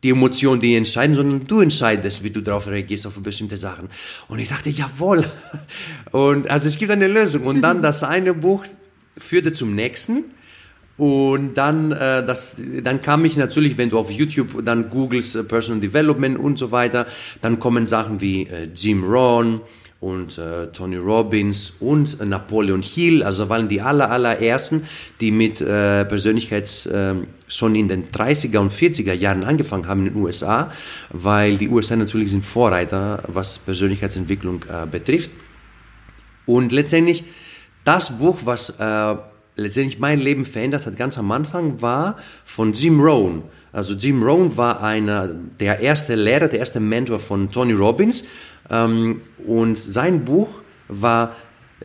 die 0.04 0.10
Emotionen, 0.10 0.62
die 0.62 0.76
entscheiden, 0.76 1.16
sondern 1.16 1.48
du 1.48 1.62
entscheidest, 1.62 2.24
wie 2.24 2.30
du 2.30 2.42
darauf 2.42 2.68
reagierst 2.68 3.08
auf 3.08 3.16
bestimmte 3.16 3.58
Sachen. 3.58 3.90
Und 4.28 4.40
ich 4.40 4.50
dachte, 4.50 4.70
jawohl. 4.70 5.26
Und 6.12 6.50
also 6.50 6.68
es 6.68 6.78
gibt 6.78 6.92
eine 6.92 7.08
Lösung. 7.08 7.46
Und 7.46 7.62
dann 7.62 7.82
das 7.88 8.04
eine 8.04 8.34
Buch 8.34 8.66
führte 9.18 9.54
zum 9.54 9.74
nächsten. 9.74 10.26
Und 10.98 11.54
dann, 11.54 11.92
äh, 11.92 12.26
das, 12.26 12.56
dann 12.84 13.02
kam 13.04 13.24
ich 13.24 13.38
natürlich, 13.38 13.78
wenn 13.78 13.90
du 13.90 14.00
auf 14.00 14.10
YouTube 14.10 14.66
dann 14.66 14.90
googelst 14.90 15.36
äh, 15.36 15.44
Personal 15.44 15.80
Development 15.80 16.40
und 16.40 16.58
so 16.58 16.72
weiter, 16.72 17.06
dann 17.42 17.60
kommen 17.60 17.86
Sachen 17.86 18.20
wie 18.20 18.48
äh, 18.48 18.68
Jim 18.74 19.04
Rohn 19.04 19.62
und 20.00 20.38
äh, 20.40 20.68
Tony 20.68 20.98
Robbins 20.98 21.74
und 21.80 22.20
äh, 22.20 22.26
Napoleon 22.26 22.82
Hill, 22.82 23.24
also 23.24 23.48
waren 23.50 23.68
die 23.68 23.82
aller, 23.82 24.10
allerersten, 24.10 24.88
die 25.22 25.32
mit 25.32 25.62
äh, 25.62 26.06
Persönlichkeits 26.06 26.90
ähm, 26.92 27.28
schon 27.48 27.76
in 27.76 27.88
den 27.88 28.12
30er 28.12 28.58
und 28.58 28.72
40er 28.72 29.14
Jahren 29.14 29.44
angefangen 29.44 29.88
haben 29.88 30.06
in 30.06 30.14
den 30.14 30.24
USA, 30.24 30.72
weil 31.10 31.58
die 31.58 31.70
USA 31.70 31.96
natürlich 31.96 32.32
sind 32.32 32.44
Vorreiter, 32.44 33.24
was 33.28 33.60
Persönlichkeitsentwicklung 33.60 34.64
äh, 34.64 34.86
betrifft. 34.86 35.30
Und 36.48 36.72
letztendlich 36.72 37.24
das 37.84 38.18
Buch, 38.18 38.40
was 38.44 38.80
äh, 38.80 39.16
letztendlich 39.58 40.00
mein 40.00 40.20
Leben 40.20 40.46
verändert 40.46 40.86
hat, 40.86 40.96
ganz 40.96 41.18
am 41.18 41.32
Anfang, 41.32 41.82
war 41.82 42.18
von 42.46 42.74
Jim 42.74 43.00
Rohn. 43.02 43.44
Also 43.74 43.94
Jim 43.94 44.24
Rohn 44.24 44.56
war 44.56 44.82
einer, 44.82 45.28
der 45.60 45.80
erste 45.80 46.16
Lehrer, 46.16 46.48
der 46.48 46.60
erste 46.60 46.80
Mentor 46.80 47.20
von 47.20 47.52
Tony 47.52 47.74
Robbins. 47.74 48.26
Ähm, 48.70 49.22
und 49.46 49.78
sein 49.78 50.24
Buch 50.24 50.62
war 50.88 51.36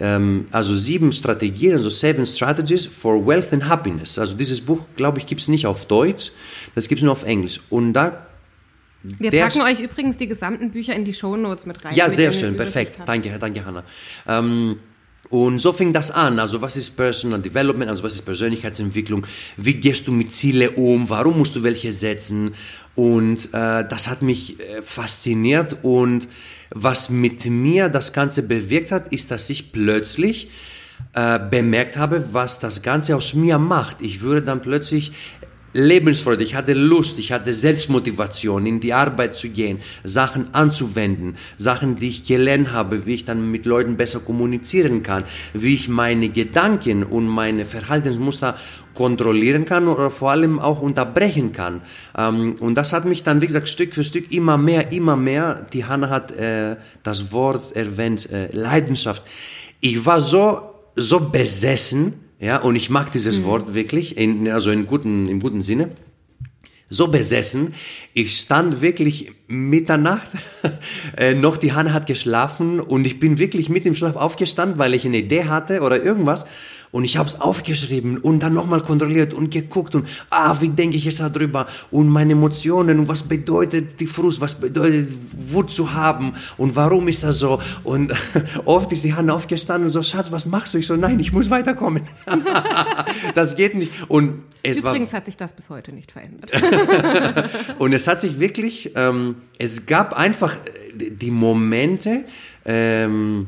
ähm, 0.00 0.46
also 0.52 0.74
sieben 0.74 1.12
Strategien, 1.12 1.72
also 1.72 1.90
Seven 1.90 2.24
Strategies 2.24 2.86
for 2.86 3.26
Wealth 3.26 3.52
and 3.52 3.68
Happiness. 3.68 4.18
Also 4.18 4.36
dieses 4.36 4.60
Buch, 4.60 4.86
glaube 4.96 5.18
ich, 5.18 5.26
gibt 5.26 5.40
es 5.40 5.48
nicht 5.48 5.66
auf 5.66 5.86
Deutsch, 5.86 6.32
das 6.74 6.88
gibt 6.88 7.00
es 7.00 7.04
nur 7.04 7.12
auf 7.12 7.24
Englisch. 7.24 7.60
Und 7.70 7.92
da 7.94 8.26
Wir 9.02 9.30
packen 9.30 9.62
euch 9.62 9.80
übrigens 9.80 10.16
die 10.16 10.28
gesamten 10.28 10.70
Bücher 10.70 10.94
in 10.94 11.04
die 11.04 11.12
Shownotes 11.12 11.66
mit 11.66 11.84
rein. 11.84 11.94
ja, 11.94 12.08
sehr 12.10 12.32
schön, 12.32 12.56
perfekt. 12.56 12.98
Danke, 13.04 13.36
danke, 13.38 13.64
Hanna. 13.64 13.84
Ähm, 14.26 14.78
und 15.32 15.60
so 15.60 15.72
fing 15.72 15.94
das 15.94 16.10
an. 16.10 16.38
Also, 16.38 16.60
was 16.60 16.76
ist 16.76 16.94
Personal 16.94 17.40
Development? 17.40 17.90
Also, 17.90 18.04
was 18.04 18.14
ist 18.16 18.26
Persönlichkeitsentwicklung? 18.26 19.26
Wie 19.56 19.72
gehst 19.72 20.06
du 20.06 20.12
mit 20.12 20.30
Ziele 20.30 20.72
um? 20.72 21.08
Warum 21.08 21.38
musst 21.38 21.56
du 21.56 21.62
welche 21.62 21.90
setzen? 21.90 22.54
Und 22.96 23.46
äh, 23.54 23.82
das 23.88 24.08
hat 24.08 24.20
mich 24.20 24.60
äh, 24.60 24.82
fasziniert. 24.82 25.78
Und 25.80 26.28
was 26.68 27.08
mit 27.08 27.46
mir 27.46 27.88
das 27.88 28.12
Ganze 28.12 28.42
bewirkt 28.42 28.92
hat, 28.92 29.10
ist, 29.10 29.30
dass 29.30 29.48
ich 29.48 29.72
plötzlich 29.72 30.50
äh, 31.14 31.38
bemerkt 31.38 31.96
habe, 31.96 32.28
was 32.32 32.60
das 32.60 32.82
Ganze 32.82 33.16
aus 33.16 33.32
mir 33.32 33.56
macht. 33.56 34.02
Ich 34.02 34.20
würde 34.20 34.42
dann 34.42 34.60
plötzlich 34.60 35.12
Lebensfreude, 35.72 36.44
ich 36.44 36.54
hatte 36.54 36.74
Lust, 36.74 37.18
ich 37.18 37.32
hatte 37.32 37.54
Selbstmotivation, 37.54 38.66
in 38.66 38.80
die 38.80 38.92
Arbeit 38.92 39.34
zu 39.34 39.48
gehen, 39.48 39.78
Sachen 40.04 40.52
anzuwenden, 40.54 41.36
Sachen, 41.56 41.96
die 41.96 42.08
ich 42.08 42.26
gelernt 42.26 42.72
habe, 42.72 43.06
wie 43.06 43.14
ich 43.14 43.24
dann 43.24 43.50
mit 43.50 43.64
Leuten 43.64 43.96
besser 43.96 44.20
kommunizieren 44.20 45.02
kann, 45.02 45.24
wie 45.54 45.74
ich 45.74 45.88
meine 45.88 46.28
Gedanken 46.28 47.04
und 47.04 47.26
meine 47.26 47.64
Verhaltensmuster 47.64 48.56
kontrollieren 48.94 49.64
kann 49.64 49.88
oder 49.88 50.10
vor 50.10 50.30
allem 50.30 50.58
auch 50.58 50.82
unterbrechen 50.82 51.52
kann. 51.52 51.80
Ähm, 52.16 52.56
und 52.60 52.74
das 52.74 52.92
hat 52.92 53.04
mich 53.04 53.22
dann, 53.22 53.40
wie 53.40 53.46
gesagt, 53.46 53.68
Stück 53.68 53.94
für 53.94 54.04
Stück 54.04 54.30
immer 54.30 54.58
mehr, 54.58 54.92
immer 54.92 55.16
mehr, 55.16 55.66
die 55.72 55.84
Hanna 55.84 56.10
hat 56.10 56.32
äh, 56.32 56.76
das 57.02 57.32
Wort 57.32 57.74
erwähnt, 57.74 58.30
äh, 58.30 58.48
Leidenschaft. 58.52 59.22
Ich 59.80 60.04
war 60.04 60.20
so, 60.20 60.60
so 60.96 61.30
besessen, 61.30 62.14
ja, 62.42 62.56
und 62.56 62.74
ich 62.74 62.90
mag 62.90 63.12
dieses 63.12 63.44
Wort 63.44 63.72
wirklich, 63.72 64.16
in, 64.16 64.48
also 64.48 64.72
in 64.72 64.88
guten, 64.88 65.28
im 65.28 65.38
guten 65.38 65.62
Sinne, 65.62 65.90
so 66.90 67.06
besessen. 67.06 67.74
Ich 68.14 68.36
stand 68.36 68.82
wirklich 68.82 69.30
Mitternacht, 69.46 70.28
äh, 71.16 71.34
noch 71.34 71.56
die 71.56 71.72
Hanna 71.72 71.92
hat 71.92 72.08
geschlafen 72.08 72.80
und 72.80 73.06
ich 73.06 73.20
bin 73.20 73.38
wirklich 73.38 73.68
mit 73.68 73.84
dem 73.84 73.94
Schlaf 73.94 74.16
aufgestanden, 74.16 74.76
weil 74.78 74.92
ich 74.94 75.06
eine 75.06 75.18
Idee 75.18 75.44
hatte 75.44 75.82
oder 75.82 76.02
irgendwas. 76.02 76.44
Und 76.92 77.04
ich 77.04 77.16
habe 77.16 77.28
es 77.28 77.40
aufgeschrieben 77.40 78.18
und 78.18 78.40
dann 78.40 78.52
nochmal 78.52 78.82
kontrolliert 78.82 79.32
und 79.32 79.50
geguckt 79.50 79.94
und, 79.94 80.06
ah, 80.28 80.54
wie 80.60 80.68
denke 80.68 80.98
ich 80.98 81.06
jetzt 81.06 81.20
darüber 81.20 81.66
und 81.90 82.08
meine 82.08 82.34
Emotionen 82.34 82.98
und 82.98 83.08
was 83.08 83.22
bedeutet 83.22 83.98
die 83.98 84.06
Frust, 84.06 84.42
was 84.42 84.54
bedeutet 84.54 85.08
Wut 85.50 85.70
zu 85.70 85.94
haben 85.94 86.34
und 86.58 86.76
warum 86.76 87.08
ist 87.08 87.22
das 87.24 87.38
so? 87.38 87.60
Und 87.82 88.12
oft 88.66 88.92
ist 88.92 89.04
die 89.04 89.14
Hand 89.14 89.30
aufgestanden 89.30 89.86
und 89.86 89.90
so, 89.90 90.02
Schatz, 90.02 90.30
was 90.30 90.44
machst 90.44 90.74
du? 90.74 90.78
Ich 90.78 90.86
so, 90.86 90.96
nein, 90.96 91.18
ich 91.18 91.32
muss 91.32 91.48
weiterkommen. 91.48 92.02
das 93.34 93.56
geht 93.56 93.74
nicht. 93.74 93.90
Und 94.08 94.42
es 94.62 94.78
Übrigens 94.78 95.12
war, 95.12 95.18
hat 95.18 95.26
sich 95.26 95.36
das 95.38 95.54
bis 95.54 95.70
heute 95.70 95.92
nicht 95.92 96.12
verändert. 96.12 96.52
und 97.78 97.94
es 97.94 98.06
hat 98.06 98.20
sich 98.20 98.38
wirklich, 98.38 98.92
ähm, 98.94 99.36
es 99.58 99.86
gab 99.86 100.12
einfach 100.12 100.56
die 100.94 101.30
Momente, 101.30 102.24
ähm, 102.64 103.46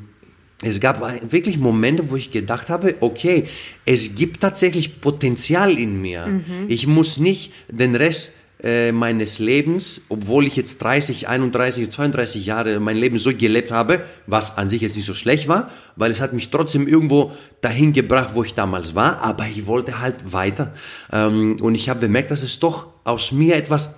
es 0.65 0.81
gab 0.81 1.01
wirklich 1.31 1.59
Momente, 1.59 2.11
wo 2.11 2.17
ich 2.17 2.31
gedacht 2.31 2.69
habe, 2.69 2.97
okay, 3.01 3.45
es 3.85 4.15
gibt 4.15 4.41
tatsächlich 4.41 5.01
Potenzial 5.01 5.79
in 5.79 6.01
mir. 6.01 6.27
Mhm. 6.27 6.67
Ich 6.69 6.87
muss 6.87 7.19
nicht 7.19 7.53
den 7.71 7.95
Rest 7.95 8.33
äh, 8.63 8.93
meines 8.93 9.41
Lebens, 9.41 10.01
obwohl 10.09 10.47
ich 10.47 10.57
jetzt 10.57 10.79
30, 10.79 11.29
31, 11.29 11.91
32 11.91 12.47
Jahre 12.47 12.81
mein 12.81 12.97
Leben 12.97 13.19
so 13.19 13.35
gelebt 13.35 13.71
habe, 13.71 14.01
was 14.27 14.57
an 14.57 14.69
sich 14.69 14.81
jetzt 14.81 14.97
nicht 14.97 15.05
so 15.05 15.13
schlecht 15.13 15.49
war, 15.49 15.71
weil 15.97 16.11
es 16.11 16.21
hat 16.21 16.33
mich 16.33 16.49
trotzdem 16.49 16.89
irgendwo 16.89 17.33
dahin 17.61 17.93
gebracht, 17.93 18.31
wo 18.33 18.43
ich 18.43 18.55
damals 18.55 18.95
war, 18.95 19.21
aber 19.21 19.47
ich 19.47 19.67
wollte 19.67 20.01
halt 20.01 20.33
weiter. 20.33 20.73
Ähm, 21.13 21.59
und 21.61 21.75
ich 21.75 21.91
habe 21.91 22.01
bemerkt, 22.01 22.31
dass 22.31 22.43
es 22.43 22.59
doch 22.59 22.87
aus 23.05 23.33
mir 23.33 23.57
etwas 23.57 23.97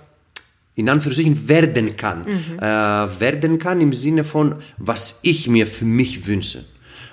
in 0.77 0.87
Anführungsstrichen 0.87 1.49
werden 1.49 1.97
kann. 1.97 2.19
Mhm. 2.19 2.59
Äh, 2.59 2.61
werden 3.19 3.59
kann 3.59 3.81
im 3.81 3.93
Sinne 3.93 4.23
von, 4.23 4.55
was 4.77 5.19
ich 5.23 5.47
mir 5.49 5.65
für 5.65 5.85
mich 5.85 6.27
wünsche. 6.27 6.63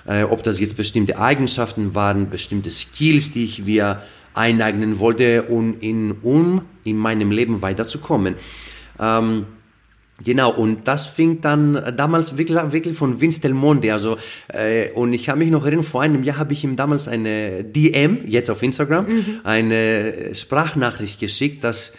Äh, 0.05 0.23
ob 0.23 0.43
das 0.43 0.59
jetzt 0.59 0.77
bestimmte 0.77 1.17
Eigenschaften 1.19 1.95
waren, 1.95 2.29
bestimmte 2.29 2.69
Skills, 2.69 3.31
die 3.31 3.43
ich 3.43 3.65
mir 3.65 4.03
eineignen 4.35 4.99
wollte, 4.99 5.43
und 5.43 5.81
in, 5.81 6.11
um 6.21 6.61
in 6.83 6.97
meinem 6.97 7.31
Leben 7.31 7.61
weiterzukommen. 7.61 8.35
Ähm, 8.99 9.47
Genau, 10.23 10.49
und 10.49 10.87
das 10.87 11.07
fing 11.07 11.41
dann 11.41 11.93
damals 11.97 12.37
wirklich, 12.37 12.57
wirklich 12.71 12.95
von 12.95 13.19
Vince 13.19 13.41
Del 13.41 13.53
Monde, 13.53 13.91
also, 13.91 14.17
äh, 14.47 14.89
und 14.91 15.11
ich 15.11 15.27
habe 15.27 15.39
mich 15.39 15.51
noch 15.51 15.65
erinnern, 15.65 15.83
vor 15.83 16.03
einem 16.03 16.23
Jahr 16.23 16.37
habe 16.37 16.53
ich 16.53 16.63
ihm 16.63 16.77
damals 16.77 17.09
eine 17.09 17.65
DM, 17.65 18.19
jetzt 18.25 18.49
auf 18.49 18.63
Instagram, 18.63 19.07
mhm. 19.07 19.41
eine 19.43 20.33
Sprachnachricht 20.33 21.19
geschickt, 21.19 21.65
dass 21.65 21.91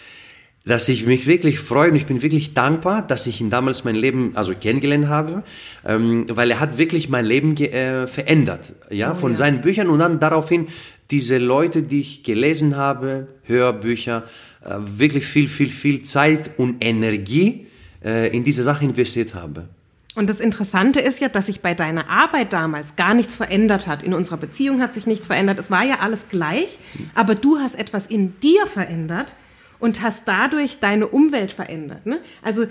dass 0.67 0.89
ich 0.89 1.07
mich 1.07 1.29
wirklich 1.29 1.61
freue 1.61 1.91
und 1.91 1.97
ich 1.97 2.07
bin 2.07 2.23
wirklich 2.23 2.53
dankbar, 2.53 3.01
dass 3.01 3.27
ich 3.29 3.41
ihn 3.41 3.51
damals 3.51 3.85
mein 3.85 3.95
Leben 3.95 4.33
also 4.35 4.53
kennengelernt 4.53 5.07
habe, 5.07 5.45
ähm, 5.87 6.27
weil 6.29 6.51
er 6.51 6.59
hat 6.59 6.77
wirklich 6.77 7.09
mein 7.09 7.25
Leben 7.25 7.57
äh, 7.57 8.09
verändert, 8.09 8.73
ja, 8.91 9.13
oh, 9.13 9.15
von 9.15 9.33
ja. 9.33 9.39
seinen 9.39 9.61
Büchern 9.61 9.89
und 9.89 10.01
dann 10.01 10.19
daraufhin 10.19 10.67
diese 11.13 11.39
Leute, 11.39 11.85
die 11.85 12.01
ich 12.01 12.25
gelesen 12.25 12.77
habe, 12.77 13.29
Hörbücher, 13.45 14.25
äh, 14.65 14.75
wirklich 14.99 15.25
viel, 15.25 15.47
viel, 15.47 15.71
viel 15.71 16.03
Zeit 16.03 16.51
und 16.57 16.85
Energie 16.85 17.69
äh, 18.05 18.37
in 18.37 18.43
diese 18.43 18.65
Sache 18.65 18.85
investiert 18.85 19.35
habe. 19.35 19.69
Und 20.17 20.29
das 20.29 20.41
Interessante 20.41 20.99
ist 20.99 21.21
ja, 21.21 21.29
dass 21.29 21.47
sich 21.47 21.61
bei 21.61 21.75
deiner 21.75 22.09
Arbeit 22.09 22.53
damals 22.53 22.97
gar 22.97 23.15
nichts 23.15 23.37
verändert 23.37 23.87
hat. 23.87 24.03
In 24.03 24.15
unserer 24.15 24.39
Beziehung 24.39 24.81
hat 24.81 24.95
sich 24.95 25.07
nichts 25.07 25.29
verändert. 25.29 25.61
Es 25.61 25.71
war 25.71 25.85
ja 25.85 25.99
alles 26.01 26.29
gleich, 26.29 26.79
aber 27.15 27.37
du 27.37 27.59
hast 27.59 27.79
etwas 27.79 28.07
in 28.07 28.41
dir 28.41 28.67
verändert, 28.67 29.35
und 29.79 30.03
hast 30.03 30.27
dadurch 30.27 30.81
deine 30.81 31.07
Umwelt 31.07 31.53
verändert. 31.53 32.07
Ne? 32.07 32.19
Also 32.43 32.67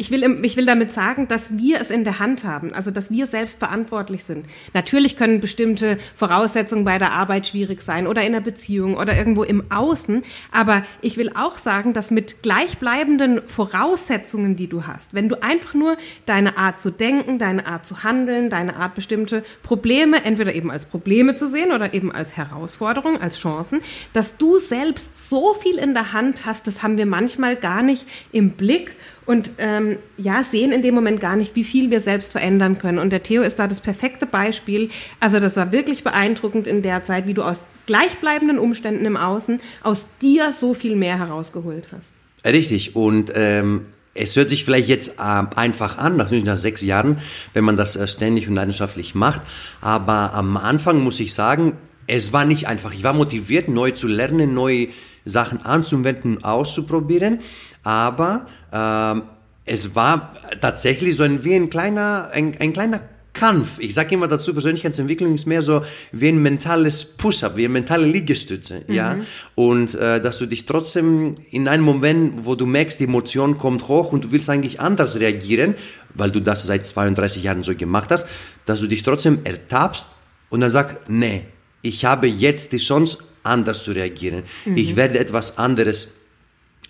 ich 0.00 0.10
will, 0.10 0.42
ich 0.42 0.56
will 0.56 0.64
damit 0.64 0.92
sagen, 0.92 1.28
dass 1.28 1.58
wir 1.58 1.78
es 1.78 1.90
in 1.90 2.04
der 2.04 2.18
Hand 2.18 2.42
haben, 2.44 2.72
also 2.72 2.90
dass 2.90 3.10
wir 3.10 3.26
selbst 3.26 3.58
verantwortlich 3.58 4.24
sind. 4.24 4.46
Natürlich 4.72 5.18
können 5.18 5.42
bestimmte 5.42 5.98
Voraussetzungen 6.16 6.86
bei 6.86 6.98
der 6.98 7.12
Arbeit 7.12 7.48
schwierig 7.48 7.82
sein 7.82 8.06
oder 8.06 8.22
in 8.22 8.32
der 8.32 8.40
Beziehung 8.40 8.96
oder 8.96 9.14
irgendwo 9.14 9.42
im 9.42 9.70
Außen, 9.70 10.22
aber 10.52 10.84
ich 11.02 11.18
will 11.18 11.30
auch 11.34 11.58
sagen, 11.58 11.92
dass 11.92 12.10
mit 12.10 12.42
gleichbleibenden 12.42 13.42
Voraussetzungen, 13.46 14.56
die 14.56 14.68
du 14.68 14.86
hast, 14.86 15.12
wenn 15.12 15.28
du 15.28 15.42
einfach 15.42 15.74
nur 15.74 15.98
deine 16.24 16.56
Art 16.56 16.80
zu 16.80 16.90
denken, 16.90 17.38
deine 17.38 17.66
Art 17.66 17.86
zu 17.86 18.02
handeln, 18.02 18.48
deine 18.48 18.76
Art 18.76 18.94
bestimmte 18.94 19.44
Probleme 19.62 20.24
entweder 20.24 20.54
eben 20.54 20.70
als 20.70 20.86
Probleme 20.86 21.36
zu 21.36 21.46
sehen 21.46 21.72
oder 21.72 21.92
eben 21.92 22.10
als 22.10 22.38
Herausforderung, 22.38 23.20
als 23.20 23.38
Chancen, 23.38 23.82
dass 24.14 24.38
du 24.38 24.58
selbst 24.58 25.10
so 25.30 25.54
viel 25.54 25.76
in 25.76 25.94
der 25.94 26.12
Hand 26.12 26.44
hast, 26.44 26.66
das 26.66 26.82
haben 26.82 26.98
wir 26.98 27.06
manchmal 27.06 27.56
gar 27.56 27.82
nicht 27.82 28.04
im 28.32 28.50
Blick 28.50 28.96
und 29.26 29.50
ähm, 29.58 29.96
ja, 30.18 30.42
sehen 30.42 30.72
in 30.72 30.82
dem 30.82 30.94
Moment 30.94 31.20
gar 31.20 31.36
nicht, 31.36 31.54
wie 31.54 31.62
viel 31.62 31.90
wir 31.90 32.00
selbst 32.00 32.32
verändern 32.32 32.78
können. 32.78 32.98
Und 32.98 33.10
der 33.10 33.22
Theo 33.22 33.42
ist 33.42 33.60
da 33.60 33.68
das 33.68 33.80
perfekte 33.80 34.26
Beispiel. 34.26 34.90
Also 35.20 35.38
das 35.38 35.56
war 35.56 35.70
wirklich 35.70 36.02
beeindruckend 36.02 36.66
in 36.66 36.82
der 36.82 37.04
Zeit, 37.04 37.28
wie 37.28 37.34
du 37.34 37.42
aus 37.42 37.64
gleichbleibenden 37.86 38.58
Umständen 38.58 39.06
im 39.06 39.16
Außen 39.16 39.60
aus 39.82 40.08
dir 40.20 40.52
so 40.52 40.74
viel 40.74 40.96
mehr 40.96 41.18
herausgeholt 41.18 41.86
hast. 41.92 42.12
Richtig. 42.44 42.96
Und 42.96 43.30
ähm, 43.34 43.86
es 44.14 44.34
hört 44.34 44.48
sich 44.48 44.64
vielleicht 44.64 44.88
jetzt 44.88 45.18
äh, 45.18 45.44
einfach 45.54 45.96
an, 45.98 46.16
natürlich 46.16 46.44
nach 46.44 46.58
sechs 46.58 46.82
Jahren, 46.82 47.18
wenn 47.54 47.64
man 47.64 47.76
das 47.76 47.94
äh, 47.94 48.08
ständig 48.08 48.48
und 48.48 48.56
leidenschaftlich 48.56 49.14
macht. 49.14 49.42
Aber 49.80 50.34
am 50.34 50.56
Anfang 50.56 51.00
muss 51.00 51.20
ich 51.20 51.34
sagen, 51.34 51.76
es 52.08 52.32
war 52.32 52.44
nicht 52.44 52.66
einfach. 52.66 52.92
Ich 52.92 53.04
war 53.04 53.12
motiviert, 53.12 53.68
neu 53.68 53.92
zu 53.92 54.08
lernen, 54.08 54.52
neue 54.52 54.88
Sachen 55.24 55.62
anzuwenden, 55.62 56.44
auszuprobieren. 56.44 57.40
Aber 57.82 58.46
ähm, 58.72 59.22
es 59.64 59.94
war 59.94 60.34
tatsächlich 60.60 61.16
so 61.16 61.22
ein, 61.22 61.44
wie 61.44 61.54
ein 61.54 61.70
kleiner, 61.70 62.30
ein, 62.32 62.56
ein 62.58 62.72
kleiner 62.72 63.00
Kampf. 63.32 63.78
Ich 63.78 63.94
sage 63.94 64.14
immer 64.14 64.26
dazu, 64.26 64.52
Persönlichkeitsentwicklung 64.52 65.34
ist 65.34 65.46
mehr 65.46 65.62
so 65.62 65.82
wie 66.10 66.28
ein 66.28 66.42
mentales 66.42 67.04
Push-up, 67.04 67.56
wie 67.56 67.64
eine 67.64 67.74
mentale 67.74 68.06
Liegestütze, 68.06 68.82
mhm. 68.86 68.94
ja. 68.94 69.16
Und 69.54 69.94
äh, 69.94 70.20
dass 70.20 70.38
du 70.38 70.46
dich 70.46 70.66
trotzdem 70.66 71.36
in 71.50 71.68
einem 71.68 71.84
Moment, 71.84 72.44
wo 72.44 72.54
du 72.54 72.66
merkst, 72.66 72.98
die 72.98 73.04
Emotion 73.04 73.56
kommt 73.58 73.88
hoch 73.88 74.12
und 74.12 74.24
du 74.24 74.32
willst 74.32 74.50
eigentlich 74.50 74.80
anders 74.80 75.20
reagieren, 75.20 75.76
weil 76.14 76.30
du 76.32 76.40
das 76.40 76.66
seit 76.66 76.86
32 76.86 77.44
Jahren 77.44 77.62
so 77.62 77.74
gemacht 77.74 78.10
hast, 78.10 78.26
dass 78.66 78.80
du 78.80 78.88
dich 78.88 79.02
trotzdem 79.02 79.38
ertappst 79.44 80.10
und 80.48 80.60
dann 80.60 80.70
sagst, 80.70 80.96
nee, 81.08 81.44
ich 81.82 82.04
habe 82.04 82.26
jetzt 82.26 82.72
die 82.72 82.78
Chance, 82.78 83.18
anders 83.42 83.84
zu 83.84 83.92
reagieren. 83.92 84.44
Mhm. 84.64 84.76
Ich 84.76 84.96
werde 84.96 85.18
etwas 85.18 85.58
anderes 85.58 86.14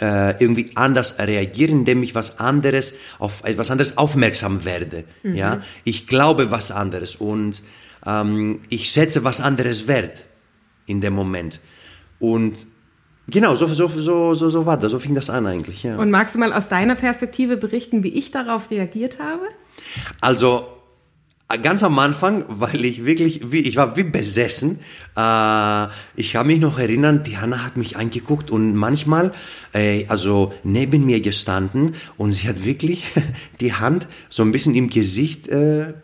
äh, 0.00 0.42
irgendwie 0.42 0.70
anders 0.74 1.18
reagieren, 1.18 1.80
indem 1.80 2.02
ich 2.02 2.14
was 2.14 2.38
anderes 2.38 2.94
auf 3.18 3.44
etwas 3.44 3.70
anderes 3.70 3.98
aufmerksam 3.98 4.64
werde. 4.64 5.04
Mhm. 5.22 5.34
Ja, 5.34 5.62
ich 5.84 6.06
glaube 6.06 6.50
was 6.50 6.70
anderes 6.70 7.16
und 7.16 7.62
ähm, 8.06 8.60
ich 8.68 8.90
schätze 8.90 9.24
was 9.24 9.40
anderes 9.40 9.86
wert 9.86 10.24
in 10.86 11.00
dem 11.00 11.14
Moment. 11.14 11.60
Und 12.18 12.66
Genau, 13.30 13.54
so, 13.54 13.66
so, 13.68 13.86
so, 13.86 14.34
so, 14.34 14.48
so 14.48 14.66
war 14.66 14.76
das, 14.76 14.90
so 14.90 14.98
fing 14.98 15.14
das 15.14 15.30
an 15.30 15.46
eigentlich. 15.46 15.84
Ja. 15.84 15.96
Und 15.96 16.10
magst 16.10 16.34
du 16.34 16.40
mal 16.40 16.52
aus 16.52 16.68
deiner 16.68 16.96
Perspektive 16.96 17.56
berichten, 17.56 18.02
wie 18.02 18.08
ich 18.08 18.32
darauf 18.32 18.72
reagiert 18.72 19.20
habe? 19.20 19.44
Also 20.20 20.66
ganz 21.56 21.82
am 21.82 21.98
Anfang, 21.98 22.44
weil 22.48 22.84
ich 22.84 23.04
wirklich, 23.04 23.52
wie, 23.52 23.60
ich 23.60 23.76
war 23.76 23.96
wie 23.96 24.04
besessen. 24.04 24.80
Äh, 25.16 25.86
ich 26.16 26.32
kann 26.32 26.46
mich 26.46 26.60
noch 26.60 26.78
erinnern, 26.78 27.22
die 27.22 27.38
Hanna 27.38 27.64
hat 27.64 27.76
mich 27.76 27.96
angeguckt 27.96 28.50
und 28.50 28.74
manchmal, 28.74 29.32
äh, 29.72 30.06
also 30.08 30.52
neben 30.62 31.06
mir 31.06 31.20
gestanden 31.20 31.94
und 32.16 32.32
sie 32.32 32.48
hat 32.48 32.64
wirklich 32.64 33.04
die 33.60 33.74
Hand 33.74 34.06
so 34.28 34.42
ein 34.42 34.52
bisschen 34.52 34.74
im 34.74 34.90
Gesicht 34.90 35.48
äh, 35.48 35.94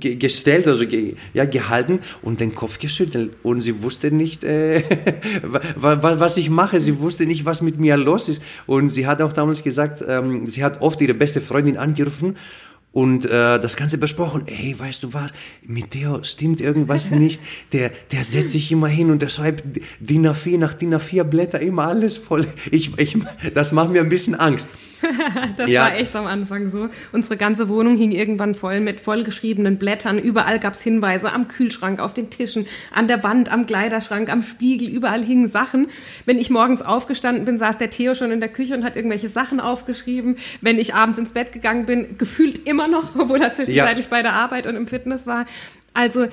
gestellt, 0.00 0.66
also 0.66 0.86
ge 0.86 1.16
ja, 1.34 1.44
gehalten 1.44 2.00
und 2.22 2.40
den 2.40 2.54
Kopf 2.54 2.78
geschüttelt. 2.78 3.32
Und 3.42 3.60
sie 3.60 3.82
wusste 3.82 4.10
nicht, 4.10 4.44
äh, 4.44 4.82
was 5.76 6.36
ich 6.36 6.50
mache. 6.50 6.80
Sie 6.80 7.00
wusste 7.00 7.26
nicht, 7.26 7.44
was 7.44 7.62
mit 7.62 7.78
mir 7.78 7.96
los 7.96 8.28
ist. 8.28 8.40
Und 8.66 8.90
sie 8.90 9.06
hat 9.06 9.20
auch 9.20 9.32
damals 9.32 9.62
gesagt, 9.62 10.02
ähm, 10.06 10.46
sie 10.46 10.64
hat 10.64 10.80
oft 10.80 11.00
ihre 11.00 11.14
beste 11.14 11.40
Freundin 11.40 11.76
angerufen 11.76 12.36
und 12.96 13.26
äh, 13.26 13.60
das 13.60 13.76
Ganze 13.76 13.98
besprochen. 13.98 14.44
Hey, 14.46 14.74
weißt 14.74 15.02
du 15.02 15.12
was? 15.12 15.30
Mit 15.62 15.90
Theo 15.90 16.22
stimmt 16.22 16.62
irgendwas 16.62 17.10
nicht. 17.24 17.42
Der, 17.74 17.90
der 18.10 18.24
setzt 18.24 18.52
sich 18.52 18.72
immer 18.72 18.88
hin 18.88 19.10
und 19.10 19.20
der 19.20 19.28
schreibt 19.28 19.64
DIN 20.00 20.26
A4 20.26 20.56
nach 20.56 20.72
DIN 20.72 20.94
A4 20.94 21.24
Blätter 21.24 21.60
immer 21.60 21.88
alles 21.88 22.16
voll. 22.16 22.48
Ich, 22.70 22.98
ich, 22.98 23.18
das 23.52 23.72
macht 23.72 23.90
mir 23.90 24.00
ein 24.00 24.08
bisschen 24.08 24.34
Angst. 24.34 24.70
das 25.56 25.68
ja. 25.68 25.82
war 25.82 25.96
echt 25.96 26.14
am 26.16 26.26
Anfang 26.26 26.70
so. 26.70 26.88
Unsere 27.12 27.36
ganze 27.36 27.68
Wohnung 27.68 27.96
hing 27.96 28.12
irgendwann 28.12 28.54
voll 28.54 28.80
mit 28.80 29.00
vollgeschriebenen 29.00 29.78
Blättern. 29.78 30.18
Überall 30.18 30.58
gab's 30.58 30.80
Hinweise 30.80 31.32
am 31.32 31.48
Kühlschrank, 31.48 32.00
auf 32.00 32.14
den 32.14 32.30
Tischen, 32.30 32.66
an 32.92 33.08
der 33.08 33.22
Wand, 33.22 33.50
am 33.50 33.66
Kleiderschrank, 33.66 34.30
am 34.30 34.42
Spiegel. 34.42 34.88
Überall 34.88 35.22
hingen 35.22 35.48
Sachen. 35.48 35.88
Wenn 36.24 36.38
ich 36.38 36.50
morgens 36.50 36.82
aufgestanden 36.82 37.44
bin, 37.44 37.58
saß 37.58 37.78
der 37.78 37.90
Theo 37.90 38.14
schon 38.14 38.30
in 38.30 38.40
der 38.40 38.48
Küche 38.48 38.74
und 38.74 38.84
hat 38.84 38.96
irgendwelche 38.96 39.28
Sachen 39.28 39.60
aufgeschrieben. 39.60 40.36
Wenn 40.60 40.78
ich 40.78 40.94
abends 40.94 41.18
ins 41.18 41.32
Bett 41.32 41.52
gegangen 41.52 41.86
bin, 41.86 42.18
gefühlt 42.18 42.66
immer 42.66 42.85
noch, 42.88 43.14
obwohl 43.18 43.40
er 43.40 43.52
zwischenzeitlich 43.52 44.06
ja. 44.06 44.10
bei 44.10 44.22
der 44.22 44.34
Arbeit 44.34 44.66
und 44.66 44.76
im 44.76 44.86
Fitness 44.86 45.26
war. 45.26 45.46
Also 45.94 46.26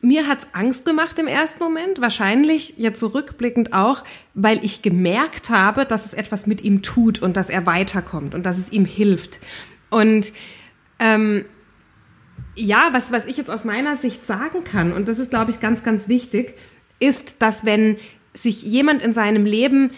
mir 0.00 0.28
hat's 0.28 0.46
Angst 0.52 0.84
gemacht 0.84 1.18
im 1.18 1.26
ersten 1.26 1.62
Moment, 1.62 2.00
wahrscheinlich 2.00 2.74
jetzt 2.76 3.00
zurückblickend 3.00 3.72
auch, 3.72 4.04
weil 4.34 4.64
ich 4.64 4.82
gemerkt 4.82 5.50
habe, 5.50 5.84
dass 5.84 6.06
es 6.06 6.14
etwas 6.14 6.46
mit 6.46 6.62
ihm 6.62 6.82
tut 6.82 7.20
und 7.20 7.36
dass 7.36 7.50
er 7.50 7.66
weiterkommt 7.66 8.34
und 8.34 8.44
dass 8.44 8.58
es 8.58 8.70
ihm 8.70 8.84
hilft. 8.84 9.40
Und 9.90 10.32
ähm, 11.00 11.44
ja, 12.54 12.88
was, 12.92 13.10
was 13.12 13.26
ich 13.26 13.36
jetzt 13.36 13.50
aus 13.50 13.64
meiner 13.64 13.96
Sicht 13.96 14.26
sagen 14.26 14.64
kann, 14.64 14.92
und 14.92 15.08
das 15.08 15.18
ist, 15.18 15.30
glaube 15.30 15.50
ich, 15.50 15.60
ganz, 15.60 15.82
ganz 15.82 16.08
wichtig, 16.08 16.54
ist, 17.00 17.40
dass 17.40 17.64
wenn 17.64 17.96
sich 18.34 18.62
jemand 18.62 19.02
in 19.02 19.12
seinem 19.12 19.44
Leben 19.44 19.90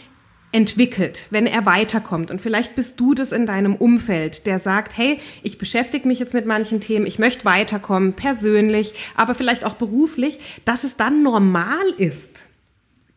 entwickelt, 0.53 1.27
wenn 1.31 1.47
er 1.47 1.65
weiterkommt. 1.65 2.31
Und 2.31 2.41
vielleicht 2.41 2.75
bist 2.75 2.99
du 2.99 3.15
das 3.15 3.33
in 3.33 3.47
deinem 3.47 3.77
Umfeld, 3.77 4.47
der 4.47 4.59
sagt, 4.59 4.97
hey, 4.97 5.21
ich 5.43 5.59
beschäftige 5.59 6.09
mich 6.09 6.19
jetzt 6.19 6.35
mit 6.35 6.47
manchen 6.47 6.81
Themen, 6.81 7.07
ich 7.07 7.19
möchte 7.19 7.45
weiterkommen, 7.45 8.15
persönlich, 8.15 8.95
aber 9.15 9.35
vielleicht 9.35 9.65
auch 9.65 9.75
beruflich, 9.75 10.39
dass 10.65 10.85
es 10.85 10.97
dann 10.97 11.23
normal 11.23 11.87
ist. 11.99 12.47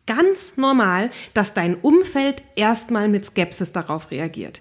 Ganz 0.06 0.56
normal, 0.56 1.10
dass 1.32 1.54
dein 1.54 1.74
Umfeld 1.76 2.42
erstmal 2.56 3.08
mit 3.08 3.24
Skepsis 3.24 3.72
darauf 3.72 4.10
reagiert. 4.10 4.60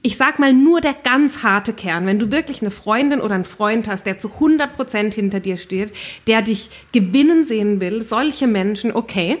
Ich 0.00 0.16
sag 0.16 0.38
mal 0.38 0.52
nur 0.52 0.80
der 0.80 0.94
ganz 0.94 1.42
harte 1.42 1.72
Kern, 1.72 2.06
wenn 2.06 2.20
du 2.20 2.30
wirklich 2.30 2.62
eine 2.62 2.70
Freundin 2.70 3.20
oder 3.20 3.34
einen 3.34 3.44
Freund 3.44 3.88
hast, 3.88 4.06
der 4.06 4.20
zu 4.20 4.30
100 4.34 4.76
Prozent 4.76 5.14
hinter 5.14 5.40
dir 5.40 5.56
steht, 5.56 5.92
der 6.28 6.42
dich 6.42 6.70
gewinnen 6.92 7.44
sehen 7.44 7.80
will, 7.80 8.02
solche 8.04 8.46
Menschen, 8.46 8.94
okay, 8.94 9.38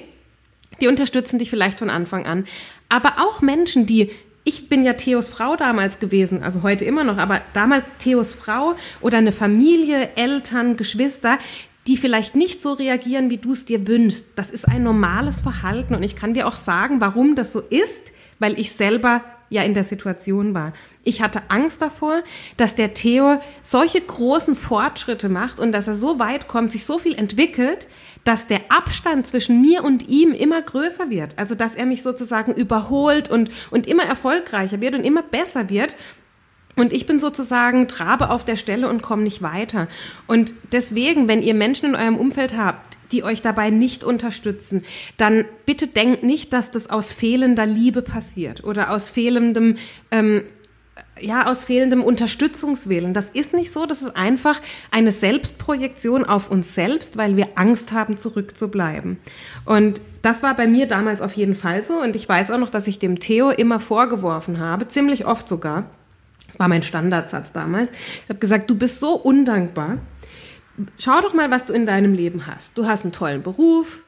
die 0.80 0.88
unterstützen 0.88 1.38
dich 1.38 1.50
vielleicht 1.50 1.78
von 1.78 1.90
Anfang 1.90 2.26
an. 2.26 2.46
Aber 2.88 3.14
auch 3.18 3.40
Menschen, 3.40 3.86
die 3.86 4.10
ich 4.46 4.68
bin 4.68 4.84
ja 4.84 4.92
Theos 4.92 5.28
Frau 5.28 5.56
damals 5.56 5.98
gewesen, 5.98 6.44
also 6.44 6.62
heute 6.62 6.84
immer 6.84 7.02
noch, 7.02 7.18
aber 7.18 7.42
damals 7.52 7.84
Theos 7.98 8.32
Frau 8.32 8.76
oder 9.00 9.18
eine 9.18 9.32
Familie, 9.32 10.10
Eltern, 10.14 10.76
Geschwister, 10.76 11.40
die 11.88 11.96
vielleicht 11.96 12.36
nicht 12.36 12.62
so 12.62 12.72
reagieren, 12.72 13.28
wie 13.28 13.38
du 13.38 13.52
es 13.52 13.64
dir 13.64 13.88
wünschst. 13.88 14.28
Das 14.36 14.50
ist 14.50 14.68
ein 14.68 14.84
normales 14.84 15.40
Verhalten 15.40 15.96
und 15.96 16.04
ich 16.04 16.14
kann 16.14 16.32
dir 16.32 16.46
auch 16.46 16.54
sagen, 16.54 17.00
warum 17.00 17.34
das 17.34 17.52
so 17.52 17.60
ist, 17.60 18.12
weil 18.38 18.58
ich 18.58 18.72
selber 18.72 19.22
ja 19.50 19.62
in 19.62 19.74
der 19.74 19.84
Situation 19.84 20.54
war. 20.54 20.72
Ich 21.04 21.22
hatte 21.22 21.42
Angst 21.48 21.82
davor, 21.82 22.22
dass 22.56 22.74
der 22.74 22.94
Theo 22.94 23.40
solche 23.62 24.00
großen 24.00 24.56
Fortschritte 24.56 25.28
macht 25.28 25.60
und 25.60 25.72
dass 25.72 25.88
er 25.88 25.94
so 25.94 26.18
weit 26.18 26.48
kommt, 26.48 26.72
sich 26.72 26.84
so 26.84 26.98
viel 26.98 27.14
entwickelt, 27.14 27.86
dass 28.26 28.48
der 28.48 28.60
Abstand 28.70 29.26
zwischen 29.28 29.62
mir 29.62 29.84
und 29.84 30.08
ihm 30.08 30.32
immer 30.32 30.60
größer 30.60 31.08
wird. 31.10 31.34
Also, 31.36 31.54
dass 31.54 31.76
er 31.76 31.86
mich 31.86 32.02
sozusagen 32.02 32.52
überholt 32.52 33.30
und, 33.30 33.50
und 33.70 33.86
immer 33.86 34.02
erfolgreicher 34.02 34.80
wird 34.80 34.94
und 34.94 35.04
immer 35.04 35.22
besser 35.22 35.70
wird. 35.70 35.96
Und 36.74 36.92
ich 36.92 37.06
bin 37.06 37.20
sozusagen 37.20 37.86
Trabe 37.86 38.28
auf 38.30 38.44
der 38.44 38.56
Stelle 38.56 38.88
und 38.88 39.00
komme 39.00 39.22
nicht 39.22 39.42
weiter. 39.42 39.86
Und 40.26 40.54
deswegen, 40.72 41.28
wenn 41.28 41.40
ihr 41.40 41.54
Menschen 41.54 41.86
in 41.86 41.94
eurem 41.94 42.18
Umfeld 42.18 42.56
habt, 42.56 42.96
die 43.12 43.22
euch 43.22 43.42
dabei 43.42 43.70
nicht 43.70 44.02
unterstützen, 44.02 44.82
dann 45.16 45.44
bitte 45.64 45.86
denkt 45.86 46.24
nicht, 46.24 46.52
dass 46.52 46.72
das 46.72 46.90
aus 46.90 47.12
fehlender 47.12 47.64
Liebe 47.64 48.02
passiert 48.02 48.64
oder 48.64 48.90
aus 48.90 49.08
fehlendem 49.08 49.76
ähm, 50.10 50.42
ja, 51.20 51.46
aus 51.46 51.64
fehlendem 51.64 52.02
Unterstützungswillen. 52.02 53.14
Das 53.14 53.30
ist 53.30 53.54
nicht 53.54 53.72
so, 53.72 53.86
das 53.86 54.02
ist 54.02 54.16
einfach 54.16 54.60
eine 54.90 55.12
Selbstprojektion 55.12 56.24
auf 56.24 56.50
uns 56.50 56.74
selbst, 56.74 57.16
weil 57.16 57.36
wir 57.36 57.48
Angst 57.54 57.92
haben, 57.92 58.18
zurückzubleiben. 58.18 59.18
Und 59.64 60.00
das 60.22 60.42
war 60.42 60.54
bei 60.54 60.66
mir 60.66 60.86
damals 60.86 61.20
auf 61.20 61.34
jeden 61.34 61.54
Fall 61.54 61.84
so. 61.84 61.94
Und 61.94 62.16
ich 62.16 62.28
weiß 62.28 62.50
auch 62.50 62.58
noch, 62.58 62.68
dass 62.68 62.86
ich 62.86 62.98
dem 62.98 63.18
Theo 63.18 63.50
immer 63.50 63.80
vorgeworfen 63.80 64.58
habe, 64.60 64.88
ziemlich 64.88 65.26
oft 65.26 65.48
sogar. 65.48 65.90
Das 66.48 66.58
war 66.58 66.68
mein 66.68 66.82
Standardsatz 66.82 67.52
damals. 67.52 67.90
Ich 68.24 68.28
habe 68.28 68.38
gesagt, 68.38 68.68
du 68.68 68.76
bist 68.76 69.00
so 69.00 69.14
undankbar. 69.14 69.98
Schau 70.98 71.20
doch 71.22 71.32
mal, 71.32 71.50
was 71.50 71.64
du 71.64 71.72
in 71.72 71.86
deinem 71.86 72.12
Leben 72.12 72.46
hast. 72.46 72.76
Du 72.76 72.86
hast 72.86 73.04
einen 73.04 73.12
tollen 73.12 73.42
Beruf, 73.42 74.00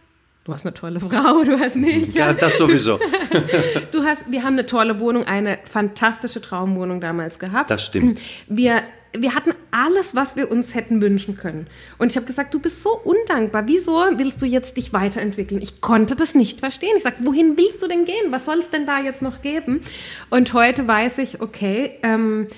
du 0.48 0.54
hast 0.54 0.64
eine 0.64 0.72
tolle 0.72 0.98
Frau, 0.98 1.44
du 1.44 1.61
hast 1.61 1.76
nicht. 1.76 2.14
Ja, 2.14 2.32
das 2.32 2.56
sowieso. 2.56 2.98
du 3.92 4.02
hast, 4.02 4.32
wir 4.32 4.42
haben 4.42 4.54
eine 4.54 4.64
tolle 4.64 4.98
Wohnung, 4.98 5.24
eine 5.24 5.58
fantastische 5.66 6.40
Traumwohnung 6.40 7.02
damals 7.02 7.38
gehabt. 7.38 7.68
Das 7.68 7.84
stimmt. 7.84 8.18
Wir, 8.48 8.82
wir 9.16 9.34
hatten 9.34 9.52
alles, 9.70 10.14
was 10.14 10.37
wir 10.37 10.50
uns 10.50 10.74
hätten 10.74 11.00
wünschen 11.00 11.37
können. 11.37 11.66
Und 11.98 12.11
ich 12.11 12.16
habe 12.16 12.26
gesagt, 12.26 12.52
du 12.52 12.61
bist 12.61 12.82
so 12.82 12.90
undankbar. 12.90 13.66
Wieso 13.66 14.04
willst 14.16 14.40
du 14.42 14.46
jetzt 14.46 14.76
dich 14.76 14.92
weiterentwickeln? 14.92 15.62
Ich 15.62 15.80
konnte 15.80 16.14
das 16.14 16.34
nicht 16.34 16.61
verstehen. 16.61 16.94
Ich 16.96 17.02
sage, 17.02 17.16
wohin 17.20 17.56
willst 17.56 17.82
du 17.82 17.88
denn 17.88 18.04
gehen? 18.04 18.30
Was 18.30 18.44
soll 18.44 18.58
es 18.58 18.70
denn 18.70 18.87
da 18.87 19.00
jetzt 19.00 19.22
noch 19.22 19.40
geben? 19.42 19.82
Und 20.30 20.52
heute 20.52 20.87
weiß 20.87 21.18
ich, 21.18 21.40
okay, 21.40 21.98
ähm, 22.02 22.48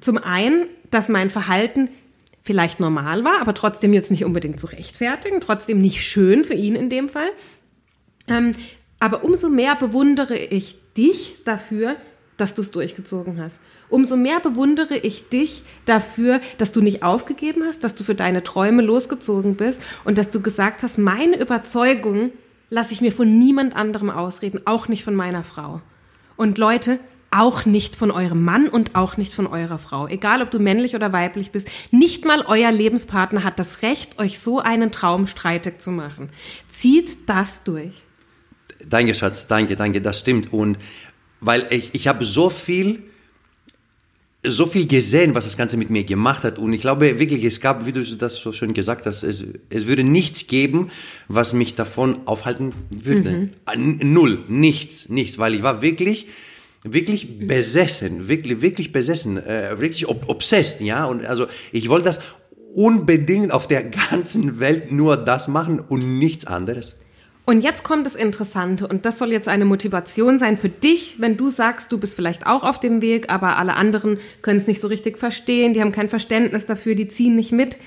zum 0.00 0.18
einen, 0.18 0.66
dass 0.90 1.08
mein 1.08 1.30
Verhalten 1.30 1.88
vielleicht 2.42 2.80
normal 2.80 3.24
war, 3.24 3.40
aber 3.40 3.54
trotzdem 3.54 3.92
jetzt 3.92 4.10
nicht 4.10 4.24
unbedingt 4.24 4.58
zu 4.58 4.66
rechtfertigen, 4.66 5.40
trotzdem 5.40 5.80
nicht 5.80 6.02
schön 6.02 6.44
für 6.44 6.54
ihn 6.54 6.74
in 6.74 6.90
dem 6.90 7.08
Fall. 7.08 7.30
Ähm, 8.28 8.54
aber 8.98 9.24
umso 9.24 9.48
mehr 9.48 9.76
bewundere 9.76 10.36
ich 10.36 10.78
dich 10.96 11.36
dafür, 11.44 11.96
dass 12.36 12.54
du 12.54 12.62
es 12.62 12.70
durchgezogen 12.70 13.40
hast. 13.42 13.58
Umso 13.88 14.16
mehr 14.16 14.40
bewundere 14.40 14.96
ich 14.96 15.28
dich 15.28 15.62
dafür, 15.84 16.40
dass 16.58 16.72
du 16.72 16.80
nicht 16.80 17.02
aufgegeben 17.02 17.64
hast, 17.64 17.82
dass 17.82 17.94
du 17.94 18.04
für 18.04 18.14
deine 18.14 18.44
Träume 18.44 18.82
losgezogen 18.82 19.56
bist 19.56 19.82
und 20.04 20.16
dass 20.16 20.30
du 20.30 20.40
gesagt 20.40 20.82
hast, 20.82 20.96
meine 20.96 21.38
Überzeugung 21.38 22.32
lasse 22.70 22.92
ich 22.94 23.00
mir 23.00 23.12
von 23.12 23.38
niemand 23.38 23.74
anderem 23.74 24.10
ausreden, 24.10 24.60
auch 24.64 24.88
nicht 24.88 25.02
von 25.04 25.14
meiner 25.14 25.42
Frau. 25.42 25.82
Und 26.36 26.56
Leute, 26.56 27.00
auch 27.30 27.64
nicht 27.64 27.94
von 27.94 28.10
eurem 28.10 28.42
Mann 28.44 28.68
und 28.68 28.96
auch 28.96 29.16
nicht 29.16 29.32
von 29.32 29.46
eurer 29.46 29.78
Frau. 29.78 30.08
Egal, 30.08 30.42
ob 30.42 30.50
du 30.50 30.58
männlich 30.58 30.94
oder 30.94 31.12
weiblich 31.12 31.52
bist, 31.52 31.68
nicht 31.90 32.24
mal 32.24 32.44
euer 32.46 32.72
Lebenspartner 32.72 33.44
hat 33.44 33.58
das 33.58 33.82
Recht, 33.82 34.18
euch 34.18 34.40
so 34.40 34.58
einen 34.58 34.90
Traum 34.90 35.26
streitig 35.26 35.80
zu 35.80 35.92
machen. 35.92 36.30
Zieht 36.70 37.28
das 37.28 37.62
durch. 37.62 37.92
Danke, 38.84 39.14
Schatz, 39.14 39.46
danke, 39.46 39.76
danke, 39.76 40.00
das 40.00 40.18
stimmt. 40.18 40.52
Und 40.52 40.78
weil 41.40 41.66
ich, 41.70 41.94
ich 41.94 42.08
habe 42.08 42.24
so 42.24 42.50
viel, 42.50 43.02
so 44.42 44.66
viel 44.66 44.86
gesehen, 44.86 45.34
was 45.34 45.44
das 45.44 45.56
Ganze 45.56 45.76
mit 45.76 45.90
mir 45.90 46.04
gemacht 46.04 46.42
hat. 46.44 46.58
Und 46.58 46.72
ich 46.72 46.80
glaube 46.80 47.18
wirklich, 47.18 47.44
es 47.44 47.60
gab, 47.60 47.86
wie 47.86 47.92
du 47.92 48.02
das 48.02 48.36
so 48.36 48.52
schön 48.52 48.74
gesagt 48.74 49.06
hast, 49.06 49.22
es, 49.22 49.44
es 49.68 49.86
würde 49.86 50.02
nichts 50.02 50.46
geben, 50.46 50.90
was 51.28 51.52
mich 51.52 51.76
davon 51.76 52.26
aufhalten 52.26 52.72
würde. 52.90 53.50
Mhm. 53.76 54.00
Null, 54.02 54.44
nichts, 54.48 55.08
nichts, 55.08 55.38
weil 55.38 55.54
ich 55.54 55.62
war 55.62 55.82
wirklich, 55.82 56.26
wirklich 56.82 57.46
besessen, 57.46 58.28
wirklich, 58.28 58.62
wirklich 58.62 58.92
besessen, 58.92 59.36
äh, 59.36 59.80
wirklich 59.80 60.08
ob 60.08 60.28
obsessed, 60.28 60.80
ja. 60.80 61.04
Und 61.04 61.24
also 61.24 61.46
ich 61.72 61.88
wollte 61.88 62.06
das 62.06 62.20
unbedingt 62.74 63.52
auf 63.52 63.66
der 63.68 63.84
ganzen 64.10 64.60
Welt 64.60 64.92
nur 64.92 65.16
das 65.16 65.48
machen 65.48 65.80
und 65.80 66.18
nichts 66.18 66.46
anderes. 66.46 66.96
Und 67.46 67.62
jetzt 67.62 67.82
kommt 67.82 68.06
das 68.06 68.14
Interessante 68.14 68.86
und 68.86 69.04
das 69.04 69.18
soll 69.18 69.32
jetzt 69.32 69.48
eine 69.48 69.64
Motivation 69.64 70.38
sein 70.38 70.56
für 70.56 70.68
dich, 70.68 71.16
wenn 71.18 71.36
du 71.36 71.50
sagst, 71.50 71.90
du 71.90 71.98
bist 71.98 72.14
vielleicht 72.14 72.46
auch 72.46 72.62
auf 72.62 72.78
dem 72.78 73.02
Weg, 73.02 73.32
aber 73.32 73.58
alle 73.58 73.74
anderen 73.74 74.18
können 74.40 74.60
es 74.60 74.68
nicht 74.68 74.80
so 74.80 74.86
richtig 74.86 75.18
verstehen, 75.18 75.74
die 75.74 75.80
haben 75.80 75.90
kein 75.90 76.08
Verständnis 76.08 76.66
dafür, 76.66 76.94
die 76.94 77.08
ziehen 77.08 77.34
nicht 77.34 77.50
mit. 77.50 77.78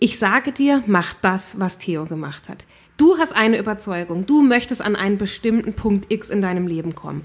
Ich 0.00 0.18
sage 0.18 0.50
dir, 0.50 0.82
mach 0.86 1.14
das, 1.14 1.60
was 1.60 1.78
Theo 1.78 2.06
gemacht 2.06 2.48
hat. 2.48 2.64
Du 2.96 3.18
hast 3.18 3.36
eine 3.36 3.58
Überzeugung, 3.58 4.26
du 4.26 4.42
möchtest 4.42 4.82
an 4.82 4.96
einen 4.96 5.18
bestimmten 5.18 5.74
Punkt 5.74 6.10
X 6.10 6.28
in 6.28 6.42
deinem 6.42 6.66
Leben 6.66 6.94
kommen. 6.94 7.22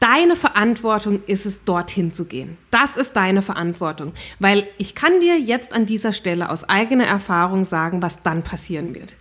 Deine 0.00 0.36
Verantwortung 0.36 1.22
ist 1.26 1.44
es, 1.44 1.64
dorthin 1.64 2.12
zu 2.12 2.26
gehen. 2.26 2.56
Das 2.70 2.96
ist 2.96 3.14
deine 3.14 3.42
Verantwortung. 3.42 4.12
Weil 4.38 4.68
ich 4.78 4.94
kann 4.94 5.20
dir 5.20 5.38
jetzt 5.38 5.72
an 5.72 5.86
dieser 5.86 6.12
Stelle 6.12 6.50
aus 6.50 6.68
eigener 6.68 7.06
Erfahrung 7.06 7.64
sagen, 7.64 8.00
was 8.00 8.22
dann 8.22 8.42
passieren 8.42 8.94
wird. 8.94 9.16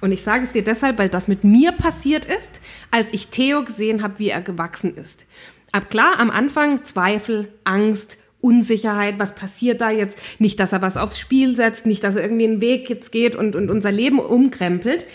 Und 0.00 0.12
ich 0.12 0.22
sage 0.22 0.44
es 0.44 0.52
dir 0.52 0.62
deshalb, 0.62 0.98
weil 0.98 1.08
das 1.08 1.28
mit 1.28 1.44
mir 1.44 1.72
passiert 1.72 2.24
ist, 2.24 2.60
als 2.90 3.12
ich 3.12 3.28
Theo 3.28 3.64
gesehen 3.64 4.02
habe, 4.02 4.18
wie 4.18 4.28
er 4.28 4.42
gewachsen 4.42 4.96
ist. 4.96 5.24
Ab 5.72 5.90
klar, 5.90 6.18
am 6.18 6.30
Anfang 6.30 6.84
Zweifel, 6.84 7.52
Angst, 7.64 8.18
Unsicherheit, 8.40 9.18
was 9.18 9.34
passiert 9.34 9.80
da 9.80 9.90
jetzt? 9.90 10.18
Nicht, 10.38 10.60
dass 10.60 10.72
er 10.72 10.82
was 10.82 10.96
aufs 10.96 11.18
Spiel 11.18 11.56
setzt, 11.56 11.86
nicht, 11.86 12.04
dass 12.04 12.16
er 12.16 12.22
irgendwie 12.22 12.46
einen 12.46 12.60
Weg 12.60 12.88
jetzt 12.88 13.10
geht 13.10 13.34
und, 13.34 13.56
und 13.56 13.70
unser 13.70 13.90
Leben 13.90 14.20
umkrempelt. 14.20 15.06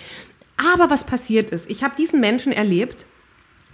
Aber 0.58 0.90
was 0.90 1.06
passiert 1.06 1.52
ist, 1.52 1.70
ich 1.70 1.84
habe 1.84 1.96
diesen 1.98 2.20
Menschen 2.20 2.52
erlebt, 2.52 3.06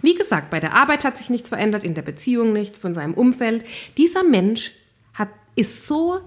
wie 0.01 0.15
gesagt, 0.15 0.49
bei 0.49 0.59
der 0.59 0.75
Arbeit 0.75 1.03
hat 1.03 1.17
sich 1.17 1.29
nichts 1.29 1.49
verändert, 1.49 1.83
in 1.83 1.93
der 1.93 2.01
Beziehung 2.01 2.53
nicht, 2.53 2.77
von 2.77 2.93
seinem 2.93 3.13
Umfeld. 3.13 3.65
Dieser 3.97 4.23
Mensch 4.23 4.71
hat, 5.13 5.29
ist 5.55 5.87
so 5.87 6.19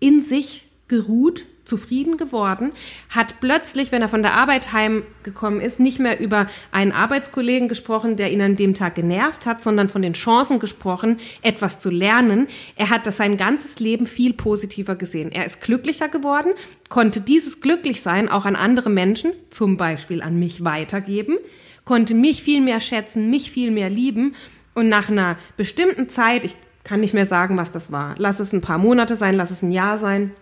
in 0.00 0.20
sich 0.20 0.68
geruht, 0.88 1.44
zufrieden 1.64 2.16
geworden, 2.16 2.72
hat 3.08 3.40
plötzlich, 3.40 3.90
wenn 3.90 4.02
er 4.02 4.08
von 4.08 4.22
der 4.22 4.34
Arbeit 4.34 4.72
heimgekommen 4.72 5.60
ist, 5.60 5.80
nicht 5.80 5.98
mehr 5.98 6.20
über 6.20 6.46
einen 6.72 6.92
Arbeitskollegen 6.92 7.68
gesprochen, 7.68 8.16
der 8.16 8.30
ihn 8.32 8.42
an 8.42 8.56
dem 8.56 8.74
Tag 8.74 8.94
genervt 8.94 9.46
hat, 9.46 9.62
sondern 9.62 9.88
von 9.88 10.02
den 10.02 10.12
Chancen 10.12 10.58
gesprochen, 10.58 11.18
etwas 11.42 11.80
zu 11.80 11.90
lernen. 11.90 12.48
Er 12.76 12.90
hat 12.90 13.06
das 13.06 13.16
sein 13.16 13.36
ganzes 13.36 13.80
Leben 13.80 14.06
viel 14.06 14.34
positiver 14.34 14.94
gesehen. 14.96 15.32
Er 15.32 15.46
ist 15.46 15.62
glücklicher 15.62 16.08
geworden, 16.08 16.52
konnte 16.88 17.20
dieses 17.20 17.60
Glücklichsein 17.60 18.28
auch 18.28 18.44
an 18.44 18.56
andere 18.56 18.90
Menschen, 18.90 19.32
zum 19.50 19.76
Beispiel 19.76 20.22
an 20.22 20.38
mich, 20.38 20.64
weitergeben 20.64 21.38
konnte 21.84 22.14
mich 22.14 22.42
viel 22.42 22.60
mehr 22.60 22.80
schätzen, 22.80 23.30
mich 23.30 23.50
viel 23.50 23.70
mehr 23.70 23.90
lieben. 23.90 24.34
Und 24.74 24.88
nach 24.88 25.08
einer 25.08 25.36
bestimmten 25.56 26.08
Zeit, 26.08 26.44
ich 26.44 26.56
kann 26.82 27.00
nicht 27.00 27.14
mehr 27.14 27.26
sagen, 27.26 27.56
was 27.56 27.72
das 27.72 27.92
war, 27.92 28.14
lass 28.18 28.40
es 28.40 28.52
ein 28.52 28.60
paar 28.60 28.78
Monate 28.78 29.16
sein, 29.16 29.34
lass 29.34 29.50
es 29.50 29.62
ein 29.62 29.72
Jahr 29.72 29.98
sein, 29.98 30.32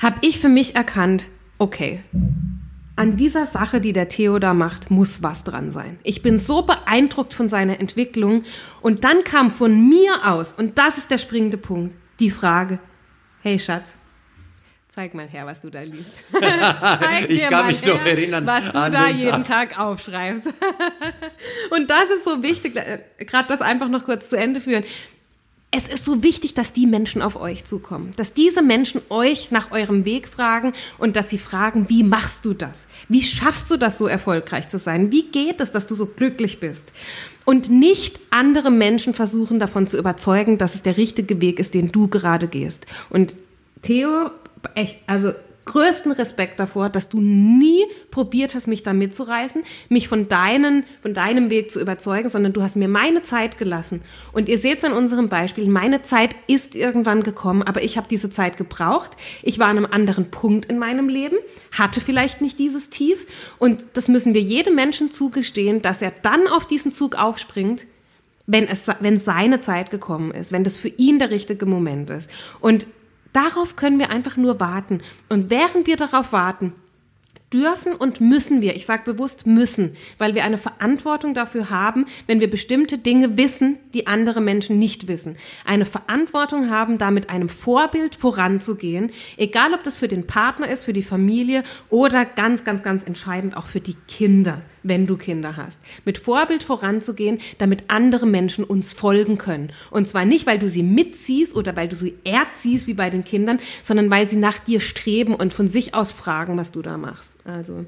habe 0.00 0.16
ich 0.20 0.38
für 0.38 0.48
mich 0.48 0.76
erkannt, 0.76 1.26
okay, 1.58 2.00
an 2.96 3.16
dieser 3.16 3.46
Sache, 3.46 3.80
die 3.80 3.92
der 3.92 4.08
Theo 4.08 4.38
da 4.38 4.52
macht, 4.52 4.90
muss 4.90 5.22
was 5.22 5.44
dran 5.44 5.70
sein. 5.70 5.98
Ich 6.02 6.22
bin 6.22 6.38
so 6.38 6.62
beeindruckt 6.62 7.32
von 7.32 7.48
seiner 7.48 7.80
Entwicklung. 7.80 8.44
Und 8.82 9.04
dann 9.04 9.24
kam 9.24 9.50
von 9.50 9.88
mir 9.88 10.30
aus, 10.30 10.52
und 10.52 10.78
das 10.78 10.98
ist 10.98 11.10
der 11.10 11.18
springende 11.18 11.56
Punkt, 11.56 11.94
die 12.20 12.30
Frage, 12.30 12.78
hey 13.42 13.58
Schatz, 13.58 13.94
zeig 14.94 15.14
mal 15.14 15.26
her, 15.26 15.46
was 15.46 15.60
du 15.60 15.70
da 15.70 15.82
liest. 15.82 16.12
zeig 16.32 17.30
ich 17.30 17.42
kann 17.42 17.66
mich 17.66 17.82
her, 17.82 17.94
noch 17.94 18.04
erinnern, 18.04 18.46
was 18.46 18.66
du 18.66 18.72
da 18.72 19.08
jeden 19.08 19.44
Tag, 19.44 19.70
Tag 19.70 19.78
aufschreibst. 19.78 20.48
und 21.70 21.88
das 21.88 22.10
ist 22.10 22.24
so 22.24 22.42
wichtig, 22.42 22.76
äh, 22.76 23.00
gerade 23.18 23.48
das 23.48 23.62
einfach 23.62 23.88
noch 23.88 24.04
kurz 24.04 24.28
zu 24.28 24.36
Ende 24.36 24.60
führen 24.60 24.84
es 25.74 25.88
ist 25.88 26.04
so 26.04 26.22
wichtig, 26.22 26.52
dass 26.52 26.74
die 26.74 26.86
Menschen 26.86 27.22
auf 27.22 27.34
euch 27.34 27.64
zukommen, 27.64 28.12
dass 28.16 28.34
diese 28.34 28.60
Menschen 28.60 29.00
euch 29.08 29.50
nach 29.50 29.72
eurem 29.72 30.04
Weg 30.04 30.28
fragen 30.28 30.74
und 30.98 31.16
dass 31.16 31.30
sie 31.30 31.38
fragen, 31.38 31.86
wie 31.88 32.04
machst 32.04 32.44
du 32.44 32.52
das? 32.52 32.86
Wie 33.08 33.22
schaffst 33.22 33.70
du 33.70 33.78
das 33.78 33.96
so 33.96 34.06
erfolgreich 34.06 34.68
zu 34.68 34.78
sein? 34.78 35.10
Wie 35.10 35.22
geht 35.22 35.62
es, 35.62 35.72
dass 35.72 35.86
du 35.86 35.94
so 35.94 36.04
glücklich 36.04 36.60
bist? 36.60 36.92
Und 37.46 37.70
nicht 37.70 38.20
andere 38.28 38.70
Menschen 38.70 39.14
versuchen 39.14 39.58
davon 39.58 39.86
zu 39.86 39.96
überzeugen, 39.96 40.58
dass 40.58 40.74
es 40.74 40.82
der 40.82 40.98
richtige 40.98 41.40
Weg 41.40 41.58
ist, 41.58 41.72
den 41.72 41.90
du 41.90 42.06
gerade 42.06 42.48
gehst. 42.48 42.84
Und 43.08 43.34
Theo, 43.80 44.30
echt, 44.74 44.98
also 45.06 45.32
größten 45.64 46.12
Respekt 46.12 46.58
davor, 46.58 46.88
dass 46.88 47.08
du 47.08 47.20
nie 47.20 47.84
probiert 48.10 48.54
hast, 48.54 48.66
mich 48.66 48.82
da 48.82 48.92
mitzureißen, 48.92 49.62
mich 49.88 50.08
von 50.08 50.28
deinen, 50.28 50.84
von 51.00 51.14
deinem 51.14 51.50
Weg 51.50 51.70
zu 51.70 51.80
überzeugen, 51.80 52.28
sondern 52.28 52.52
du 52.52 52.62
hast 52.62 52.76
mir 52.76 52.88
meine 52.88 53.22
Zeit 53.22 53.58
gelassen. 53.58 54.02
Und 54.32 54.48
ihr 54.48 54.58
seht 54.58 54.78
es 54.78 54.84
an 54.84 54.92
unserem 54.92 55.28
Beispiel, 55.28 55.68
meine 55.68 56.02
Zeit 56.02 56.34
ist 56.46 56.74
irgendwann 56.74 57.22
gekommen, 57.22 57.62
aber 57.62 57.82
ich 57.82 57.96
habe 57.96 58.08
diese 58.08 58.30
Zeit 58.30 58.56
gebraucht. 58.56 59.12
Ich 59.42 59.58
war 59.58 59.68
an 59.68 59.76
einem 59.76 59.86
anderen 59.90 60.30
Punkt 60.30 60.66
in 60.66 60.78
meinem 60.78 61.08
Leben, 61.08 61.36
hatte 61.70 62.00
vielleicht 62.00 62.40
nicht 62.40 62.58
dieses 62.58 62.90
Tief. 62.90 63.26
Und 63.58 63.84
das 63.94 64.08
müssen 64.08 64.34
wir 64.34 64.40
jedem 64.40 64.74
Menschen 64.74 65.12
zugestehen, 65.12 65.80
dass 65.80 66.02
er 66.02 66.12
dann 66.22 66.48
auf 66.48 66.66
diesen 66.66 66.92
Zug 66.92 67.14
aufspringt, 67.16 67.84
wenn 68.46 68.66
es, 68.66 68.82
wenn 68.98 69.20
seine 69.20 69.60
Zeit 69.60 69.92
gekommen 69.92 70.32
ist, 70.32 70.50
wenn 70.50 70.64
das 70.64 70.76
für 70.76 70.88
ihn 70.88 71.20
der 71.20 71.30
richtige 71.30 71.66
Moment 71.66 72.10
ist. 72.10 72.28
Und 72.60 72.86
Darauf 73.32 73.76
können 73.76 73.98
wir 73.98 74.10
einfach 74.10 74.36
nur 74.36 74.60
warten. 74.60 75.00
Und 75.28 75.50
während 75.50 75.86
wir 75.86 75.96
darauf 75.96 76.32
warten, 76.32 76.74
dürfen 77.52 77.94
und 77.94 78.20
müssen 78.20 78.62
wir, 78.62 78.74
ich 78.76 78.86
sage 78.86 79.02
bewusst 79.04 79.46
müssen, 79.46 79.96
weil 80.18 80.34
wir 80.34 80.44
eine 80.44 80.58
Verantwortung 80.58 81.34
dafür 81.34 81.70
haben, 81.70 82.06
wenn 82.26 82.40
wir 82.40 82.50
bestimmte 82.50 82.98
Dinge 82.98 83.36
wissen, 83.36 83.78
die 83.94 84.06
andere 84.06 84.40
Menschen 84.40 84.78
nicht 84.78 85.08
wissen. 85.08 85.36
Eine 85.64 85.84
Verantwortung 85.84 86.70
haben, 86.70 86.98
da 86.98 87.10
mit 87.10 87.30
einem 87.30 87.48
Vorbild 87.48 88.14
voranzugehen, 88.14 89.10
egal 89.36 89.74
ob 89.74 89.82
das 89.82 89.98
für 89.98 90.08
den 90.08 90.26
Partner 90.26 90.68
ist, 90.68 90.84
für 90.84 90.92
die 90.92 91.02
Familie 91.02 91.64
oder 91.88 92.24
ganz, 92.24 92.64
ganz, 92.64 92.82
ganz 92.82 93.04
entscheidend 93.04 93.56
auch 93.56 93.66
für 93.66 93.80
die 93.80 93.96
Kinder, 94.08 94.62
wenn 94.82 95.06
du 95.06 95.16
Kinder 95.16 95.56
hast. 95.56 95.80
Mit 96.04 96.18
Vorbild 96.18 96.62
voranzugehen, 96.62 97.40
damit 97.58 97.84
andere 97.88 98.26
Menschen 98.26 98.64
uns 98.64 98.92
folgen 98.92 99.38
können. 99.38 99.72
Und 99.90 100.08
zwar 100.08 100.24
nicht, 100.24 100.46
weil 100.46 100.58
du 100.58 100.68
sie 100.68 100.82
mitziehst 100.82 101.54
oder 101.54 101.76
weil 101.76 101.88
du 101.88 101.96
sie 101.96 102.14
erziehst 102.24 102.86
wie 102.86 102.94
bei 102.94 103.10
den 103.10 103.24
Kindern, 103.24 103.60
sondern 103.82 104.10
weil 104.10 104.28
sie 104.28 104.36
nach 104.36 104.58
dir 104.58 104.80
streben 104.80 105.34
und 105.34 105.52
von 105.52 105.68
sich 105.68 105.94
aus 105.94 106.12
fragen, 106.12 106.56
was 106.56 106.72
du 106.72 106.82
da 106.82 106.96
machst. 106.96 107.36
Also. 107.44 107.84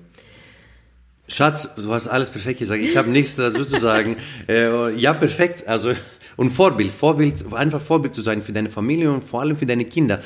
Schatz, 1.29 1.69
du 1.77 1.93
hast 1.93 2.07
alles 2.09 2.29
perfekt 2.31 2.59
gesagt. 2.59 2.83
Ich 2.83 2.97
habe 2.97 3.11
nichts 3.11 3.37
dazu 3.37 3.65
zu 3.65 3.79
sagen. 3.79 4.17
Äh, 4.47 4.95
ja, 4.97 5.15
perfekt. 5.15 5.67
Also 5.67 5.95
und 6.37 6.51
Vorbild, 6.51 6.93
Vorbild, 6.93 7.53
einfach 7.53 7.81
Vorbild 7.81 8.15
zu 8.15 8.23
sein 8.23 8.43
für 8.43 8.53
deine 8.53 8.71
Familie 8.71 9.11
und 9.13 9.23
vor 9.23 9.41
allem 9.41 9.57
für 9.57 9.67
deine 9.67 9.85
Kinder. 9.85 10.21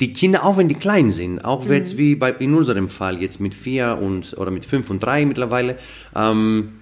Die 0.00 0.12
Kinder, 0.12 0.44
auch 0.44 0.56
wenn 0.56 0.68
die 0.68 0.74
klein 0.74 1.10
sind, 1.10 1.44
auch 1.44 1.64
mhm. 1.64 1.72
jetzt 1.72 1.98
wie 1.98 2.14
bei 2.14 2.30
in 2.30 2.54
unserem 2.54 2.88
Fall 2.88 3.20
jetzt 3.20 3.40
mit 3.40 3.54
vier 3.54 3.98
und 4.00 4.36
oder 4.38 4.50
mit 4.50 4.64
fünf 4.64 4.90
und 4.90 5.00
drei 5.00 5.26
mittlerweile. 5.26 5.76
Ähm, 6.14 6.77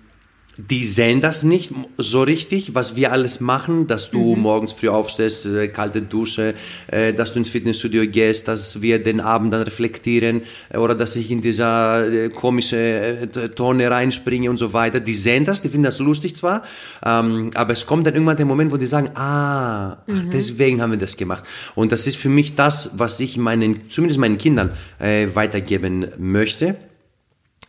die 0.58 0.84
sehen 0.84 1.20
das 1.20 1.42
nicht 1.42 1.72
so 1.98 2.22
richtig, 2.22 2.74
was 2.74 2.96
wir 2.96 3.12
alles 3.12 3.40
machen, 3.40 3.86
dass 3.86 4.10
du 4.10 4.34
mhm. 4.34 4.42
morgens 4.42 4.72
früh 4.72 4.88
aufstehst, 4.88 5.44
äh, 5.44 5.68
kalte 5.68 6.00
Dusche, 6.00 6.54
äh, 6.86 7.12
dass 7.12 7.34
du 7.34 7.40
ins 7.40 7.50
Fitnessstudio 7.50 8.06
gehst, 8.06 8.48
dass 8.48 8.80
wir 8.80 9.02
den 9.02 9.20
Abend 9.20 9.52
dann 9.52 9.62
reflektieren 9.62 10.42
äh, 10.70 10.78
oder 10.78 10.94
dass 10.94 11.14
ich 11.16 11.30
in 11.30 11.42
dieser 11.42 12.10
äh, 12.10 12.28
komische 12.30 12.76
äh, 12.76 13.48
Tonne 13.50 13.90
reinspringe 13.90 14.48
und 14.48 14.56
so 14.56 14.72
weiter. 14.72 15.00
Die 15.00 15.14
sehen 15.14 15.44
das, 15.44 15.60
die 15.60 15.68
finden 15.68 15.84
das 15.84 15.98
lustig 15.98 16.34
zwar, 16.34 16.62
ähm, 17.04 17.50
aber 17.54 17.74
es 17.74 17.84
kommt 17.84 18.06
dann 18.06 18.14
irgendwann 18.14 18.38
der 18.38 18.46
Moment, 18.46 18.72
wo 18.72 18.78
die 18.78 18.86
sagen, 18.86 19.10
ah, 19.14 19.92
ach, 19.92 20.06
mhm. 20.06 20.30
deswegen 20.30 20.80
haben 20.80 20.92
wir 20.92 20.98
das 20.98 21.18
gemacht. 21.18 21.44
Und 21.74 21.92
das 21.92 22.06
ist 22.06 22.16
für 22.16 22.30
mich 22.30 22.54
das, 22.54 22.92
was 22.94 23.20
ich 23.20 23.36
meinen, 23.36 23.90
zumindest 23.90 24.18
meinen 24.18 24.38
Kindern 24.38 24.70
äh, 24.98 25.28
weitergeben 25.34 26.06
möchte. 26.16 26.76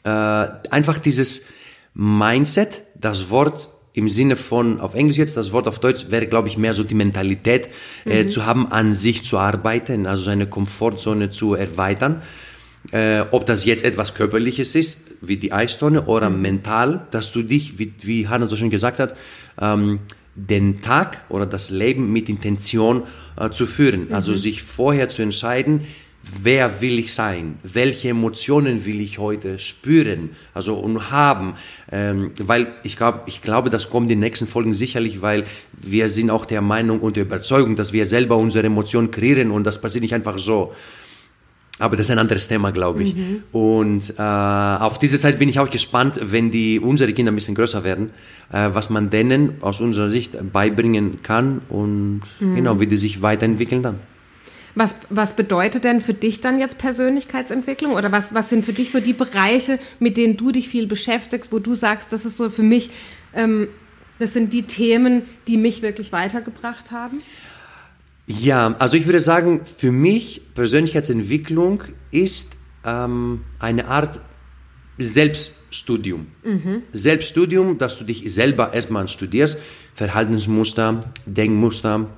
einfach 0.04 1.00
dieses 1.00 1.44
Mindset, 2.00 2.84
das 2.94 3.32
Wort 3.32 3.70
im 3.94 4.08
Sinne 4.08 4.36
von, 4.36 4.80
auf 4.80 4.94
Englisch 4.94 5.18
jetzt, 5.18 5.36
das 5.36 5.52
Wort 5.52 5.68
auf 5.68 5.80
Deutsch 5.80 6.12
wäre, 6.12 6.28
glaube 6.28 6.48
ich, 6.48 6.56
mehr 6.56 6.76
so 6.76 6.84
die 6.84 6.94
Mentalität 6.94 7.70
äh, 8.06 8.24
mhm. 8.24 8.30
zu 8.30 8.46
haben, 8.46 8.72
an 8.72 8.94
sich 8.94 9.26
zu 9.26 9.40
arbeiten, 9.40 10.06
also 10.06 10.22
seine 10.22 10.46
Komfortzone 10.46 11.32
zu 11.32 11.56
erweitern. 11.56 12.22
Äh, 12.92 13.22
ob 13.32 13.48
das 13.48 13.66
jetzt 13.66 13.84
etwas 13.84 14.14
Körperliches 14.14 14.76
ist, 14.76 15.02
wie 15.22 15.38
die 15.38 15.52
Eistonne, 15.52 16.04
oder 16.04 16.30
mhm. 16.30 16.42
mental, 16.42 17.08
dass 17.10 17.32
du 17.32 17.42
dich, 17.42 17.80
wie, 17.80 17.92
wie 18.04 18.28
Hannah 18.28 18.46
so 18.46 18.56
schön 18.56 18.70
gesagt 18.70 19.00
hat, 19.00 19.16
ähm, 19.60 20.02
den 20.36 20.84
Tag 20.84 21.26
oder 21.30 21.48
das 21.48 21.72
Leben 21.72 22.14
mit 22.14 22.30
Intention 22.30 23.04
äh, 23.38 23.50
zu 23.50 23.66
führen. 23.66 24.10
Mhm. 24.10 24.14
Also 24.14 24.36
sich 24.36 24.62
vorher 24.62 25.10
zu 25.10 25.24
entscheiden, 25.24 25.88
wer 26.42 26.82
will 26.82 27.00
ich 27.00 27.14
sein, 27.14 27.58
welche 27.64 28.10
Emotionen 28.10 28.86
will 28.86 29.02
ich 29.02 29.20
heute 29.20 29.60
spüren, 29.60 30.32
also 30.54 30.76
und 30.76 31.12
haben, 31.12 31.56
ähm, 31.92 32.32
weil 32.40 32.68
ich 32.84 32.98
glaube, 32.98 33.22
ich 33.26 33.42
glaube, 33.42 33.70
das 33.70 33.90
kommt 33.90 34.06
in 34.06 34.18
den 34.18 34.20
nächsten 34.20 34.48
Folgen 34.48 34.74
sicherlich, 34.74 35.22
weil 35.22 35.46
wir 35.74 36.10
sind 36.10 36.30
auch 36.30 36.46
der 36.46 36.62
Meinung 36.62 37.00
und 37.00 37.16
der 37.16 37.24
Überzeugung, 37.24 37.76
dass 37.76 37.94
wir 37.94 38.06
selber 38.06 38.38
unsere 38.38 38.68
Emotionen 38.68 39.12
kreieren 39.12 39.52
und 39.52 39.64
das 39.64 39.82
passiert 39.82 40.04
nicht 40.04 40.14
einfach 40.14 40.38
so. 40.38 40.74
Aber 41.80 41.96
das 41.96 42.08
ist 42.08 42.12
ein 42.12 42.20
anderes 42.20 42.48
Thema, 42.48 42.72
glaube 42.72 43.04
ich. 43.04 43.16
Mhm. 43.16 43.44
Und 43.52 44.14
äh, 44.18 44.22
auf 44.22 44.98
diese 44.98 45.20
Zeit 45.20 45.38
bin 45.38 45.48
ich 45.48 45.60
auch 45.60 45.70
gespannt, 45.70 46.20
wenn 46.24 46.50
die 46.50 46.80
unsere 46.80 47.14
Kinder 47.14 47.32
ein 47.32 47.36
bisschen 47.36 47.54
größer 47.54 47.84
werden, 47.84 48.10
äh, 48.52 48.70
was 48.74 48.90
man 48.90 49.12
denen 49.12 49.62
aus 49.62 49.80
unserer 49.80 50.10
Sicht 50.10 50.32
beibringen 50.52 51.22
kann 51.22 51.62
und 51.70 52.22
mhm. 52.40 52.56
genau, 52.56 52.80
wie 52.80 52.88
die 52.88 52.98
sich 52.98 53.22
weiterentwickeln 53.22 53.84
dann. 53.84 54.00
Was, 54.78 54.96
was 55.10 55.36
bedeutet 55.36 55.86
denn 55.86 56.02
für 56.02 56.14
dich 56.14 56.40
dann 56.40 56.60
jetzt 56.60 56.78
Persönlichkeitsentwicklung? 56.78 57.94
Oder 57.94 58.12
was, 58.12 58.36
was 58.36 58.50
sind 58.50 58.64
für 58.64 58.74
dich 58.74 58.92
so 58.92 59.00
die 59.00 59.14
Bereiche, 59.14 59.80
mit 60.00 60.18
denen 60.18 60.38
du 60.38 60.52
dich 60.52 60.70
viel 60.70 60.86
beschäftigst, 60.86 61.52
wo 61.52 61.58
du 61.58 61.74
sagst, 61.74 62.14
das 62.14 62.26
ist 62.26 62.38
so 62.38 62.52
für 62.52 62.62
mich, 62.62 62.92
ähm, 63.34 63.70
das 64.20 64.34
sind 64.34 64.54
die 64.54 64.64
Themen, 64.64 65.24
die 65.48 65.58
mich 65.58 65.82
wirklich 65.82 66.12
weitergebracht 66.12 66.92
haben? 66.92 67.24
Ja, 68.28 68.76
also 68.78 68.98
ich 68.98 69.08
würde 69.08 69.20
sagen, 69.20 69.62
für 69.78 69.92
mich 69.92 70.42
Persönlichkeitsentwicklung 70.54 71.84
ist 72.12 72.56
ähm, 72.86 73.42
eine 73.58 73.88
Art 73.88 74.20
Selbststudium. 75.00 76.28
Mhm. 76.44 76.84
Selbststudium, 76.94 77.80
dass 77.80 77.98
du 77.98 78.04
dich 78.04 78.32
selber 78.32 78.74
erstmal 78.74 79.08
studierst, 79.08 79.60
Verhaltensmuster, 79.96 81.12
Denkmuster, 81.26 82.10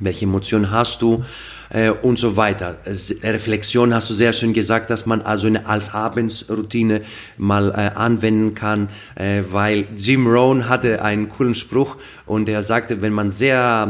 welche 0.00 0.24
Emotionen 0.24 0.72
hast 0.72 1.02
du 1.02 1.24
äh, 1.70 1.90
und 1.90 2.18
so 2.18 2.36
weiter. 2.36 2.76
Reflexion 3.22 3.94
hast 3.94 4.10
du 4.10 4.14
sehr 4.14 4.32
schön 4.32 4.52
gesagt, 4.52 4.90
dass 4.90 5.06
man 5.06 5.22
also 5.22 5.46
eine 5.46 5.66
als 5.66 5.94
Abendsroutine 5.94 7.02
mal 7.36 7.70
äh, 7.70 7.96
anwenden 7.96 8.54
kann, 8.54 8.88
äh, 9.14 9.42
weil 9.50 9.86
Jim 9.96 10.26
Rohn 10.26 10.68
hatte 10.68 11.02
einen 11.02 11.28
coolen 11.28 11.54
Spruch 11.54 11.96
und 12.26 12.48
er 12.48 12.62
sagte, 12.62 13.02
wenn 13.02 13.12
man 13.12 13.30
sehr, 13.30 13.88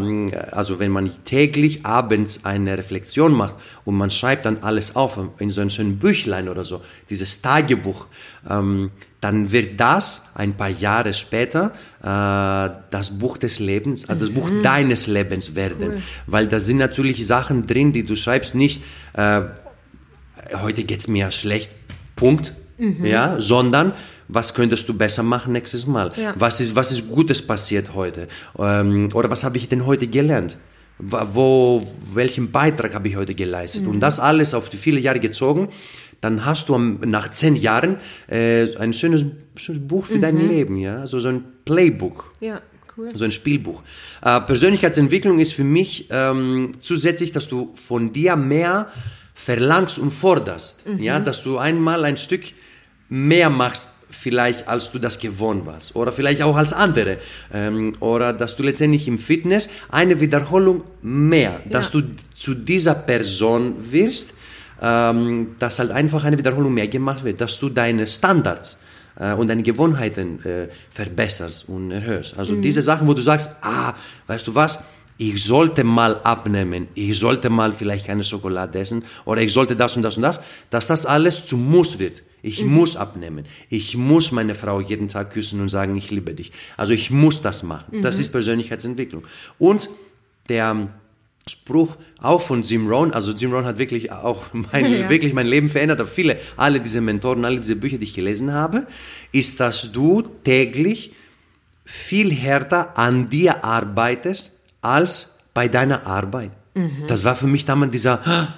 also 0.53 0.79
wenn 0.79 0.91
man 0.91 1.11
täglich 1.25 1.87
abends 1.87 2.45
eine 2.45 2.77
Reflexion 2.77 3.33
macht 3.33 3.55
und 3.85 3.97
man 3.97 4.11
schreibt 4.11 4.45
dann 4.45 4.59
alles 4.63 4.97
auf 4.97 5.19
in 5.39 5.51
so 5.51 5.63
ein 5.63 5.71
schönes 5.71 5.99
Büchlein 5.99 6.49
oder 6.49 6.65
so, 6.65 6.83
dieses 7.09 7.41
Tagebuch, 7.41 8.07
ähm, 8.51 8.91
dann 9.25 9.51
wird 9.53 9.81
das 9.81 10.23
ein 10.35 10.53
paar 10.55 10.69
Jahre 10.69 11.15
später 11.15 11.73
äh, 12.03 12.79
das 12.91 13.19
Buch 13.19 13.39
des 13.39 13.59
Lebens, 13.59 14.07
also 14.07 14.27
das 14.27 14.35
Buch 14.35 14.51
mhm. 14.51 14.63
deines 14.63 15.07
Lebens 15.07 15.55
werden. 15.55 15.93
Cool. 15.95 16.03
Weil 16.27 16.47
da 16.47 16.61
sind 16.61 16.77
natürlich 16.77 17.27
Sachen 17.27 17.67
drin, 17.67 17.91
die 17.91 18.05
du 18.05 18.17
schreibst 18.17 18.55
nicht, 18.55 18.83
äh, 19.15 19.41
heute 20.61 20.85
geht's 20.85 21.09
mir 21.09 21.31
schlecht, 21.31 21.71
Punkt, 22.17 22.53
mhm. 22.77 23.03
ja, 23.07 23.41
sondern 23.41 23.93
was 24.29 24.53
könntest 24.53 24.91
du 24.91 24.95
besser 24.95 25.23
machen 25.23 25.55
nächstes 25.55 25.87
Mal? 25.87 26.13
Ja. 26.17 26.35
Was, 26.37 26.61
ist, 26.61 26.77
was 26.77 26.93
ist 26.93 27.09
Gutes 27.09 27.41
passiert 27.41 27.95
heute? 27.95 28.29
Ähm, 28.59 29.09
oder 29.15 29.31
was 29.31 29.43
habe 29.43 29.57
ich 29.57 29.71
denn 29.71 29.87
heute 29.87 30.07
gelernt? 30.07 30.59
Wo, 30.99 31.83
welchen 32.13 32.53
Beitrag 32.53 32.95
habe 32.95 33.09
ich 33.09 33.17
heute 33.17 33.35
geleistet? 33.35 33.83
Mhm. 33.85 33.89
Und 33.89 34.01
das 34.01 34.21
alles 34.21 34.53
auf 34.53 34.69
die 34.69 34.77
viele 34.77 35.01
Jahre 35.01 35.19
gezogen 35.19 35.71
dann 36.25 36.47
hast 36.47 36.71
du 36.71 36.79
nach 36.79 37.31
zehn 37.33 37.55
Jahren 37.55 37.99
äh, 38.29 38.75
ein 38.77 38.95
schönes, 38.95 39.27
schönes 39.57 39.87
Buch 39.87 40.07
für 40.07 40.17
mhm. 40.17 40.23
dein 40.23 40.49
Leben, 40.49 40.79
ja, 40.79 41.01
also 41.01 41.21
so 41.21 41.29
ein 41.29 41.45
Playbook. 41.67 42.33
Ja. 42.41 42.63
Cool. 42.97 43.11
So 43.13 43.25
ein 43.25 43.33
Spielbuch. 43.33 43.83
Äh, 44.23 44.41
Persönlichkeitsentwicklung 44.43 45.41
ist 45.41 45.53
für 45.53 45.65
mich 45.65 46.07
ähm, 46.11 46.73
zusätzlich, 46.81 47.33
dass 47.33 47.49
du 47.49 47.75
von 47.75 48.13
dir 48.13 48.37
mehr 48.37 48.89
verlangst 49.35 49.99
und 49.99 50.13
forderst, 50.13 50.85
ja, 50.99 51.19
dass 51.19 51.43
du 51.43 51.59
einmal 51.59 52.05
ein 52.05 52.17
Stück 52.17 52.43
mehr 53.09 53.51
machst, 53.51 53.91
vielleicht 54.11 54.69
als 54.69 54.93
du 54.93 55.01
das 55.01 55.19
gewohnt 55.19 55.67
warst 55.67 55.97
oder 55.97 56.13
vielleicht 56.13 56.41
auch 56.41 56.57
als 56.57 56.73
andere 56.73 57.19
ähm, 57.53 57.97
oder 57.99 58.33
dass 58.33 58.57
du 58.57 58.63
letztendlich 58.63 59.09
im 59.09 59.19
Fitness 59.19 59.69
eine 59.91 60.21
Wiederholung 60.21 60.85
mehr, 61.03 61.63
dass 61.69 61.91
du 61.91 62.03
zu 62.37 62.55
dieser 62.55 62.95
Person 62.95 63.75
wirst, 63.91 64.34
ähm, 64.85 65.57
dass 65.59 65.79
halt 65.79 65.91
einfach 65.91 66.25
eine 66.25 66.37
Wiederholung 66.37 66.75
mehr 66.75 66.89
gemacht 66.89 67.25
wird, 67.25 67.41
dass 67.41 67.59
du 67.59 67.71
deine 67.71 68.07
Standards 68.07 68.79
äh, 69.19 69.33
und 69.33 69.49
deine 69.49 69.63
Gewohnheiten 69.63 70.45
äh, 70.45 70.69
verbesserst 70.91 71.71
und 71.71 71.91
erhöhst. 71.91 72.37
Also 72.37 72.55
diese 72.57 72.83
Sachen, 72.83 73.07
wo 73.09 73.15
du 73.15 73.23
sagst, 73.23 73.51
ah, 73.63 73.95
weißt 74.27 74.47
du 74.47 74.55
was, 74.55 74.81
ich 75.17 75.43
sollte 75.43 75.85
mal 75.85 76.21
abnehmen, 76.23 76.89
ich 76.95 77.19
sollte 77.19 77.49
mal 77.49 77.73
vielleicht 77.73 78.07
keine 78.07 78.25
Schokolade 78.25 78.79
essen 78.79 79.05
oder 79.25 79.41
ich 79.41 79.53
sollte 79.55 79.75
das 79.75 79.97
und 79.97 80.03
das 80.03 80.17
und 80.17 80.23
das, 80.23 80.41
dass 80.69 80.87
das 80.87 81.07
alles 81.07 81.47
zu 81.47 81.57
Muss 81.57 81.99
wird. 81.99 82.23
Ich 82.43 82.63
muss 82.63 82.95
abnehmen. 82.95 83.47
Ich 83.71 83.97
muss 83.97 84.31
meine 84.31 84.55
Frau 84.55 84.79
jeden 84.79 85.09
Tag 85.09 85.31
küssen 85.31 85.63
und 85.63 85.71
sagen, 85.71 85.97
ich 85.97 86.11
liebe 86.11 86.35
dich. 86.35 86.53
Also 86.77 86.93
ich 86.93 87.11
muss 87.11 87.41
das 87.41 87.63
machen. 87.63 88.03
Das 88.03 88.19
ist 88.19 88.33
Persönlichkeitsentwicklung. 88.33 89.25
Und 89.59 89.89
der 90.51 90.89
Spruch 91.49 91.97
auch 92.21 92.41
von 92.41 92.63
Jim 92.63 92.87
Rohn, 92.89 93.13
also 93.13 93.33
Jim 93.33 93.53
Rohn 93.53 93.67
hat 93.67 93.79
wirklich 93.79 94.11
auch 94.13 94.45
mein, 94.53 94.91
Ja. 94.91 95.09
wirklich 95.11 95.35
mein 95.35 95.47
Leben 95.47 95.69
verändert, 95.69 96.01
aber 96.01 96.09
viele, 96.09 96.39
alle 96.57 96.81
diese 96.81 97.01
Mentoren, 97.01 97.45
alle 97.45 97.61
diese 97.61 97.77
Bücher, 97.77 97.99
die 97.99 98.05
ich 98.05 98.15
gelesen 98.15 98.53
habe, 98.53 98.87
ist, 99.33 99.61
dass 99.61 99.93
du 99.93 100.23
täglich 100.45 101.13
viel 101.85 102.33
härter 102.33 102.97
an 102.99 103.29
dir 103.29 103.63
arbeitest 103.65 104.59
als 104.81 105.39
bei 105.53 105.69
deiner 105.69 106.07
Arbeit. 106.07 106.51
Mhm. 106.75 107.05
Das 107.09 107.25
war 107.25 107.37
für 107.37 107.47
mich 107.47 107.65
damals 107.67 107.93
dieser, 107.93 108.55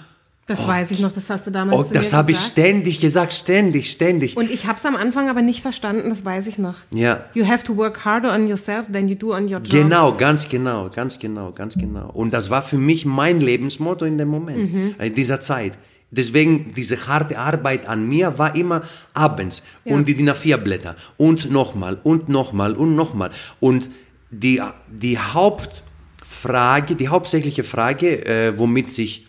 Das 0.46 0.66
weiß 0.68 0.92
ich 0.92 1.00
noch, 1.00 1.12
das 1.12 1.28
hast 1.28 1.48
du 1.48 1.50
damals 1.50 1.76
oh, 1.80 1.82
zu 1.82 1.92
das 1.94 2.12
habe 2.12 2.30
ich 2.30 2.38
ständig 2.38 3.00
gesagt, 3.00 3.32
ständig, 3.32 3.90
ständig. 3.90 4.36
Und 4.36 4.48
ich 4.48 4.66
habe 4.66 4.78
es 4.78 4.84
am 4.86 4.94
Anfang 4.94 5.28
aber 5.28 5.42
nicht 5.42 5.60
verstanden, 5.60 6.08
das 6.08 6.24
weiß 6.24 6.46
ich 6.46 6.56
noch. 6.56 6.76
Ja. 6.92 7.24
You 7.34 7.48
have 7.48 7.64
to 7.64 7.76
work 7.76 8.04
harder 8.04 8.32
on 8.32 8.46
yourself 8.46 8.86
than 8.92 9.08
you 9.08 9.16
do 9.16 9.34
on 9.34 9.44
your 9.46 9.58
job. 9.58 9.70
Genau, 9.70 10.12
ganz 10.16 10.48
genau, 10.48 10.88
ganz 10.88 11.18
genau, 11.18 11.50
ganz 11.50 11.74
genau. 11.74 12.10
Und 12.12 12.32
das 12.32 12.48
war 12.48 12.62
für 12.62 12.78
mich 12.78 13.04
mein 13.04 13.40
Lebensmotto 13.40 14.04
in 14.04 14.18
dem 14.18 14.28
Moment, 14.28 14.72
Mhm. 14.72 14.94
in 15.00 15.14
dieser 15.14 15.40
Zeit. 15.40 15.72
Deswegen 16.12 16.72
diese 16.74 17.08
harte 17.08 17.36
Arbeit 17.40 17.88
an 17.88 18.08
mir 18.08 18.38
war 18.38 18.54
immer 18.54 18.82
abends 19.14 19.64
Ja. 19.84 19.96
und 19.96 20.06
die 20.06 20.14
DIN 20.14 20.30
A4 20.30 20.58
Blätter 20.58 20.94
und 21.16 21.50
nochmal 21.50 21.98
und 22.04 22.28
nochmal 22.28 22.74
und 22.74 22.94
nochmal. 22.94 23.32
Und 23.58 23.90
die, 24.30 24.62
die 24.88 25.18
Hauptfrage, 25.18 26.94
die 26.94 27.08
hauptsächliche 27.08 27.64
Frage, 27.64 28.24
äh, 28.24 28.56
womit 28.56 28.90
sich 28.92 29.25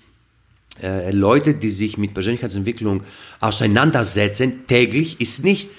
äh, 0.84 1.12
Leute, 1.12 1.54
die 1.56 1.70
sich 1.70 1.98
mit 1.98 2.14
Persönlichkeitsentwicklung 2.14 3.04
auseinandersetzen, 3.40 4.66
täglich, 4.68 5.20
ist 5.20 5.44
nicht, 5.44 5.70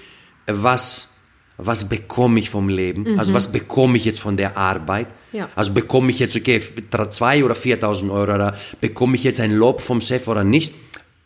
äh, 0.46 0.52
was, 0.56 1.08
was 1.56 1.88
bekomme 1.88 2.38
ich 2.38 2.50
vom 2.50 2.68
Leben, 2.68 3.18
also 3.18 3.34
was 3.34 3.50
bekomme 3.50 3.96
ich 3.96 4.04
jetzt 4.04 4.20
von 4.20 4.36
der 4.36 4.56
Arbeit, 4.56 5.06
Ja. 5.32 5.48
also 5.56 5.72
bekomme 5.72 6.10
ich 6.10 6.18
jetzt, 6.18 6.36
okay, 6.36 6.60
zwei 7.10 7.44
oder 7.44 7.54
4.000 7.54 8.10
Euro 8.10 8.34
oder 8.34 8.54
bekomme 8.80 9.16
ich 9.16 9.24
jetzt 9.24 9.40
ein 9.40 9.52
Lob 9.52 9.80
vom 9.80 10.00
Chef 10.00 10.28
oder 10.28 10.44
nicht, 10.44 10.74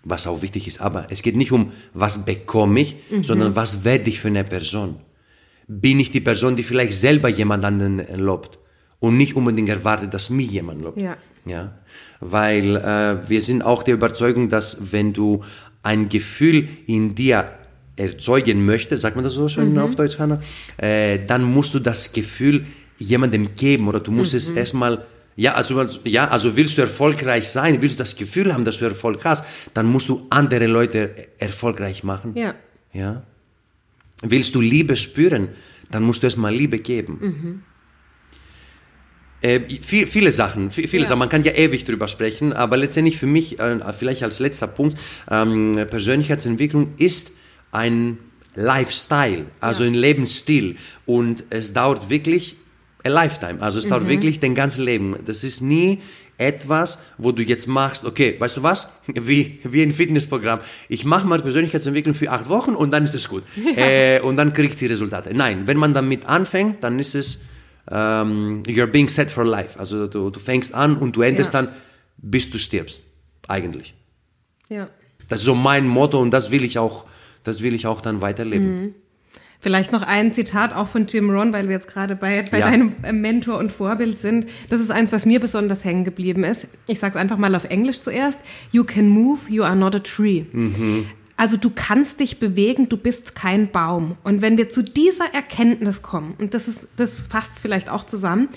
was 0.04 0.26
auch 0.26 0.42
wichtig 0.42 0.66
ist, 0.66 0.80
aber 0.80 1.06
es 1.10 1.22
geht 1.22 1.36
nicht 1.36 1.52
um, 1.52 1.72
was 1.94 2.24
bekomme 2.24 2.80
ich, 2.80 2.96
sondern 3.22 3.54
was 3.56 3.84
werde 3.84 4.08
ich 4.10 4.18
für 4.20 4.28
eine 4.28 4.42
Person. 4.44 4.96
Bin 5.68 6.00
ich 6.00 6.10
die 6.10 6.20
Person, 6.20 6.56
die 6.56 6.62
vielleicht 6.64 6.94
selber 6.94 7.28
jemand 7.28 7.64
anderen 7.64 8.02
lobt 8.18 8.58
und 9.00 9.16
nicht 9.16 9.36
unbedingt 9.36 9.68
erwartet, 9.68 10.12
dass 10.12 10.28
mich 10.30 10.50
jemand 10.50 10.82
lobt. 10.82 10.98
Ja. 11.00 11.16
Ja, 11.44 11.72
weil 12.22 12.76
äh, 12.76 13.28
wir 13.28 13.42
sind 13.42 13.62
auch 13.62 13.82
der 13.82 13.94
Überzeugung, 13.94 14.48
dass 14.48 14.92
wenn 14.92 15.12
du 15.12 15.42
ein 15.82 16.08
Gefühl 16.08 16.68
in 16.86 17.14
dir 17.14 17.46
erzeugen 17.96 18.64
möchtest, 18.64 19.02
sagt 19.02 19.16
man 19.16 19.24
das 19.24 19.34
so 19.34 19.48
schön 19.48 19.76
auf 19.78 19.96
Deutsch, 19.96 20.18
Hanna, 20.18 20.40
äh, 20.78 21.18
dann 21.26 21.42
musst 21.44 21.74
du 21.74 21.78
das 21.78 22.12
Gefühl 22.12 22.64
jemandem 22.98 23.54
geben 23.56 23.88
oder 23.88 24.00
du 24.00 24.12
musst 24.12 24.32
es 24.34 24.50
erstmal, 24.50 25.04
ja 25.36 25.54
also, 25.54 25.84
ja, 26.04 26.28
also 26.28 26.56
willst 26.56 26.78
du 26.78 26.82
erfolgreich 26.82 27.48
sein, 27.48 27.82
willst 27.82 27.98
du 27.98 28.02
das 28.02 28.16
Gefühl 28.16 28.54
haben, 28.54 28.64
dass 28.64 28.78
du 28.78 28.84
Erfolg 28.84 29.24
hast, 29.24 29.44
dann 29.74 29.86
musst 29.86 30.08
du 30.08 30.26
andere 30.30 30.66
Leute 30.66 31.10
erfolgreich 31.38 32.04
machen. 32.04 32.32
Ja. 32.36 32.54
Ja. 32.92 33.22
Willst 34.22 34.54
du 34.54 34.60
Liebe 34.60 34.96
spüren, 34.96 35.48
dann 35.90 36.04
musst 36.04 36.22
du 36.22 36.28
erstmal 36.28 36.54
Liebe 36.54 36.78
geben. 36.78 37.64
Äh, 39.42 39.60
viel, 39.82 40.06
viele 40.06 40.30
Sachen, 40.32 40.70
viel, 40.70 40.86
viele 40.88 41.02
Ja. 41.02 41.08
Sachen, 41.08 41.18
man 41.18 41.28
kann 41.28 41.42
ja 41.44 41.52
ewig 41.52 41.84
drüber 41.84 42.06
sprechen, 42.08 42.52
aber 42.52 42.76
letztendlich 42.76 43.18
für 43.18 43.26
mich, 43.26 43.58
äh, 43.58 43.80
vielleicht 43.92 44.22
als 44.22 44.38
letzter 44.38 44.68
Punkt, 44.68 44.96
ähm, 45.30 45.76
Persönlichkeitsentwicklung 45.90 46.94
ist 46.96 47.32
ein 47.72 48.18
Lifestyle, 48.54 49.46
also 49.60 49.82
Ja. 49.82 49.90
ein 49.90 49.94
Lebensstil 49.94 50.76
und 51.06 51.44
es 51.50 51.72
dauert 51.72 52.08
wirklich 52.10 52.56
a 53.04 53.08
lifetime, 53.08 53.60
also 53.60 53.78
es 53.78 53.86
Mhm. 53.86 53.90
dauert 53.90 54.08
wirklich 54.08 54.38
dein 54.40 54.54
ganzes 54.54 54.78
Leben. 54.78 55.16
Das 55.26 55.42
ist 55.42 55.60
nie 55.60 56.00
etwas, 56.38 56.98
wo 57.18 57.32
du 57.32 57.42
jetzt 57.42 57.66
machst, 57.66 58.04
okay, 58.04 58.36
weißt 58.38 58.58
du 58.58 58.62
was, 58.62 58.88
wie, 59.08 59.58
wie 59.64 59.82
ein 59.82 59.90
Fitnessprogramm, 59.92 60.60
ich 60.88 61.04
mache 61.04 61.26
mal 61.26 61.40
Persönlichkeitsentwicklung 61.40 62.14
für 62.14 62.30
acht 62.30 62.48
Wochen 62.48 62.74
und 62.76 62.92
dann 62.92 63.04
ist 63.04 63.14
es 63.14 63.28
gut 63.28 63.42
äh, 63.76 64.20
und 64.20 64.36
dann 64.36 64.52
krieg 64.52 64.70
ich 64.70 64.76
die 64.76 64.86
Resultate. 64.86 65.34
Nein, 65.34 65.66
wenn 65.66 65.78
man 65.78 65.94
damit 65.94 66.26
anfängt, 66.26 66.84
dann 66.84 66.98
ist 67.00 67.14
es, 67.16 67.40
ähm, 67.90 68.62
you're 68.66 68.86
being 68.86 69.08
set 69.08 69.30
for 69.30 69.44
life, 69.44 69.78
also 69.78 70.06
du, 70.06 70.30
du 70.30 70.40
fängst 70.40 70.74
an 70.74 70.96
und 70.96 71.16
du 71.16 71.22
endest 71.22 71.52
Ja. 71.54 71.62
dann, 71.62 71.72
bis 72.18 72.50
du 72.50 72.58
stirbst, 72.58 73.00
eigentlich. 73.48 73.94
Ja. 74.68 74.88
Das 75.28 75.40
ist 75.40 75.46
so 75.46 75.54
mein 75.54 75.86
Motto 75.86 76.20
und 76.20 76.30
das 76.30 76.50
will 76.50 76.64
ich 76.64 76.78
auch, 76.78 77.06
das 77.44 77.62
will 77.62 77.74
ich 77.74 77.86
auch 77.86 78.00
dann 78.00 78.20
weiterleben. 78.20 78.94
Vielleicht 79.60 79.92
noch 79.92 80.02
ein 80.02 80.34
Zitat 80.34 80.74
auch 80.74 80.88
von 80.88 81.06
Jim 81.06 81.30
Rohn, 81.30 81.52
weil 81.52 81.68
wir 81.68 81.76
jetzt 81.76 81.86
gerade 81.86 82.16
bei, 82.16 82.42
bei 82.50 82.58
Ja. 82.58 82.68
deinem 82.70 82.94
äh, 83.04 83.12
Mentor 83.12 83.58
und 83.58 83.70
Vorbild 83.70 84.18
sind. 84.18 84.46
Das 84.70 84.80
ist 84.80 84.90
eins, 84.90 85.12
was 85.12 85.24
mir 85.24 85.38
besonders 85.38 85.84
hängen 85.84 86.02
geblieben 86.04 86.42
ist. 86.42 86.66
Ich 86.88 86.98
sage 86.98 87.12
es 87.14 87.16
einfach 87.16 87.38
mal 87.38 87.54
auf 87.54 87.64
Englisch 87.64 88.00
zuerst. 88.00 88.40
You 88.72 88.82
can 88.82 89.08
move, 89.08 89.38
you 89.48 89.62
are 89.62 89.76
not 89.76 89.94
a 89.94 90.00
tree. 90.00 90.44
Also 91.36 91.56
du 91.56 91.70
kannst 91.70 92.20
dich 92.20 92.38
bewegen, 92.38 92.88
du 92.88 92.96
bist 92.96 93.34
kein 93.34 93.70
Baum. 93.70 94.16
Und 94.22 94.42
wenn 94.42 94.58
wir 94.58 94.68
zu 94.68 94.82
dieser 94.82 95.32
Erkenntnis 95.32 96.02
kommen, 96.02 96.34
und 96.38 96.54
das 96.54 96.68
ist, 96.68 96.86
das 96.96 97.20
fasst 97.20 97.60
vielleicht 97.60 97.88
auch 97.88 98.04
zusammen, 98.04 98.48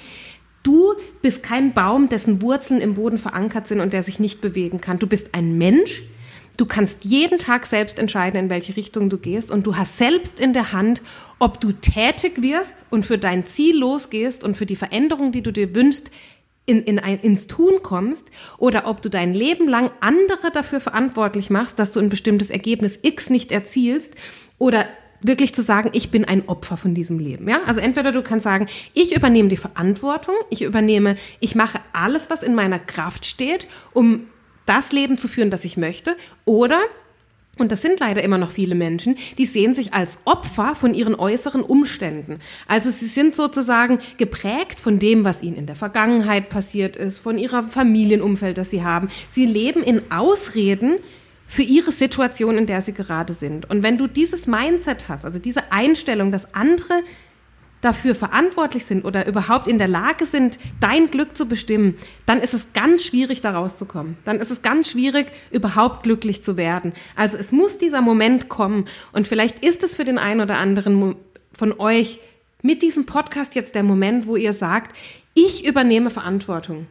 du 0.64 0.94
bist 1.22 1.44
kein 1.44 1.74
Baum, 1.74 2.10
dessen 2.10 2.42
Wurzeln 2.42 2.82
im 2.82 2.96
Boden 2.96 3.18
verankert 3.18 3.68
sind 3.68 3.80
und 3.80 3.94
der 3.94 4.04
sich 4.04 4.20
nicht 4.20 4.42
bewegen 4.42 4.82
kann. 4.82 5.00
Du 5.00 5.08
bist 5.08 5.34
ein 5.34 5.58
Mensch, 5.58 6.04
Du 6.58 6.66
kannst 6.66 7.04
jeden 7.04 7.38
Tag 7.38 7.66
selbst 7.66 8.00
entscheiden, 8.00 8.40
in 8.40 8.50
welche 8.50 8.78
Richtung 8.78 9.10
du 9.10 9.18
gehst 9.18 9.52
und 9.52 9.68
du 9.68 9.76
hast 9.76 9.98
selbst 9.98 10.40
in 10.40 10.54
der 10.54 10.72
Hand, 10.72 11.02
ob 11.38 11.60
du 11.60 11.74
tätig 11.74 12.42
wirst 12.42 12.86
und 12.92 13.06
für 13.06 13.18
dein 13.18 13.46
Ziel 13.46 13.78
losgehst 13.78 14.42
und 14.44 14.56
für 14.56 14.66
die 14.66 14.78
Veränderung, 14.78 15.34
die 15.34 15.42
du 15.42 15.52
dir 15.52 15.76
wünschst, 15.76 16.12
in, 16.66 16.84
in 16.84 17.00
ein, 17.00 17.20
ins 17.20 17.48
Tun 17.48 17.84
kommst 17.84 18.30
oder 18.58 18.88
ob 18.88 19.02
du 19.02 19.10
dein 19.10 19.34
Leben 19.34 19.68
lang 19.68 19.92
andere 20.00 20.52
dafür 20.52 20.80
verantwortlich 20.80 21.50
machst, 21.50 21.80
dass 21.80 21.92
du 21.92 22.00
ein 22.00 22.10
bestimmtes 22.10 22.50
Ergebnis 22.50 23.00
X 23.02 23.30
nicht 23.30 23.52
erzielst 23.52 24.16
oder 24.58 24.86
wirklich 25.22 25.56
zu 25.56 25.62
sagen, 25.62 25.90
ich 25.94 26.12
bin 26.12 26.26
ein 26.26 26.48
Opfer 26.48 26.78
von 26.78 26.94
diesem 26.94 27.20
Leben. 27.20 27.48
Ja? 27.48 27.62
Also 27.66 27.80
entweder 27.80 28.12
du 28.12 28.22
kannst 28.22 28.44
sagen, 28.44 28.68
ich 28.94 29.16
übernehme 29.16 29.50
die 29.50 29.58
Verantwortung, 29.58 30.36
ich 30.50 30.62
übernehme, 30.62 31.16
ich 31.40 31.56
mache 31.56 31.80
alles, 31.94 32.30
was 32.30 32.44
in 32.44 32.56
meiner 32.56 32.80
Kraft 32.80 33.26
steht, 33.26 33.68
um 33.94 34.28
das 34.66 34.92
Leben 34.92 35.18
zu 35.18 35.28
führen, 35.28 35.52
das 35.52 35.66
ich 35.66 35.78
möchte, 35.78 36.16
oder 36.44 36.80
und 37.58 37.72
das 37.72 37.82
sind 37.82 38.00
leider 38.00 38.22
immer 38.22 38.38
noch 38.38 38.52
viele 38.52 38.76
Menschen, 38.76 39.18
die 39.38 39.46
sehen 39.46 39.76
sich 39.76 39.94
als 39.94 40.20
Opfer 40.26 40.76
von 40.76 40.94
ihren 40.94 41.16
äußeren 41.16 41.62
Umständen. 41.62 42.40
Also 42.68 42.92
sie 42.92 43.08
sind 43.08 43.36
sozusagen 43.36 44.00
geprägt 44.18 44.82
von 44.82 45.00
dem, 45.00 45.24
was 45.24 45.42
ihnen 45.42 45.56
in 45.56 45.66
der 45.66 45.76
Vergangenheit 45.76 46.50
passiert 46.50 46.96
ist, 46.96 47.20
von 47.20 47.38
ihrem 47.38 47.70
Familienumfeld, 47.70 48.58
das 48.58 48.72
sie 48.72 48.84
haben. 48.84 49.10
Sie 49.32 49.46
leben 49.46 49.84
in 49.84 50.12
Ausreden 50.12 50.98
für 51.48 51.62
ihre 51.62 51.92
Situation, 51.92 52.58
in 52.58 52.66
der 52.66 52.82
sie 52.82 52.94
gerade 52.94 53.34
sind. 53.34 53.70
Und 53.70 53.84
wenn 53.84 53.98
du 53.98 54.08
dieses 54.08 54.48
Mindset 54.48 55.08
hast, 55.08 55.26
also 55.26 55.40
diese 55.40 55.72
Einstellung, 55.72 56.32
dass 56.32 56.54
andere 56.54 57.04
dafür 57.86 58.16
verantwortlich 58.16 58.86
sind 58.86 59.06
oder 59.06 59.28
überhaupt 59.28 59.68
in 59.68 59.78
der 59.78 59.88
Lage 59.88 60.26
sind, 60.26 60.60
dein 60.80 61.12
Glück 61.12 61.38
zu 61.38 61.48
bestimmen, 61.48 61.96
dann 62.26 62.42
ist 62.42 62.54
es 62.54 62.74
ganz 62.74 63.04
schwierig, 63.04 63.42
da 63.42 63.52
rauszukommen. 63.52 64.18
Dann 64.26 64.40
ist 64.40 64.52
es 64.52 64.64
ganz 64.64 64.90
schwierig, 64.90 65.28
überhaupt 65.52 66.04
glücklich 66.04 66.44
zu 66.44 66.58
werden. 66.58 66.94
Also 67.16 67.38
es 67.38 67.52
muss 67.52 67.78
dieser 67.78 68.02
Moment 68.02 68.50
kommen. 68.50 68.86
Und 69.12 69.28
vielleicht 69.28 69.64
ist 69.64 69.84
es 69.84 69.96
für 69.96 70.04
den 70.04 70.18
einen 70.18 70.42
oder 70.42 70.58
anderen 70.58 71.16
von 71.54 71.80
euch 71.80 72.20
mit 72.64 72.82
diesem 72.82 73.06
Podcast 73.06 73.54
jetzt 73.54 73.76
der 73.76 73.84
Moment, 73.84 74.26
wo 74.26 74.36
ihr 74.36 74.54
sagt, 74.54 74.96
ich 75.36 75.66
übernehme 75.66 76.10
Verantwortung. 76.10 76.88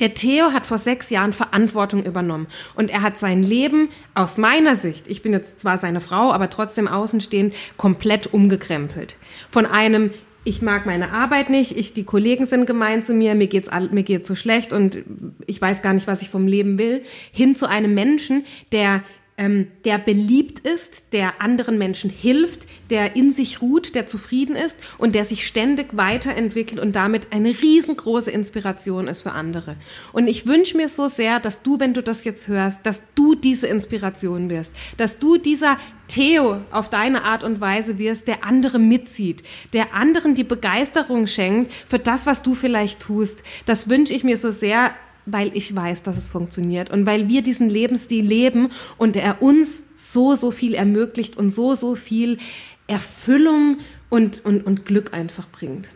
Der 0.00 0.14
Theo 0.14 0.52
hat 0.52 0.66
vor 0.66 0.78
sechs 0.78 1.10
Jahren 1.10 1.32
Verantwortung 1.32 2.04
übernommen 2.04 2.46
und 2.74 2.90
er 2.90 3.02
hat 3.02 3.18
sein 3.18 3.42
Leben 3.42 3.88
aus 4.14 4.38
meiner 4.38 4.76
Sicht, 4.76 5.08
ich 5.08 5.22
bin 5.22 5.32
jetzt 5.32 5.60
zwar 5.60 5.78
seine 5.78 6.00
Frau, 6.00 6.32
aber 6.32 6.50
trotzdem 6.50 6.86
außenstehend, 6.88 7.54
komplett 7.76 8.32
umgekrempelt. 8.32 9.16
Von 9.48 9.66
einem 9.66 10.10
ich 10.44 10.62
mag 10.62 10.86
meine 10.86 11.12
Arbeit 11.12 11.50
nicht, 11.50 11.76
ich, 11.76 11.92
die 11.92 12.04
Kollegen 12.04 12.46
sind 12.46 12.64
gemein 12.64 13.02
zu 13.02 13.12
mir, 13.12 13.34
mir 13.34 13.48
geht's 13.48 13.68
mir 13.90 14.02
geht's 14.02 14.28
so 14.28 14.34
schlecht 14.34 14.72
und 14.72 14.98
ich 15.46 15.60
weiß 15.60 15.82
gar 15.82 15.92
nicht, 15.92 16.06
was 16.06 16.22
ich 16.22 16.30
vom 16.30 16.46
Leben 16.46 16.78
will, 16.78 17.02
hin 17.32 17.54
zu 17.54 17.68
einem 17.68 17.92
Menschen, 17.92 18.46
der 18.72 19.02
ähm, 19.38 19.68
der 19.84 19.98
beliebt 19.98 20.58
ist, 20.58 21.12
der 21.12 21.40
anderen 21.40 21.78
Menschen 21.78 22.10
hilft, 22.10 22.66
der 22.90 23.16
in 23.16 23.32
sich 23.32 23.62
ruht, 23.62 23.94
der 23.94 24.06
zufrieden 24.06 24.56
ist 24.56 24.76
und 24.98 25.14
der 25.14 25.24
sich 25.24 25.46
ständig 25.46 25.96
weiterentwickelt 25.96 26.80
und 26.80 26.96
damit 26.96 27.32
eine 27.32 27.50
riesengroße 27.50 28.30
Inspiration 28.30 29.08
ist 29.08 29.22
für 29.22 29.32
andere. 29.32 29.76
Und 30.12 30.26
ich 30.26 30.46
wünsche 30.46 30.76
mir 30.76 30.88
so 30.88 31.08
sehr, 31.08 31.38
dass 31.38 31.62
du, 31.62 31.78
wenn 31.78 31.94
du 31.94 32.02
das 32.02 32.24
jetzt 32.24 32.48
hörst, 32.48 32.84
dass 32.84 33.02
du 33.14 33.34
diese 33.34 33.68
Inspiration 33.68 34.50
wirst, 34.50 34.72
dass 34.96 35.18
du 35.18 35.38
dieser 35.38 35.78
Theo 36.08 36.62
auf 36.70 36.88
deine 36.88 37.24
Art 37.24 37.44
und 37.44 37.60
Weise 37.60 37.98
wirst, 37.98 38.26
der 38.28 38.44
andere 38.44 38.78
mitzieht, 38.78 39.44
der 39.72 39.94
anderen 39.94 40.34
die 40.34 40.44
Begeisterung 40.44 41.26
schenkt 41.26 41.72
für 41.86 41.98
das, 41.98 42.26
was 42.26 42.42
du 42.42 42.54
vielleicht 42.54 43.00
tust. 43.00 43.42
Das 43.66 43.88
wünsche 43.88 44.14
ich 44.14 44.24
mir 44.24 44.38
so 44.38 44.50
sehr 44.50 44.92
weil 45.32 45.50
ich 45.56 45.74
weiß, 45.74 46.02
dass 46.02 46.16
es 46.16 46.28
funktioniert 46.28 46.90
und 46.90 47.06
weil 47.06 47.28
wir 47.28 47.42
diesen 47.42 47.68
Lebensstil 47.68 48.24
leben 48.24 48.70
und 48.96 49.16
er 49.16 49.42
uns 49.42 49.84
so, 49.96 50.34
so 50.34 50.50
viel 50.50 50.74
ermöglicht 50.74 51.36
und 51.36 51.50
so, 51.50 51.74
so 51.74 51.94
viel 51.94 52.38
Erfüllung 52.86 53.78
und, 54.08 54.44
und, 54.44 54.64
und 54.66 54.86
Glück 54.86 55.12
einfach 55.12 55.48
bringt. 55.50 55.88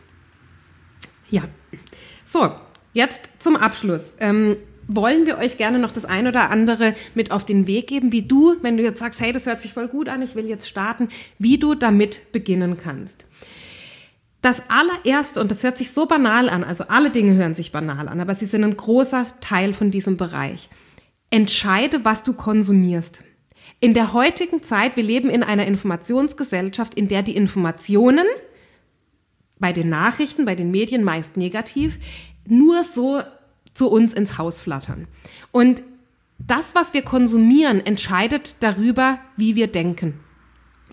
Ja, 1.31 1.45
so, 2.25 2.51
jetzt 2.93 3.31
zum 3.39 3.57
Abschluss. 3.57 4.15
Ähm, 4.21 4.57
wollen 4.89 5.27
wir 5.27 5.39
euch 5.39 5.59
gerne 5.59 5.79
noch 5.79 5.93
das 5.93 6.05
ein 6.05 6.27
oder 6.27 6.51
andere 6.51 6.95
mit 7.15 7.31
auf 7.31 7.47
den 7.47 7.67
Weg 7.67 7.87
geben, 7.87 8.13
wie 8.13 8.23
du, 8.23 8.57
wenn 8.63 8.77
du 8.77 8.83
jetzt 8.83 8.99
sagst, 8.99 9.21
hey, 9.21 9.33
das 9.33 9.47
hört 9.47 9.63
sich 9.63 9.73
voll 9.73 9.89
gut 9.89 10.09
an, 10.09 10.23
ich 10.23 10.35
will 10.35 10.47
jetzt 10.47 10.69
starten, 10.69 11.09
wie 11.39 11.59
du 11.59 11.75
damit 11.75 12.33
beginnen 12.33 12.77
kannst. 12.83 13.22
Das 14.43 14.63
allererste, 14.69 15.41
und 15.41 15.53
das 15.53 15.63
hört 15.63 15.79
sich 15.79 15.93
so 15.93 16.07
banal 16.07 16.49
an, 16.49 16.65
also 16.65 16.85
alle 16.89 17.11
Dinge 17.11 17.35
hören 17.35 17.55
sich 17.55 17.71
banal 17.71 18.09
an, 18.09 18.21
aber 18.21 18.35
sie 18.35 18.47
sind 18.47 18.65
ein 18.65 18.77
großer 18.77 19.27
Teil 19.41 19.73
von 19.73 19.93
diesem 19.93 20.17
Bereich. 20.17 20.69
Entscheide, 21.31 22.05
was 22.05 22.25
du 22.25 22.35
konsumierst. 22.35 23.23
In 23.79 23.95
der 23.95 24.13
heutigen 24.13 24.63
Zeit, 24.63 24.97
wir 24.97 25.05
leben 25.05 25.31
in 25.31 25.45
einer 25.45 25.67
Informationsgesellschaft, 25.67 26.95
in 26.95 27.07
der 27.07 27.23
die 27.23 27.37
Informationen 27.37 28.27
bei 29.61 29.73
den 29.73 29.89
Nachrichten, 29.89 30.45
bei 30.45 30.57
den 30.57 30.73
Medien 30.73 31.05
meist 31.05 31.37
negativ, 31.37 31.99
nur 32.45 32.83
so 32.83 33.23
zu 33.75 33.89
uns 33.89 34.13
ins 34.13 34.39
Haus 34.39 34.61
flattern. 34.61 35.07
Und 35.53 35.83
das, 36.39 36.75
was 36.75 36.95
wir 36.95 37.03
konsumieren, 37.03 37.85
entscheidet 37.85 38.57
darüber, 38.59 39.21
wie 39.37 39.55
wir 39.55 39.69
denken. 39.69 40.19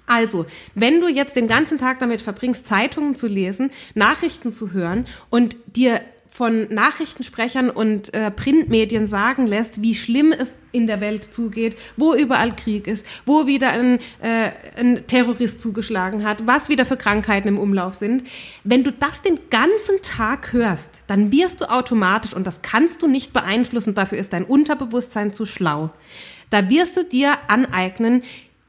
Also, 0.10 0.48
wenn 0.74 1.02
du 1.02 1.08
jetzt 1.08 1.36
den 1.36 1.48
ganzen 1.48 1.78
Tag 1.78 2.00
damit 2.00 2.24
verbringst, 2.24 2.66
Zeitungen 2.66 3.16
zu 3.16 3.28
lesen, 3.28 3.70
Nachrichten 3.94 4.54
zu 4.54 4.74
hören 4.74 5.06
und 5.30 5.56
dir 5.68 6.02
von 6.32 6.74
Nachrichtensprechern 6.74 7.70
und 7.70 8.12
äh, 8.14 8.32
Printmedien 8.32 9.06
sagen 9.08 9.46
lässt, 9.46 9.84
wie 9.84 9.94
schlimm 9.94 10.32
es 10.32 10.58
in 10.72 10.88
der 10.88 11.00
Welt 11.00 11.26
zugeht, 11.26 11.78
wo 11.96 12.16
überall 12.16 12.56
Krieg 12.56 12.88
ist, 12.88 13.06
wo 13.26 13.46
wieder 13.46 13.70
ein, 13.70 14.00
äh, 14.22 14.52
ein 14.78 15.06
Terrorist 15.06 15.62
zugeschlagen 15.62 16.24
hat, 16.24 16.48
was 16.48 16.70
wieder 16.70 16.86
für 16.86 16.98
Krankheiten 16.98 17.50
im 17.50 17.60
Umlauf 17.60 17.94
sind. 17.94 18.24
Wenn 18.64 18.84
du 18.84 18.92
das 18.92 19.22
den 19.22 19.38
ganzen 19.52 20.02
Tag 20.02 20.54
hörst, 20.54 21.04
dann 21.06 21.32
wirst 21.32 21.62
du 21.62 21.70
automatisch, 21.70 22.34
und 22.34 22.48
das 22.48 22.64
kannst 22.64 23.04
du 23.04 23.08
nicht 23.08 23.32
beeinflussen, 23.32 23.94
dafür 23.94 24.18
ist 24.18 24.34
dein 24.34 24.46
Unterbewusstsein 24.46 25.34
zu 25.34 25.46
schlau, 25.46 25.92
da 26.50 26.68
wirst 26.68 26.98
du 26.98 27.04
dir 27.04 27.38
aneignen, 27.48 28.24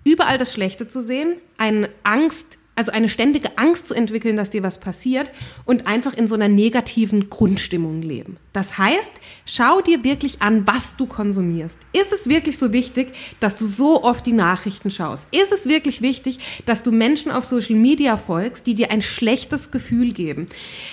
überall 0.05 0.39
das 0.39 0.53
Schlechte 0.53 0.89
zu 0.89 1.03
sehen, 1.03 1.37
eine 1.59 1.91
Angst, 2.03 2.59
also 2.75 2.93
eine 2.93 3.11
ständige 3.11 3.59
Angst 3.59 3.89
zu 3.89 3.95
entwickeln, 3.95 4.39
dass 4.39 4.49
dir 4.49 4.63
was 4.63 4.81
passiert 4.81 5.31
und 5.67 5.87
einfach 5.87 6.15
in 6.15 6.29
so 6.29 6.35
einer 6.35 6.49
negativen 6.49 7.29
Grundstimmung 7.29 8.01
leben. 8.01 8.39
Das 8.55 8.79
heißt, 8.79 9.13
schau 9.45 9.83
dir 9.83 10.03
wirklich 10.03 10.41
an, 10.41 10.67
was 10.67 10.97
du 10.97 11.05
konsumierst. 11.05 11.77
Ist 11.93 12.13
es 12.13 12.29
wirklich 12.29 12.57
so 12.57 12.73
wichtig, 12.73 13.13
dass 13.39 13.57
du 13.59 13.67
so 13.67 14.03
oft 14.03 14.25
die 14.25 14.33
Nachrichten 14.33 14.91
schaust? 14.91 15.27
Ist 15.31 15.53
es 15.53 15.69
wirklich 15.69 16.01
wichtig, 16.01 16.39
dass 16.65 16.83
du 16.83 16.91
Menschen 16.91 17.31
auf 17.33 17.45
Social 17.45 17.77
Media 17.77 18.17
folgst, 18.17 18.67
die 18.67 18.75
dir 18.75 18.91
ein 18.91 19.03
schlechtes 19.03 19.71
Gefühl 19.71 20.13
geben? 20.13 20.47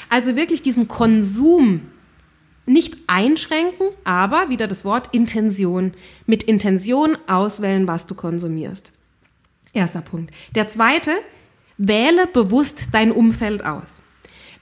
Also 0.09 0.35
wirklich 0.35 0.61
diesen 0.61 0.89
Konsum 0.89 1.83
nicht 2.65 2.97
einschränken, 3.07 3.87
aber 4.03 4.49
wieder 4.49 4.67
das 4.67 4.83
Wort 4.83 5.13
Intention. 5.13 5.93
Mit 6.25 6.43
Intention 6.43 7.17
auswählen, 7.27 7.87
was 7.87 8.07
du 8.07 8.13
konsumierst. 8.13 8.91
Erster 9.77 10.01
Punkt. 10.01 10.33
Der 10.55 10.69
zweite, 10.69 11.11
wähle 11.77 12.25
bewusst 12.25 12.85
dein 12.91 13.11
Umfeld 13.11 13.63
aus. 13.63 13.99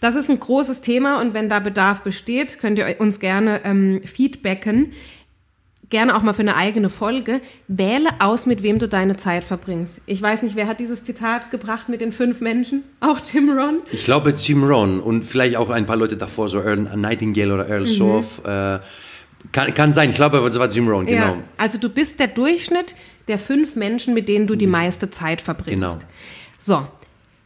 Das 0.02 0.16
ist 0.16 0.30
ein 0.30 0.40
großes 0.40 0.82
Thema 0.82 1.22
und 1.22 1.34
wenn 1.34 1.48
da 1.48 1.60
Bedarf 1.60 2.02
besteht, 2.02 2.60
könnt 2.60 2.78
ihr 2.78 2.98
uns 3.00 3.22
gerne 3.22 3.62
ähm, 3.64 4.02
feedbacken. 4.04 4.92
Gerne 5.90 6.18
auch 6.18 6.22
mal 6.22 6.34
für 6.34 6.42
eine 6.42 6.58
eigene 6.58 6.90
Folge. 6.90 7.40
Wähle 7.70 8.10
aus, 8.20 8.46
mit 8.46 8.62
wem 8.62 8.78
du 8.78 8.90
deine 8.90 9.16
Zeit 9.16 9.46
verbringst. 9.46 10.02
Ich 10.06 10.22
weiß 10.22 10.42
nicht, 10.42 10.58
wer 10.58 10.68
hat 10.68 10.82
dieses 10.82 11.06
Zitat 11.06 11.50
gebracht 11.50 11.88
mit 11.88 12.02
den 12.02 12.12
fünf 12.12 12.42
Menschen? 12.42 12.84
Auch 13.00 13.22
Tim 13.22 13.50
Ron? 13.50 13.80
Ich 13.92 14.04
glaube 14.04 14.36
Tim 14.36 14.64
Ron 14.64 15.00
und 15.00 15.24
vielleicht 15.24 15.56
auch 15.56 15.70
ein 15.70 15.86
paar 15.86 15.96
Leute 15.96 16.18
davor, 16.18 16.50
so 16.50 16.60
Earl 16.60 16.98
Nightingale 16.98 17.54
oder 17.54 17.70
Earl 17.70 17.82
mhm. 17.82 17.86
Sorf. 17.86 18.42
Äh, 18.44 18.80
kann, 19.52 19.74
kann 19.74 19.94
sein, 19.94 20.10
ich 20.10 20.16
glaube, 20.16 20.40
es 20.40 20.60
war 20.60 20.70
Jim 20.70 20.88
Rohn, 20.88 21.06
genau. 21.06 21.26
Ja, 21.26 21.38
also 21.58 21.78
du 21.78 21.90
bist 21.90 22.20
der 22.20 22.28
Durchschnitt 22.28 22.96
der 23.28 23.40
fünf 23.40 23.76
Menschen, 23.76 24.14
mit 24.14 24.28
denen 24.28 24.48
du 24.48 24.56
die 24.56 24.68
meiste 24.68 25.10
Zeit 25.10 25.42
verbringst. 25.42 25.82
Genau. 25.82 25.98
So, 26.58 26.88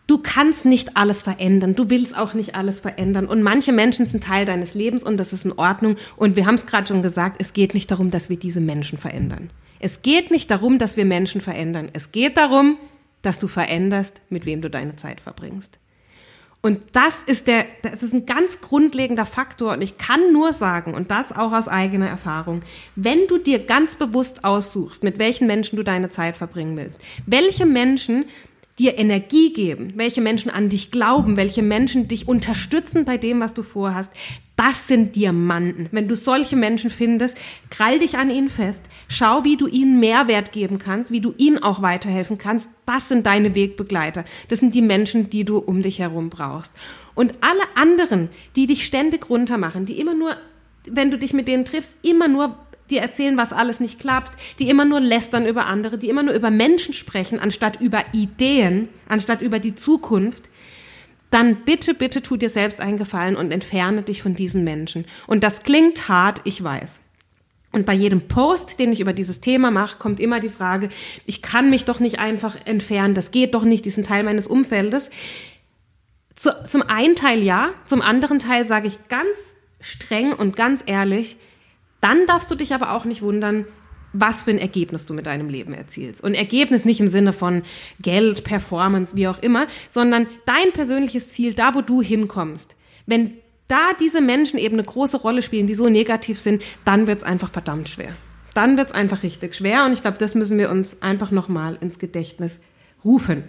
du 0.07 0.17
kannst 0.17 0.65
nicht 0.65 0.97
alles 0.97 1.21
verändern, 1.21 1.75
du 1.75 1.89
willst 1.89 2.17
auch 2.17 2.33
nicht 2.33 2.55
alles 2.55 2.79
verändern 2.79 3.25
und 3.25 3.43
manche 3.43 3.71
Menschen 3.71 4.05
sind 4.05 4.23
Teil 4.23 4.45
deines 4.45 4.73
Lebens 4.73 5.03
und 5.03 5.17
das 5.17 5.33
ist 5.33 5.45
in 5.45 5.53
Ordnung 5.53 5.97
und 6.15 6.35
wir 6.35 6.45
haben 6.45 6.55
es 6.55 6.65
gerade 6.65 6.87
schon 6.87 7.03
gesagt, 7.03 7.37
es 7.39 7.53
geht 7.53 7.73
nicht 7.73 7.91
darum, 7.91 8.09
dass 8.09 8.29
wir 8.29 8.37
diese 8.37 8.61
Menschen 8.61 8.97
verändern. 8.97 9.49
Es 9.79 10.01
geht 10.01 10.29
nicht 10.31 10.51
darum, 10.51 10.77
dass 10.77 10.97
wir 10.97 11.05
Menschen 11.05 11.39
verändern. 11.39 11.89
Es 11.93 12.11
geht 12.11 12.35
darum, 12.35 12.77
dass 13.21 13.39
du 13.39 13.47
veränderst, 13.47 14.19
mit 14.29 14.45
wem 14.45 14.61
du 14.61 14.69
deine 14.69 14.95
Zeit 14.97 15.21
verbringst. 15.21 15.77
Und 16.61 16.81
das 16.91 17.23
ist 17.25 17.47
der, 17.47 17.65
das 17.83 18.03
ist 18.03 18.13
ein 18.13 18.25
ganz 18.25 18.59
grundlegender 18.59 19.25
Faktor. 19.25 19.73
Und 19.73 19.81
ich 19.81 19.97
kann 19.97 20.33
nur 20.33 20.51
sagen, 20.51 20.93
und 20.93 21.09
das 21.09 21.31
auch 21.31 21.53
aus 21.53 21.69
eigener 21.69 22.07
Erfahrung, 22.07 22.63
wenn 22.95 23.27
du 23.27 23.37
dir 23.37 23.65
ganz 23.65 23.95
bewusst 23.95 24.43
aussuchst, 24.43 25.03
mit 25.03 25.19
welchen 25.19 25.47
Menschen 25.47 25.77
du 25.77 25.83
deine 25.83 26.09
Zeit 26.09 26.35
verbringen 26.35 26.75
willst, 26.75 26.99
welche 27.25 27.65
Menschen 27.65 28.25
dir 28.79 28.97
Energie 28.97 29.53
geben, 29.53 29.93
welche 29.95 30.21
Menschen 30.21 30.49
an 30.49 30.69
dich 30.69 30.89
glauben, 30.89 31.35
welche 31.35 31.61
Menschen 31.61 32.07
dich 32.07 32.27
unterstützen 32.27 33.05
bei 33.05 33.17
dem, 33.17 33.41
was 33.41 33.53
du 33.53 33.61
vorhast, 33.61 34.11
das 34.55 34.87
sind 34.87 35.15
Diamanten. 35.15 35.87
Wenn 35.91 36.07
du 36.07 36.15
solche 36.15 36.55
Menschen 36.55 36.89
findest, 36.89 37.37
krall 37.69 37.99
dich 37.99 38.17
an 38.17 38.29
ihnen 38.29 38.49
fest, 38.49 38.83
schau, 39.07 39.43
wie 39.43 39.55
du 39.55 39.67
ihnen 39.67 39.99
Mehrwert 39.99 40.51
geben 40.51 40.79
kannst, 40.79 41.11
wie 41.11 41.21
du 41.21 41.33
ihnen 41.37 41.61
auch 41.63 41.81
weiterhelfen 41.81 42.37
kannst. 42.37 42.67
Das 42.85 43.07
sind 43.07 43.25
deine 43.25 43.55
Wegbegleiter. 43.55 44.25
Das 44.49 44.59
sind 44.59 44.75
die 44.75 44.81
Menschen, 44.81 45.29
die 45.29 45.45
du 45.45 45.59
um 45.59 45.81
dich 45.81 45.99
herum 45.99 46.29
brauchst. 46.29 46.73
Und 47.15 47.33
alle 47.41 47.63
anderen, 47.75 48.29
die 48.55 48.67
dich 48.67 48.85
ständig 48.85 49.29
runtermachen, 49.29 49.85
die 49.85 49.99
immer 49.99 50.13
nur, 50.13 50.35
wenn 50.85 51.11
du 51.11 51.17
dich 51.17 51.33
mit 51.33 51.47
denen 51.47 51.65
triffst, 51.65 51.93
immer 52.01 52.27
nur 52.27 52.57
die 52.89 52.97
erzählen, 52.97 53.37
was 53.37 53.53
alles 53.53 53.79
nicht 53.79 53.99
klappt, 53.99 54.37
die 54.59 54.69
immer 54.69 54.85
nur 54.85 54.99
lästern 54.99 55.45
über 55.45 55.65
andere, 55.65 55.97
die 55.97 56.09
immer 56.09 56.23
nur 56.23 56.33
über 56.33 56.51
Menschen 56.51 56.93
sprechen, 56.93 57.39
anstatt 57.39 57.81
über 57.81 58.03
Ideen, 58.13 58.89
anstatt 59.07 59.41
über 59.41 59.59
die 59.59 59.75
Zukunft, 59.75 60.49
dann 61.31 61.57
bitte, 61.63 61.93
bitte 61.93 62.21
tu 62.21 62.37
dir 62.37 62.49
selbst 62.49 62.79
einen 62.79 62.97
Gefallen 62.97 63.35
und 63.35 63.51
entferne 63.51 64.01
dich 64.01 64.21
von 64.21 64.35
diesen 64.35 64.63
Menschen. 64.63 65.05
Und 65.27 65.43
das 65.43 65.63
klingt 65.63 66.09
hart, 66.09 66.41
ich 66.43 66.63
weiß. 66.63 67.03
Und 67.71 67.85
bei 67.85 67.93
jedem 67.93 68.27
Post, 68.27 68.79
den 68.79 68.91
ich 68.91 68.99
über 68.99 69.13
dieses 69.13 69.41
Thema 69.41 69.69
mache, 69.69 69.99
kommt 69.99 70.19
immer 70.19 70.39
die 70.39 70.49
Frage, 70.49 70.89
ich 71.27 71.43
kann 71.43 71.69
mich 71.69 71.85
doch 71.85 71.99
nicht 71.99 72.17
einfach 72.17 72.57
entfernen, 72.65 73.13
das 73.13 73.29
geht 73.29 73.53
doch 73.53 73.63
nicht, 73.63 73.85
diesen 73.85 74.03
Teil 74.03 74.23
meines 74.23 74.47
Umfeldes. 74.47 75.11
Zu, 76.35 76.49
zum 76.65 76.81
einen 76.81 77.15
Teil 77.15 77.43
ja, 77.43 77.69
zum 77.85 78.01
anderen 78.01 78.39
Teil 78.39 78.65
sage 78.65 78.87
ich 78.87 79.07
ganz 79.07 79.37
streng 79.81 80.33
und 80.33 80.55
ganz 80.55 80.81
ehrlich, 80.87 81.37
dann 82.01 82.25
darfst 82.27 82.49
du 82.49 82.55
dich 82.55 82.73
aber 82.73 82.93
auch 82.93 83.05
nicht 83.05 83.21
wundern, 83.21 83.65
was 84.13 84.43
für 84.43 84.51
ein 84.51 84.57
Ergebnis 84.57 85.05
du 85.05 85.13
mit 85.13 85.27
deinem 85.27 85.49
Leben 85.49 85.73
erzielst. 85.73 86.23
Und 86.23 86.33
Ergebnis 86.33 86.85
nicht 86.85 86.99
im 86.99 87.09
Sinne 87.09 87.33
von 87.33 87.63
Geld, 88.01 88.43
Performance, 88.43 89.15
wie 89.15 89.27
auch 89.27 89.39
immer, 89.39 89.67
sondern 89.89 90.27
dein 90.45 90.71
persönliches 90.73 91.31
Ziel, 91.31 91.53
da 91.53 91.75
wo 91.75 91.81
du 91.81 92.01
hinkommst. 92.01 92.75
Wenn 93.05 93.33
da 93.67 93.93
diese 93.99 94.21
Menschen 94.21 94.57
eben 94.57 94.75
eine 94.75 94.83
große 94.83 95.17
Rolle 95.17 95.41
spielen, 95.41 95.67
die 95.67 95.75
so 95.75 95.89
negativ 95.89 96.39
sind, 96.39 96.63
dann 96.85 97.07
wird's 97.07 97.23
einfach 97.23 97.51
verdammt 97.51 97.87
schwer. 97.87 98.15
Dann 98.55 98.77
wird's 98.77 98.91
einfach 98.91 99.21
richtig 99.21 99.55
schwer 99.55 99.85
und 99.85 99.93
ich 99.93 100.01
glaube, 100.01 100.17
das 100.17 100.33
müssen 100.33 100.57
wir 100.57 100.71
uns 100.71 101.01
einfach 101.01 101.29
nochmal 101.29 101.77
ins 101.79 101.99
Gedächtnis 101.99 102.59
rufen. 103.05 103.43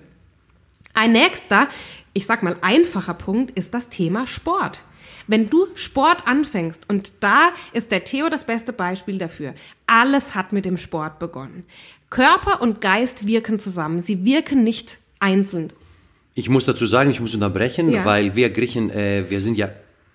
Ein 0.92 1.12
nächster, 1.12 1.68
ich 2.12 2.26
sag 2.26 2.42
mal 2.42 2.56
einfacher 2.60 3.14
Punkt 3.14 3.56
ist 3.58 3.72
das 3.72 3.88
Thema 3.88 4.26
Sport. 4.26 4.82
Wenn 5.26 5.50
du 5.50 5.66
Sport 5.74 6.26
anfängst, 6.26 6.88
und 6.88 7.12
da 7.20 7.50
ist 7.72 7.90
der 7.92 8.04
Theo 8.04 8.28
das 8.28 8.44
beste 8.44 8.72
Beispiel 8.72 9.18
dafür, 9.18 9.54
alles 9.86 10.34
hat 10.34 10.52
mit 10.52 10.64
dem 10.64 10.76
Sport 10.76 11.18
begonnen. 11.18 11.64
Körper 12.10 12.60
und 12.60 12.80
Geist 12.80 13.26
wirken 13.26 13.58
zusammen, 13.60 14.02
sie 14.02 14.24
wirken 14.24 14.64
nicht 14.64 14.98
einzeln. 15.20 15.72
Ich 16.34 16.48
muss 16.48 16.64
dazu 16.64 16.86
sagen, 16.86 17.10
ich 17.10 17.20
muss 17.20 17.34
unterbrechen, 17.34 17.90
Ja. 17.90 18.04
weil 18.04 18.34
wir 18.34 18.50
Griechen, 18.50 18.90
äh, 18.90 19.24
wir 19.28 19.40
sind 19.40 19.56
ja 19.56 19.68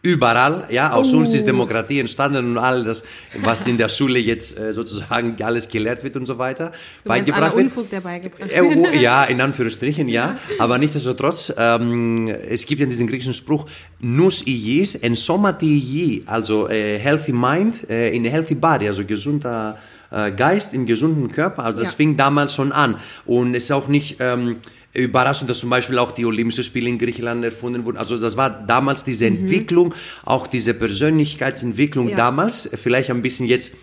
überall, 0.06 0.56
ja, 0.70 0.92
aus 0.92 1.12
uns 1.12 1.32
Oh. 1.32 1.36
ist 1.36 1.46
Demokratie 1.48 2.00
entstanden 2.00 2.46
und 2.52 2.58
all 2.58 2.84
das, 2.84 3.04
was 3.42 3.66
in 3.68 3.78
der 3.78 3.90
Schule 3.90 4.20
jetzt 4.20 4.58
äh, 4.60 4.72
sozusagen 4.74 5.36
alles 5.44 5.68
gelehrt 5.68 6.04
wird 6.04 6.16
und 6.16 6.26
so 6.28 6.38
weiter, 6.38 6.72
Du 7.04 7.10
aller 7.12 7.52
wird. 7.56 7.66
Unfug, 7.66 7.90
der 7.90 8.02
beigebracht 8.02 8.50
Äh, 8.52 8.62
oh, 8.62 8.88
ja, 9.08 9.24
in 9.24 9.42
Anführungsstrichen, 9.42 10.08
ja. 10.08 10.38
Aber 10.60 10.78
nichtsdestotrotz, 10.78 11.52
ähm, 11.58 12.28
es 12.28 12.66
gibt 12.68 12.80
ja 12.82 12.88
diesen 12.88 13.08
griechischen 13.08 13.34
Spruch, 13.34 13.66
Nus 14.00 14.46
iis 14.46 14.96
en 14.96 15.16
somati 15.16 15.74
iis, 15.78 16.28
also 16.28 16.70
äh, 16.70 17.00
healthy 17.00 17.34
mind 17.34 17.90
äh, 17.90 18.16
in 18.16 18.26
a 18.28 18.30
healthy 18.30 18.56
body, 18.56 18.88
also 18.88 19.04
gesunder 19.04 19.78
äh, 20.12 20.32
Geist 20.32 20.74
im 20.74 20.86
gesunden 20.86 21.32
Körper. 21.32 21.64
Also 21.66 21.80
das 21.80 21.90
Ja. 21.92 21.96
fing 21.96 22.16
damals 22.16 22.54
schon 22.54 22.72
an. 22.72 22.96
Und 23.26 23.56
es 23.56 23.64
ist 23.66 23.72
auch 23.72 23.88
nicht 23.88 24.18
ähm, 24.20 24.58
überraschend, 24.96 25.50
dass 25.50 25.60
zum 25.60 25.70
Beispiel 25.70 25.98
auch 26.00 26.12
die 26.12 26.26
Olympischen 26.26 26.64
Spiele 26.64 26.90
in 26.90 26.98
Griechenland 26.98 27.44
erfunden 27.44 27.86
wurden. 27.86 27.98
Also 27.98 28.18
das 28.18 28.38
war 28.38 28.50
damals 28.50 29.04
diese 29.04 29.26
Entwicklung, 29.28 29.94
auch 30.24 30.48
diese 30.48 30.74
Persönlichkeitsentwicklung 30.74 32.10
Ja. 32.10 32.18
damals, 32.18 32.70
vielleicht 32.76 33.10
ein 33.10 33.22
bisschen 33.22 33.48
jetzt 33.48 33.74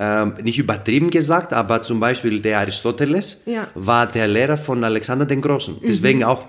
ähm, 0.00 0.34
nicht 0.44 0.58
übertrieben 0.60 1.10
gesagt, 1.10 1.52
aber 1.52 1.82
zum 1.82 1.98
Beispiel 1.98 2.40
der 2.40 2.60
Aristoteles 2.60 3.40
Ja. 3.46 3.66
war 3.74 4.06
der 4.06 4.28
Lehrer 4.28 4.56
von 4.56 4.84
Alexander 4.84 5.26
den 5.26 5.40
Großen. 5.40 5.76
Deswegen 5.82 6.22
auch, 6.22 6.44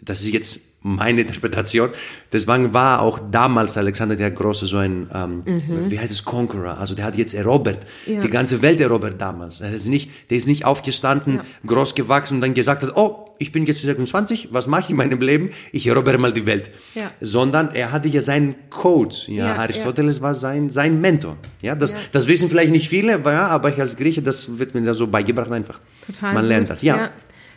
das 0.00 0.20
ist 0.22 0.32
jetzt 0.32 0.60
meine 0.80 1.20
Interpretation, 1.26 1.88
deswegen 2.32 2.72
war 2.72 3.00
auch 3.02 3.18
damals 3.32 3.76
Alexander 3.76 4.14
der 4.16 4.30
Große 4.30 4.66
so 4.66 4.76
ein, 4.76 5.10
ähm, 5.12 5.42
wie 5.88 5.98
heißt 5.98 6.12
es, 6.12 6.24
Conqueror. 6.24 6.78
Also 6.78 6.94
der 6.94 7.06
hat 7.06 7.16
jetzt 7.16 7.34
erobert, 7.34 7.78
Ja. 8.06 8.20
die 8.20 8.28
ganze 8.30 8.62
Welt 8.62 8.80
erobert 8.80 9.20
damals. 9.20 9.60
Er 9.60 9.72
ist 9.72 9.88
nicht, 9.88 10.10
der 10.30 10.36
ist 10.36 10.46
nicht 10.46 10.64
aufgestanden, 10.64 11.40
groß 11.66 11.96
gewachsen 11.96 12.34
und 12.36 12.40
dann 12.42 12.54
gesagt 12.54 12.82
hat, 12.84 12.92
oh, 12.96 13.23
ich 13.38 13.52
bin 13.52 13.66
jetzt 13.66 13.80
26, 13.80 14.48
was 14.52 14.66
mache 14.66 14.82
ich 14.82 14.90
in 14.90 14.96
meinem 14.96 15.20
Leben? 15.20 15.50
Ich 15.72 15.86
erobere 15.86 16.18
mal 16.18 16.32
die 16.32 16.46
Welt. 16.46 16.70
Ja. 16.94 17.10
Sondern 17.20 17.74
er 17.74 17.92
hatte 17.92 18.08
ja 18.08 18.22
seinen 18.22 18.54
Coach. 18.70 19.28
Ja, 19.28 19.46
Ja, 19.46 19.54
Aristoteles 19.56 20.20
war 20.20 20.34
sein, 20.34 20.70
sein 20.70 21.00
Mentor. 21.00 21.36
Ja, 21.60 21.74
das, 21.74 21.92
Ja. 21.92 21.98
das 22.12 22.28
wissen 22.28 22.48
vielleicht 22.48 22.72
nicht 22.72 22.88
viele, 22.88 23.14
aber, 23.14 23.32
ja, 23.32 23.68
ich 23.68 23.80
als 23.80 23.96
Grieche, 23.96 24.22
das 24.22 24.58
wird 24.58 24.74
mir 24.74 24.82
da 24.82 24.94
so 24.94 25.06
beigebracht 25.06 25.50
einfach. 25.50 25.80
Total 26.06 26.34
Man 26.34 26.46
lernt 26.46 26.66
gut. 26.66 26.72
das, 26.72 26.82
ja. 26.82 27.10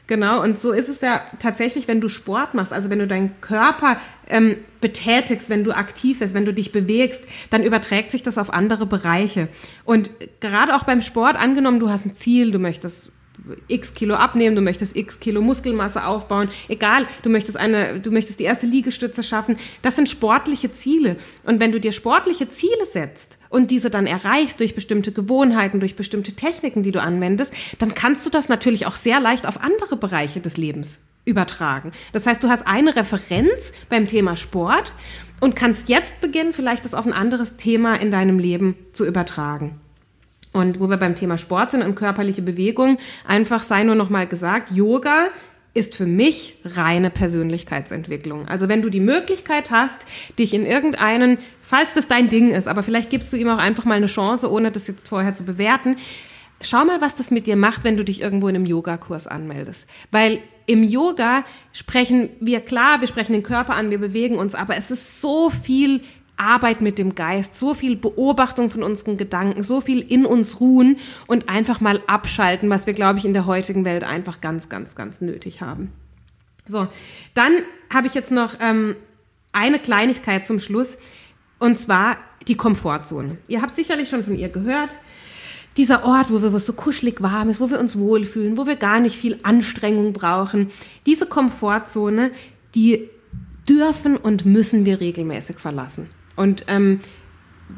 Genau, 0.07 0.41
und 0.41 0.57
so 0.57 0.71
ist 0.71 0.87
es 0.87 1.01
ja 1.01 1.21
tatsächlich, 1.39 1.89
wenn 1.89 1.99
du 1.99 2.07
Sport 2.07 2.53
machst, 2.53 2.71
also 2.71 2.89
wenn 2.89 2.99
du 2.99 3.07
deinen 3.07 3.41
Körper 3.41 3.97
ähm, 4.29 4.55
betätigst, 4.79 5.49
wenn 5.49 5.65
du 5.65 5.75
aktiv 5.75 6.19
bist, 6.19 6.33
wenn 6.33 6.45
du 6.45 6.53
dich 6.53 6.71
bewegst, 6.71 7.21
dann 7.49 7.61
überträgt 7.61 8.11
sich 8.11 8.23
das 8.23 8.37
auf 8.37 8.53
andere 8.53 8.85
Bereiche. 8.85 9.49
Und 9.83 10.09
gerade 10.39 10.73
auch 10.75 10.83
beim 10.85 11.01
Sport, 11.01 11.35
angenommen, 11.35 11.81
du 11.81 11.89
hast 11.89 12.05
ein 12.05 12.15
Ziel, 12.15 12.51
du 12.51 12.57
möchtest 12.59 13.11
x 13.67 13.93
Kilo 13.93 14.15
abnehmen, 14.15 14.55
du 14.55 14.61
möchtest 14.61 14.95
x 14.95 15.19
Kilo 15.19 15.41
Muskelmasse 15.41 16.05
aufbauen, 16.05 16.49
egal, 16.67 17.07
du 17.23 17.29
möchtest 17.29 17.57
eine, 17.57 17.99
du 17.99 18.11
möchtest 18.11 18.39
die 18.39 18.43
erste 18.43 18.65
Liegestütze 18.65 19.23
schaffen, 19.23 19.57
das 19.81 19.95
sind 19.95 20.09
sportliche 20.09 20.73
Ziele. 20.73 21.17
Und 21.43 21.59
wenn 21.59 21.71
du 21.71 21.79
dir 21.79 21.91
sportliche 21.91 22.49
Ziele 22.49 22.85
setzt 22.91 23.37
und 23.49 23.71
diese 23.71 23.89
dann 23.89 24.07
erreichst 24.07 24.59
durch 24.59 24.75
bestimmte 24.75 25.11
Gewohnheiten, 25.11 25.79
durch 25.79 25.95
bestimmte 25.95 26.33
Techniken, 26.33 26.83
die 26.83 26.91
du 26.91 27.01
anwendest, 27.01 27.53
dann 27.79 27.93
kannst 27.93 28.25
du 28.25 28.29
das 28.29 28.49
natürlich 28.49 28.85
auch 28.85 28.95
sehr 28.95 29.19
leicht 29.19 29.47
auf 29.47 29.61
andere 29.61 29.97
Bereiche 29.97 30.39
des 30.39 30.57
Lebens 30.57 30.99
übertragen. 31.25 31.91
Das 32.13 32.25
heißt, 32.25 32.43
du 32.43 32.49
hast 32.49 32.65
eine 32.65 32.95
Referenz 32.95 33.73
beim 33.89 34.07
Thema 34.07 34.37
Sport 34.37 34.93
und 35.39 35.55
kannst 35.55 35.89
jetzt 35.89 36.21
beginnen, 36.21 36.53
vielleicht 36.53 36.85
das 36.85 36.93
auf 36.93 37.05
ein 37.05 37.13
anderes 37.13 37.57
Thema 37.57 37.95
in 37.95 38.11
deinem 38.11 38.39
Leben 38.39 38.75
zu 38.93 39.05
übertragen. 39.05 39.79
Und 40.57 40.79
wo 40.79 40.89
wir 40.89 40.97
beim 40.97 41.15
Thema 41.15 41.37
Sport 41.37 41.71
sind 41.71 41.83
und 41.83 41.93
körperliche 41.93 42.41
Bewegung, 42.41 42.97
einfach 43.27 43.61
sei 43.61 43.83
nur 43.83 43.93
noch 43.93 44.09
mal 44.09 44.25
gesagt, 44.25 44.71
Yoga 44.71 45.27
ist 45.75 45.95
für 45.95 46.07
mich 46.07 46.55
reine 46.65 47.11
Persönlichkeitsentwicklung. 47.11 48.47
Also 48.47 48.67
wenn 48.67 48.81
du 48.81 48.89
die 48.89 48.99
Möglichkeit 48.99 49.69
hast, 49.69 49.99
dich 50.39 50.55
in 50.55 50.65
irgendeinen, 50.65 51.37
falls 51.61 51.93
das 51.93 52.07
dein 52.07 52.29
Ding 52.29 52.49
ist, 52.49 52.67
aber 52.67 52.81
vielleicht 52.81 53.11
gibst 53.11 53.31
du 53.31 53.37
ihm 53.37 53.49
auch 53.49 53.59
einfach 53.59 53.85
mal 53.85 53.93
eine 53.93 54.07
Chance, 54.07 54.51
ohne 54.51 54.71
das 54.71 54.87
jetzt 54.87 55.07
vorher 55.07 55.35
zu 55.35 55.45
bewerten, 55.45 55.97
schau 56.61 56.83
mal, 56.83 57.01
was 57.01 57.15
das 57.15 57.29
mit 57.29 57.45
dir 57.45 57.55
macht, 57.55 57.83
wenn 57.83 57.95
du 57.95 58.03
dich 58.03 58.21
irgendwo 58.21 58.47
in 58.47 58.55
einem 58.55 58.65
Yogakurs 58.65 59.27
anmeldest. 59.27 59.87
Weil 60.09 60.39
im 60.65 60.83
Yoga 60.83 61.45
sprechen 61.71 62.29
wir 62.39 62.61
klar, 62.61 62.99
wir 62.99 63.07
sprechen 63.07 63.33
den 63.33 63.43
Körper 63.43 63.75
an, 63.75 63.91
wir 63.91 63.99
bewegen 63.99 64.37
uns, 64.37 64.55
aber 64.55 64.77
es 64.77 64.89
ist 64.89 65.21
so 65.21 65.51
viel 65.51 66.01
Arbeit 66.37 66.81
mit 66.81 66.99
dem 66.99 67.15
Geist, 67.15 67.57
so 67.57 67.73
viel 67.73 67.95
Beobachtung 67.95 68.69
von 68.69 68.83
unseren 68.83 69.17
Gedanken, 69.17 69.63
so 69.63 69.81
viel 69.81 69.99
in 69.99 70.25
uns 70.25 70.59
ruhen 70.59 70.97
und 71.25 71.49
einfach 71.49 71.81
mal 71.81 72.01
abschalten, 72.07 72.69
was 72.69 72.85
wir, 72.85 72.93
glaube 72.93 73.19
ich, 73.19 73.25
in 73.25 73.33
der 73.33 73.45
heutigen 73.45 73.85
Welt 73.85 74.03
einfach 74.03 74.39
ganz, 74.39 74.69
ganz, 74.69 74.95
ganz 74.95 75.19
nötig 75.19 75.61
haben. 75.61 75.91
So, 76.67 76.87
dann 77.33 77.53
habe 77.89 78.07
ich 78.07 78.13
jetzt 78.13 78.31
noch 78.31 78.55
ähm, 78.59 78.95
eine 79.51 79.79
Kleinigkeit 79.79 80.45
zum 80.45 80.59
Schluss 80.59 80.97
und 81.59 81.79
zwar 81.79 82.17
die 82.47 82.55
Komfortzone. 82.55 83.37
Ihr 83.47 83.61
habt 83.61 83.75
sicherlich 83.75 84.09
schon 84.09 84.23
von 84.23 84.37
ihr 84.37 84.49
gehört. 84.49 84.89
Dieser 85.75 86.05
Ort, 86.05 86.31
wo, 86.31 86.41
wir, 86.41 86.51
wo 86.53 86.57
es 86.57 86.65
so 86.65 86.73
kuschelig 86.73 87.21
warm 87.21 87.49
ist, 87.49 87.61
wo 87.61 87.69
wir 87.69 87.79
uns 87.79 87.99
wohlfühlen, 87.99 88.57
wo 88.57 88.65
wir 88.65 88.75
gar 88.75 88.99
nicht 88.99 89.15
viel 89.15 89.39
Anstrengung 89.43 90.13
brauchen. 90.13 90.71
Diese 91.05 91.27
Komfortzone, 91.27 92.31
die 92.73 93.09
dürfen 93.69 94.17
und 94.17 94.45
müssen 94.45 94.85
wir 94.85 94.99
regelmäßig 94.99 95.59
verlassen. 95.59 96.09
Und 96.37 96.63
ähm, 96.67 97.01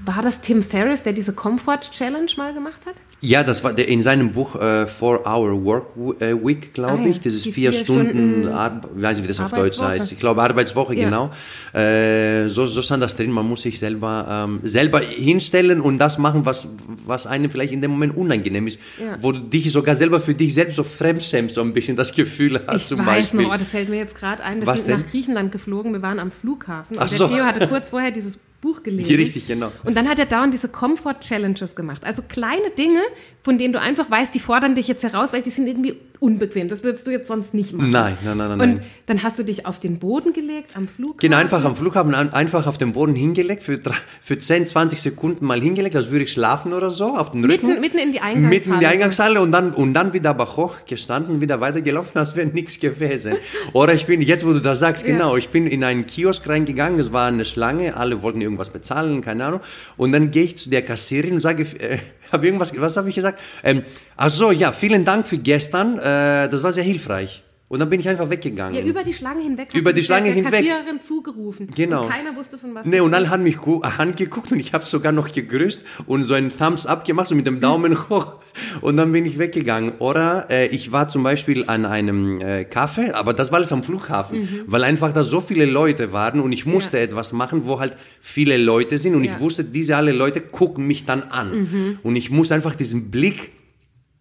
war 0.06 0.22
das 0.22 0.42
Tim 0.42 0.62
Ferriss, 0.62 1.02
der 1.02 1.14
diese 1.14 1.34
Comfort 1.34 1.80
Challenge 1.92 2.30
mal 2.38 2.54
gemacht 2.54 2.82
hat? 2.86 2.94
Ja, 3.22 3.44
das 3.44 3.66
war 3.66 3.74
der, 3.74 3.90
in 3.90 4.00
seinem 4.00 4.32
Buch 4.32 4.56
äh, 4.56 4.88
Four 4.88 5.26
Hour 5.26 5.66
Work 5.66 5.88
äh, 6.22 6.34
Week, 6.42 6.74
glaube 6.74 7.00
Ah, 7.02 7.04
ja. 7.06 7.10
ich. 7.10 7.26
Ist 7.26 7.44
Die 7.44 7.52
vier, 7.52 7.74
vier 7.74 7.82
Stunden, 7.84 8.44
Stunden 8.44 8.92
ich 8.96 9.02
weiß 9.02 9.18
nicht, 9.18 9.24
wie 9.26 9.28
das 9.28 9.42
auf 9.42 9.52
Deutsch 9.52 9.78
heißt. 9.82 10.12
Ich 10.14 10.20
glaube 10.20 10.42
Arbeitswoche, 10.42 10.96
Ja. 10.96 11.06
genau. 11.06 11.32
Äh, 11.74 12.48
so, 12.48 12.68
so 12.68 12.82
stand 12.82 13.04
das 13.04 13.18
drin. 13.18 13.32
Man 13.32 13.46
muss 13.46 13.64
sich 13.64 13.78
selber 13.80 14.26
ähm, 14.48 14.60
selber 14.64 15.00
hinstellen 15.02 15.82
und 15.82 15.98
das 15.98 16.18
machen, 16.18 16.46
was 16.46 16.68
was 17.06 17.28
einem 17.28 17.50
vielleicht 17.50 17.74
in 17.74 17.82
dem 17.82 17.92
Moment 17.92 18.16
unangenehm 18.16 18.68
ist, 18.68 18.80
Ja. 19.00 19.18
wo 19.20 19.34
du 19.34 19.40
dich 19.40 19.70
sogar 19.72 19.96
selber 19.96 20.22
für 20.22 20.34
dich 20.34 20.54
selbst 20.54 20.76
so 20.78 20.84
fremdschämst, 20.84 21.56
so 21.56 21.62
ein 21.62 21.74
bisschen 21.74 21.98
das 21.98 22.14
Gefühl 22.14 22.62
hast 22.68 22.84
Ich 22.84 22.88
zum 22.88 23.00
weiß 23.00 23.06
Beispiel. 23.32 23.42
noch, 23.42 23.54
oh, 23.54 23.58
das 23.58 23.68
fällt 23.70 23.90
mir 23.90 23.98
jetzt 23.98 24.16
gerade 24.16 24.44
ein. 24.44 24.60
Wir 24.62 24.68
Was 24.68 24.80
sind 24.82 24.92
denn? 24.92 25.00
nach 25.02 25.08
Griechenland 25.10 25.52
geflogen, 25.52 25.92
wir 25.92 26.02
waren 26.02 26.20
am 26.20 26.32
Flughafen 26.32 26.96
Ach 26.98 27.02
und 27.02 27.12
der 27.12 27.18
so. 27.18 27.28
Theo 27.28 27.44
hatte 27.44 27.68
kurz 27.70 27.90
vorher 27.90 28.12
dieses 28.12 28.40
Buch 28.62 28.84
gelesen. 28.84 29.16
Richtig, 29.16 29.48
genau. 29.48 29.72
Und 29.84 29.96
dann 29.96 30.08
hat 30.08 30.20
er 30.20 30.26
dauernd 30.26 30.54
diese 30.54 30.70
Comfort 30.70 31.22
Challenges 31.22 31.76
gemacht. 31.76 32.04
Also 32.04 32.22
kleine 32.22 32.70
Dinge, 32.72 33.02
von 33.50 33.58
denen 33.58 33.74
du 33.74 33.82
einfach 33.82 34.12
weißt, 34.12 34.36
die 34.36 34.40
fordern 34.40 34.76
dich 34.76 34.88
jetzt 34.88 35.02
heraus, 35.02 35.34
weil 35.34 35.42
die 35.42 35.50
sind 35.50 35.66
irgendwie 35.66 35.96
unbequem. 36.20 36.68
Das 36.70 36.84
würdest 36.84 37.08
du 37.08 37.12
jetzt 37.12 37.28
sonst 37.28 37.56
nicht 37.56 37.74
machen. 37.74 37.90
Nein, 37.90 38.16
nein, 38.24 38.38
nein, 38.38 38.58
nein, 38.58 38.62
Und 38.74 38.82
dann 39.08 39.24
hast 39.24 39.40
du 39.40 39.44
dich 39.44 39.66
auf 39.66 39.80
den 39.80 39.98
Boden 39.98 40.34
gelegt 40.34 40.76
am 40.76 40.88
Flughafen. 40.88 41.18
Genau, 41.20 41.38
einfach 41.38 41.66
am 41.66 41.76
Flughafen, 41.76 42.14
ein- 42.14 42.32
einfach 42.32 42.68
auf 42.68 42.78
den 42.78 42.92
Boden 42.92 43.16
hingelegt, 43.16 43.64
für, 43.64 43.80
für 44.22 44.38
10, 44.38 44.68
20 44.68 45.02
Sekunden 45.02 45.46
mal 45.48 45.60
hingelegt, 45.60 45.96
als 45.96 46.12
würde 46.12 46.26
ich 46.26 46.32
schlafen 46.32 46.74
oder 46.74 46.92
so, 46.92 47.16
auf 47.16 47.32
den 47.32 47.44
Rücken. 47.44 47.68
Mitten, 47.70 47.82
mitten 47.82 47.98
in 47.98 48.12
die 48.12 48.20
Eingangshalle. 48.22 48.50
Mitten 48.56 48.74
in 48.74 48.80
die 48.82 48.86
Eingangshalle 48.86 49.42
und 49.42 49.52
dann, 49.52 49.74
und 49.74 49.96
dann 49.96 50.14
wieder 50.14 50.30
aber 50.30 50.56
hochgestanden, 50.56 51.42
wieder 51.42 51.60
weitergelaufen, 51.60 52.12
als 52.20 52.36
wäre 52.36 52.48
nichts 52.50 52.80
gewesen. 52.80 53.34
Oder 53.74 53.96
ich 53.96 54.06
bin, 54.06 54.22
jetzt 54.22 54.46
wo 54.46 54.54
du 54.54 54.60
das 54.60 54.80
sagst, 54.80 55.04
Ja. 55.08 55.14
genau, 55.14 55.38
ich 55.38 55.50
bin 55.50 55.66
in 55.66 55.84
einen 55.84 56.06
Kiosk 56.06 56.48
reingegangen, 56.48 57.00
es 57.00 57.12
war 57.12 57.28
eine 57.30 57.46
Schlange, 57.46 57.98
alle 57.98 58.22
wollten 58.22 58.42
irgendwas 58.42 58.70
bezahlen, 58.70 59.22
keine 59.22 59.46
Ahnung. 59.46 59.62
Und 59.98 60.12
dann 60.12 60.30
gehe 60.30 60.44
ich 60.44 60.58
zu 60.58 60.70
der 60.70 60.84
Kassierin 60.84 61.34
und 61.34 61.40
sage, 61.40 61.64
äh, 61.80 61.98
habe 62.32 62.46
irgendwas, 62.46 62.80
was 62.80 62.98
habe 62.98 63.10
ich 63.10 63.16
gesagt? 63.16 63.40
Ähm, 63.64 63.84
ach 64.16 64.30
so, 64.30 64.52
ja, 64.52 64.72
vielen 64.72 65.06
Dank 65.06 65.26
für 65.26 65.38
gestern, 65.38 65.98
äh, 66.00 66.50
das 66.50 66.64
war 66.64 66.72
sehr 66.72 66.84
hilfreich. 66.84 67.44
Und 67.70 67.80
dann 67.80 67.90
bin 67.90 68.00
ich 68.00 68.10
einfach 68.10 68.30
weggegangen. 68.32 68.74
Ja, 68.76 68.82
über 68.84 69.04
die 69.04 69.14
Schlange 69.14 69.44
hinweg. 69.44 69.70
Über 69.76 69.94
die 69.94 70.04
Schlange 70.04 70.26
der 70.26 70.34
hinweg. 70.34 70.52
Kassiererin 70.68 71.02
zugerufen. 71.04 71.68
Genau. 71.76 72.04
Und 72.06 72.10
keiner 72.10 72.36
wusste 72.36 72.58
von 72.58 72.74
was. 72.74 72.86
Nee, 72.88 73.00
und 73.00 73.14
alle 73.14 73.30
haben 73.30 73.44
mich 73.44 73.58
gu- 73.58 73.82
angeguckt 73.82 74.52
und 74.52 74.60
ich 74.60 74.74
habe 74.74 74.84
sogar 74.86 75.12
noch 75.12 75.32
gegrüßt 75.32 75.84
und 76.08 76.24
so 76.24 76.34
einen 76.34 76.50
Thumbs 76.58 76.88
up 76.88 77.06
gemacht, 77.06 77.28
so 77.28 77.36
mit 77.36 77.46
dem 77.46 77.62
Daumen 77.62 77.98
hoch. 78.10 78.34
Und 78.82 78.98
dann 78.98 79.12
bin 79.12 79.24
ich 79.28 79.38
weggegangen. 79.38 79.94
Oder 80.00 80.48
äh, 80.50 80.66
ich 80.70 80.92
war 80.92 81.10
zum 81.10 81.22
Beispiel 81.22 81.66
an 81.68 81.86
einem 81.86 82.42
äh, 82.42 82.62
Café, 82.68 83.14
aber 83.14 83.34
das 83.36 83.52
war 83.52 83.58
alles 83.58 83.72
am 83.72 83.84
Flughafen, 83.84 84.64
weil 84.66 84.84
einfach 84.84 85.14
da 85.14 85.22
so 85.24 85.40
viele 85.40 85.66
Leute 85.66 86.12
waren 86.12 86.40
und 86.40 86.52
ich 86.52 86.66
musste 86.66 86.98
Ja. 86.98 87.04
etwas 87.04 87.34
machen, 87.34 87.62
wo 87.68 87.80
halt 87.80 87.96
viele 88.20 88.58
Leute 88.58 88.98
sind 88.98 89.14
und 89.14 89.24
Ja. 89.24 89.34
ich 89.34 89.40
wusste, 89.40 89.64
diese 89.64 89.96
alle 89.96 90.12
Leute 90.12 90.42
gucken 90.42 90.88
mich 90.88 91.06
dann 91.06 91.22
an. 91.22 92.00
Und 92.02 92.16
ich 92.16 92.32
muss 92.32 92.52
einfach 92.52 92.74
diesen 92.74 93.12
Blick 93.12 93.52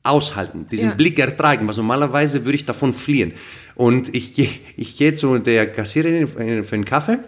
aushalten, 0.03 0.67
diesen 0.71 0.91
Ja. 0.91 0.95
Blick 0.95 1.19
ertragen, 1.19 1.69
was 1.69 1.77
normalerweise 1.77 2.45
würde 2.45 2.57
ich 2.57 2.65
davon 2.65 2.93
fliehen. 2.95 3.33
Und 3.75 4.15
ich 4.15 4.35
gehe 4.35 4.51
ich 4.77 4.97
geh 4.97 5.15
zu 5.15 5.39
der 5.39 5.71
Kassiererin 5.71 6.27
für 6.27 6.75
einen 6.75 6.85
Kaffee, 6.85 7.19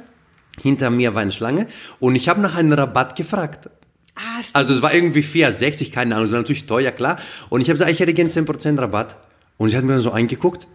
hinter 0.62 0.90
mir 0.90 1.14
war 1.14 1.22
eine 1.22 1.32
Schlange 1.32 1.66
und 2.00 2.14
ich 2.16 2.28
habe 2.28 2.40
nach 2.40 2.56
einem 2.56 2.72
Rabatt 2.72 3.16
gefragt. 3.16 3.70
Ah. 4.16 4.42
Also 4.52 4.72
es 4.72 4.82
war 4.82 4.92
irgendwie 4.92 5.20
4,60, 5.20 5.92
keine 5.92 6.14
Ahnung, 6.14 6.26
es 6.26 6.32
war 6.32 6.40
natürlich 6.40 6.66
teuer, 6.66 6.90
klar. 6.90 7.18
Und 7.48 7.60
ich 7.60 7.68
habe 7.68 7.74
gesagt, 7.74 7.90
ich 7.90 8.00
hätte 8.00 8.12
gerne 8.14 8.30
10% 8.30 8.78
Rabatt. 8.78 9.16
Und 9.56 9.68
sie 9.68 9.76
hat 9.76 9.84
mir 9.84 9.92
dann 9.92 10.00
so 10.00 10.10
angeguckt, 10.10 10.66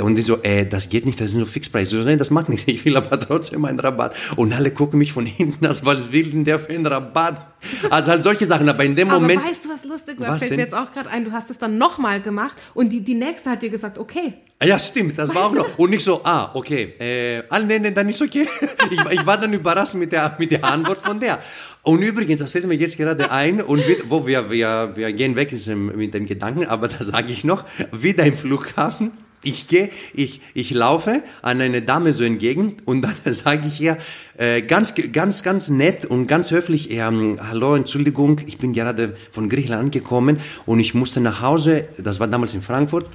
Und 0.00 0.16
die 0.16 0.22
so, 0.22 0.42
äh, 0.42 0.66
das 0.66 0.88
geht 0.88 1.06
nicht, 1.06 1.20
das 1.20 1.30
sind 1.30 1.40
so 1.40 1.46
Fixpreise. 1.46 1.98
So, 2.00 2.06
nein, 2.06 2.18
das 2.18 2.30
macht 2.30 2.48
nichts, 2.48 2.66
ich 2.68 2.84
will 2.84 2.96
aber 2.96 3.18
trotzdem 3.20 3.64
einen 3.64 3.80
Rabatt. 3.80 4.14
Und 4.36 4.52
alle 4.52 4.70
gucken 4.70 4.98
mich 4.98 5.12
von 5.12 5.26
hinten 5.26 5.66
aus, 5.66 5.84
was 5.84 6.12
will 6.12 6.30
denn 6.30 6.44
der 6.44 6.58
für 6.58 6.70
einen 6.70 6.86
Rabatt? 6.86 7.54
Also 7.90 8.10
halt 8.10 8.22
solche 8.22 8.44
Sachen, 8.44 8.68
aber 8.68 8.84
in 8.84 8.96
dem 8.96 9.10
Aber 9.10 9.20
Moment... 9.20 9.42
weißt 9.44 9.64
du, 9.64 9.68
was 9.70 9.84
lustig 9.84 10.20
war? 10.20 10.28
Was 10.28 10.34
Das 10.34 10.38
fällt 10.40 10.50
denn? 10.52 10.56
mir 10.56 10.64
jetzt 10.64 10.74
auch 10.74 10.92
gerade 10.92 11.08
ein. 11.10 11.24
Du 11.24 11.32
hast 11.32 11.50
es 11.50 11.58
dann 11.58 11.78
nochmal 11.78 12.20
gemacht 12.20 12.56
und 12.74 12.90
die, 12.90 13.00
die 13.00 13.14
nächste 13.14 13.50
hat 13.50 13.62
dir 13.62 13.70
gesagt, 13.70 13.98
okay. 13.98 14.34
Ja, 14.62 14.78
stimmt, 14.78 15.18
das 15.18 15.34
war 15.34 15.46
auch 15.46 15.52
noch. 15.52 15.78
Und 15.78 15.90
nicht 15.90 16.04
so, 16.04 16.20
ah, 16.24 16.50
okay, 16.54 16.94
äh, 16.98 17.42
ah, 17.50 17.58
nee, 17.58 17.78
nee, 17.78 17.90
dann 17.90 18.08
ist 18.08 18.22
okay. 18.22 18.46
Ich, 18.90 19.00
ich 19.12 19.26
war 19.26 19.38
dann 19.38 19.52
überrascht 19.52 19.94
mit 19.94 20.12
der, 20.12 20.36
mit 20.38 20.50
der 20.50 20.62
Antwort 20.64 20.98
von 20.98 21.18
der. 21.18 21.38
Und 21.82 22.02
übrigens, 22.02 22.40
das 22.40 22.52
fällt 22.52 22.66
mir 22.66 22.74
jetzt 22.74 22.98
gerade 22.98 23.30
ein, 23.30 23.62
und 23.62 23.86
wir, 23.86 23.96
wo 24.08 24.26
wir, 24.26 24.50
wir, 24.50 24.92
wir 24.94 25.12
gehen 25.12 25.36
weg 25.36 25.52
ist, 25.52 25.68
ähm, 25.68 25.92
mit 25.96 26.12
den 26.12 26.26
Gedanken, 26.26 26.66
aber 26.66 26.88
da 26.88 27.02
sage 27.02 27.32
ich 27.32 27.44
noch, 27.44 27.64
wieder 27.92 28.24
im 28.24 28.36
Flughafen. 28.36 29.12
Ich 29.44 29.68
gehe, 29.68 29.90
ich, 30.12 30.40
ich 30.54 30.70
laufe 30.72 31.22
an 31.42 31.60
eine 31.60 31.82
Dame 31.82 32.14
so 32.14 32.24
entgegen 32.24 32.76
und 32.84 33.02
dann 33.02 33.14
sage 33.32 33.68
ich 33.68 33.80
ihr 33.80 33.98
äh, 34.36 34.62
ganz, 34.62 34.94
ganz, 35.12 35.42
ganz 35.42 35.68
nett 35.68 36.04
und 36.04 36.26
ganz 36.26 36.50
höflich, 36.50 36.90
ähm, 36.90 37.38
hallo, 37.40 37.76
Entschuldigung, 37.76 38.40
ich 38.46 38.58
bin 38.58 38.72
gerade 38.72 39.16
von 39.30 39.48
Griechenland 39.48 39.84
angekommen 39.84 40.38
und 40.66 40.80
ich 40.80 40.94
musste 40.94 41.20
nach 41.20 41.40
Hause, 41.40 41.86
das 41.98 42.18
war 42.20 42.26
damals 42.26 42.54
in 42.54 42.62
Frankfurt, 42.62 43.10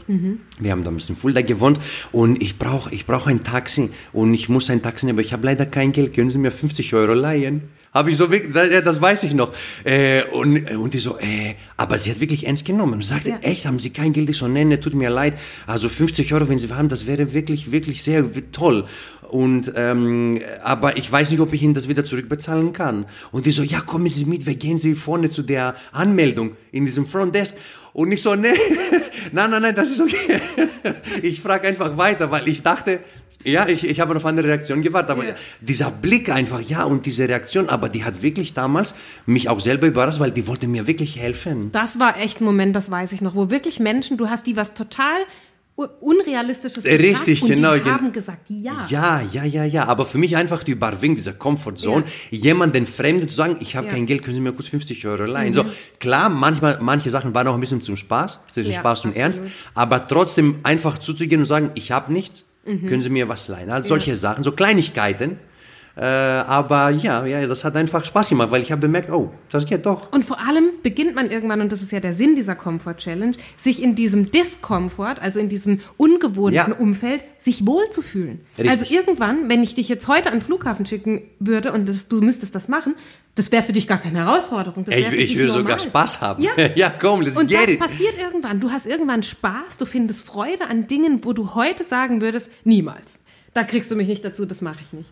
wir 0.60 0.72
haben 0.72 0.84
damals 0.84 1.10
in 1.10 1.16
Fulda 1.16 1.42
gewohnt 1.42 1.80
und 2.12 2.42
ich 2.42 2.58
brauche 2.58 2.94
ich 2.94 3.06
brauch 3.06 3.28
ein 3.28 3.44
Taxi 3.44 3.90
und 4.14 4.34
ich 4.34 4.48
muss 4.50 4.70
ein 4.70 4.82
Taxi 4.82 5.06
nehmen, 5.06 5.18
aber 5.18 5.26
ich 5.26 5.34
habe 5.34 5.46
leider 5.46 5.66
kein 5.66 5.92
Geld, 5.92 6.14
können 6.14 6.30
Sie 6.30 6.40
mir 6.40 6.52
50 6.52 6.94
Euro 6.94 7.14
leihen? 7.14 7.64
Habe 8.00 8.12
ich 8.12 8.18
so 8.18 8.32
wirklich, 8.32 8.54
das, 8.54 9.02
weiß 9.02 9.24
ich 9.24 9.34
noch. 9.34 9.52
Äh, 9.84 10.24
und, 10.32 10.72
und 10.72 10.93
die 10.93 11.00
so, 11.00 11.18
äh, 11.20 11.56
aber 11.76 11.97
sie 11.97 12.10
hat 12.10 12.22
wirklich 12.22 12.47
ernst 12.47 12.64
genommen. 12.64 12.93
Und 12.93 13.04
sagte, 13.04 13.32
Ja. 13.32 13.39
echt, 13.41 13.66
haben 13.66 13.78
Sie 13.78 13.89
kein 13.89 14.14
Geld? 14.14 14.30
Ich 14.30 14.38
so, 14.38 14.47
nee, 14.47 14.64
nee, 14.64 14.78
tut 14.78 14.93
mir 14.93 15.10
leid. 15.10 15.34
Also 15.68 15.89
50 15.89 16.34
Euro, 16.34 16.47
wenn 16.47 16.58
Sie 16.58 16.70
haben, 16.70 16.88
das 16.88 17.08
wäre 17.08 17.34
wirklich, 17.34 17.74
wirklich 17.74 18.02
sehr 18.02 18.24
toll. 18.54 18.86
Und, 19.30 19.74
ähm, 19.76 20.39
aber 20.64 20.95
ich 20.95 21.12
weiß 21.12 21.30
nicht, 21.32 21.41
ob 21.41 21.54
ich 21.54 21.62
Ihnen 21.62 21.74
das 21.74 21.89
wieder 21.89 22.06
zurückbezahlen 22.06 22.72
kann. 22.72 23.06
Und 23.34 23.45
die 23.45 23.52
so, 23.52 23.64
ja, 23.64 23.82
kommen 23.82 24.08
Sie 24.08 24.24
mit, 24.24 24.45
wir 24.45 24.56
gehen 24.56 24.78
Sie 24.78 24.95
vorne 24.95 25.30
zu 25.30 25.41
der 25.43 25.76
Anmeldung 25.91 26.56
in 26.72 26.86
diesem 26.86 27.06
Front 27.06 27.36
Desk. 27.36 27.54
Und 27.91 28.14
ich 28.14 28.22
so, 28.22 28.34
nee, 28.36 28.47
nein, 29.34 29.52
nein, 29.52 29.62
nein, 29.62 29.76
das 29.76 29.91
ist 29.91 30.00
okay. 30.00 30.39
Ich 31.22 31.41
frage 31.41 31.68
einfach 31.68 31.97
weiter, 31.97 32.32
weil 32.32 32.47
ich 32.47 32.64
dachte, 32.64 33.02
ja, 33.44 33.68
ich, 33.68 33.86
ich 33.88 34.00
habe 34.00 34.16
auf 34.16 34.26
eine 34.26 34.44
Reaktion 34.44 34.82
gewartet, 34.82 35.12
aber 35.12 35.26
Ja. 35.26 35.36
dieser 35.62 35.92
Blick 35.92 36.30
einfach, 36.30 36.62
ja, 36.62 36.84
und 36.84 37.06
diese 37.06 37.28
Reaktion, 37.28 37.70
aber 37.70 37.90
die 37.90 38.04
hat 38.04 38.22
wirklich 38.22 38.54
damals 38.54 38.94
mich 39.26 39.48
auch 39.50 39.60
selber 39.60 39.88
überrascht, 39.88 40.20
weil 40.20 40.32
die 40.32 40.48
wollte 40.48 40.68
mir 40.68 40.88
wirklich 40.88 41.18
helfen. 41.18 41.72
Das 41.72 42.00
war 42.00 42.18
echt 42.20 42.42
ein 42.42 42.46
Moment, 42.46 42.76
das 42.76 42.92
weiß 42.92 43.12
ich 43.14 43.22
noch, 43.22 43.36
wo 43.36 43.50
wirklich 43.50 43.80
Menschen, 43.80 44.18
du 44.18 44.30
hast 44.30 44.46
die 44.48 44.56
was 44.58 44.74
total 44.74 45.20
Unrealistisches 46.02 46.84
Äh, 46.84 46.96
richtig, 46.96 47.42
und 47.42 47.48
genau, 47.50 47.76
die 47.78 47.90
haben 47.90 48.12
gesagt, 48.12 48.50
ja. 48.50 48.74
Ja, 48.90 49.22
ja, 49.32 49.46
ja, 49.46 49.64
ja, 49.64 49.86
aber 49.88 50.06
für 50.06 50.18
mich 50.18 50.36
einfach 50.36 50.64
die 50.64 50.72
Überwindung 50.72 51.16
dieser 51.16 51.32
Comfortzone, 51.32 52.04
jemanden 52.32 52.86
Fremden 52.86 53.30
zu 53.30 53.36
sagen, 53.36 53.56
ich 53.62 53.76
habe 53.78 53.88
Ja. 53.88 53.94
Mhm. 53.94 53.96
kein 53.98 54.06
Geld, 54.06 54.24
können 54.24 54.36
Sie 54.36 54.42
mir 54.42 54.52
kurz 54.52 54.68
50 54.68 55.08
Euro 55.08 55.24
leihen. 55.24 55.54
So, 55.54 55.64
klar, 56.00 56.28
manchmal, 56.30 56.80
manche 56.82 57.10
Sachen 57.10 57.34
waren 57.34 57.48
auch 57.48 57.54
ein 57.54 57.60
bisschen 57.62 57.82
zum 57.82 57.96
Spaß, 57.96 58.42
zwischen 58.52 58.72
Ja, 58.72 58.80
Spaß 58.80 59.06
und 59.06 59.12
absolut. 59.12 59.18
Ernst, 59.18 59.44
aber 59.74 60.06
trotzdem 60.08 60.60
einfach 60.64 60.98
zuzugehen 60.98 61.42
und 61.42 61.46
sagen, 61.46 61.72
ich 61.76 61.92
habe 61.94 62.12
nichts, 62.12 62.46
Mhm. 62.66 62.88
können 62.88 63.01
Sie 63.01 63.10
mir 63.10 63.30
was 63.30 63.47
leihen. 63.47 63.70
Also 63.72 63.89
solche 63.89 64.16
Sachen, 64.16 64.43
so 64.43 64.51
Kleinigkeiten. 64.51 65.39
Äh, 65.95 66.03
aber 66.05 66.91
ja, 66.91 67.26
ja, 67.26 67.45
das 67.45 67.66
hat 67.66 67.76
einfach 67.76 68.05
Spaß 68.05 68.30
gemacht, 68.30 68.51
weil 68.51 68.62
ich 68.62 68.72
habe 68.72 68.80
bemerkt, 68.82 69.10
oh, 69.10 69.32
das 69.49 69.66
geht 69.66 69.86
doch. 69.86 70.10
Und 70.14 70.24
vor 70.24 70.39
allem 70.39 70.70
beginnt 70.82 71.14
man 71.14 71.30
irgendwann, 71.30 71.60
und 71.60 71.72
das 71.74 71.82
ist 71.82 71.91
ja 71.91 71.99
der 71.99 72.14
Sinn 72.14 72.36
dieser 72.36 72.55
Comfort 72.55 72.95
Challenge, 72.97 73.34
sich 73.57 73.84
in 73.84 73.95
diesem 73.95 74.32
Discomfort, 74.32 75.16
also 75.20 75.39
in 75.41 75.49
diesem 75.49 75.82
ungewohnten 75.97 76.55
Ja. 76.55 76.72
Umfeld, 76.78 77.26
sich 77.39 77.66
wohlzufühlen. 77.66 78.39
Richtig. 78.57 78.70
Also 78.70 78.86
irgendwann, 78.93 79.49
wenn 79.49 79.62
ich 79.62 79.76
dich 79.76 79.89
jetzt 79.89 80.07
heute 80.07 80.28
an 80.32 80.36
den 80.36 80.41
Flughafen 80.41 80.86
schicken 80.86 81.24
würde 81.39 81.74
und 81.74 81.89
das, 81.89 82.07
du 82.07 82.22
müsstest 82.22 82.55
das 82.55 82.70
machen, 82.70 82.95
das 83.36 83.52
wäre 83.52 83.64
für 83.64 83.74
dich 83.74 83.88
gar 83.88 84.00
keine 84.00 84.20
Herausforderung. 84.26 84.86
Das 84.86 84.96
Ich, 84.98 85.14
ich 85.14 85.36
normal. 85.38 85.54
sogar 85.54 85.80
Spaß 85.80 86.22
haben. 86.22 86.44
Ja. 86.44 86.52
ja 86.76 86.90
komm, 86.90 87.22
let's 87.22 87.38
Und 87.38 87.54
das 87.54 87.70
it. 87.70 87.80
passiert 87.80 88.18
irgendwann. 88.18 88.60
Du 88.60 88.72
hast 88.72 88.86
irgendwann 88.86 89.24
Spaß, 89.24 89.78
du 89.78 89.86
findest 89.86 90.26
Freude 90.26 90.68
an 90.68 90.88
Dingen, 90.88 91.24
wo 91.24 91.34
du 91.34 91.56
heute 91.56 91.84
sagen 91.84 92.22
würdest, 92.22 92.50
niemals. 92.64 93.20
Da 93.54 93.64
kriegst 93.64 93.90
du 93.92 93.96
mich 93.96 94.08
nicht 94.08 94.24
dazu, 94.24 94.46
das 94.46 94.62
mache 94.62 94.80
ich 94.82 94.94
nicht. 94.94 95.10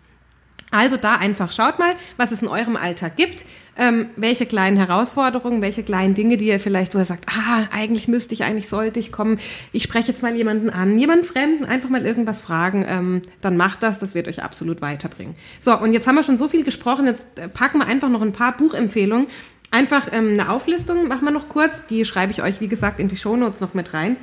Also 0.71 0.97
da 0.97 1.15
einfach 1.15 1.51
schaut 1.51 1.79
mal, 1.79 1.95
was 2.17 2.31
es 2.31 2.41
in 2.41 2.47
eurem 2.47 2.75
Alltag 2.75 3.15
gibt, 3.15 3.45
ähm, 3.77 4.09
welche 4.15 4.45
kleinen 4.45 4.75
Herausforderungen, 4.75 5.61
welche 5.61 5.83
kleinen 5.83 6.15
Dinge, 6.15 6.37
die 6.37 6.47
ihr 6.47 6.59
vielleicht, 6.59 6.95
wo 6.95 6.99
ihr 6.99 7.05
sagt, 7.05 7.25
ah, 7.29 7.67
eigentlich 7.71 8.07
müsste 8.07 8.33
ich, 8.33 8.43
eigentlich 8.43 8.67
sollte 8.67 8.99
ich 8.99 9.11
kommen, 9.11 9.39
ich 9.71 9.83
spreche 9.83 10.11
jetzt 10.11 10.23
mal 10.23 10.35
jemanden 10.35 10.69
an, 10.69 10.97
jemanden 10.97 11.25
Fremden, 11.25 11.63
einfach 11.63 11.89
mal 11.89 12.05
irgendwas 12.05 12.41
fragen, 12.41 12.85
ähm, 12.87 13.21
dann 13.39 13.55
macht 13.55 13.83
das, 13.83 13.99
das 13.99 14.15
wird 14.15 14.27
euch 14.27 14.43
absolut 14.43 14.81
weiterbringen. 14.81 15.35
So, 15.59 15.77
und 15.77 15.93
jetzt 15.93 16.07
haben 16.07 16.15
wir 16.15 16.23
schon 16.23 16.37
so 16.37 16.47
viel 16.47 16.63
gesprochen, 16.63 17.05
jetzt 17.05 17.25
äh, 17.35 17.47
packen 17.47 17.77
wir 17.77 17.85
einfach 17.85 18.09
noch 18.09 18.21
ein 18.21 18.33
paar 18.33 18.57
Buchempfehlungen. 18.57 19.27
Einfach 19.69 20.07
ähm, 20.11 20.29
eine 20.31 20.49
Auflistung 20.49 21.07
machen 21.07 21.25
wir 21.25 21.31
noch 21.31 21.49
kurz, 21.49 21.85
die 21.89 22.03
schreibe 22.05 22.31
ich 22.31 22.41
euch, 22.41 22.61
wie 22.61 22.69
gesagt, 22.69 22.99
in 22.99 23.09
die 23.09 23.17
Shownotes 23.17 23.59
noch 23.59 23.73
mit 23.73 23.93
rein. 23.93 24.15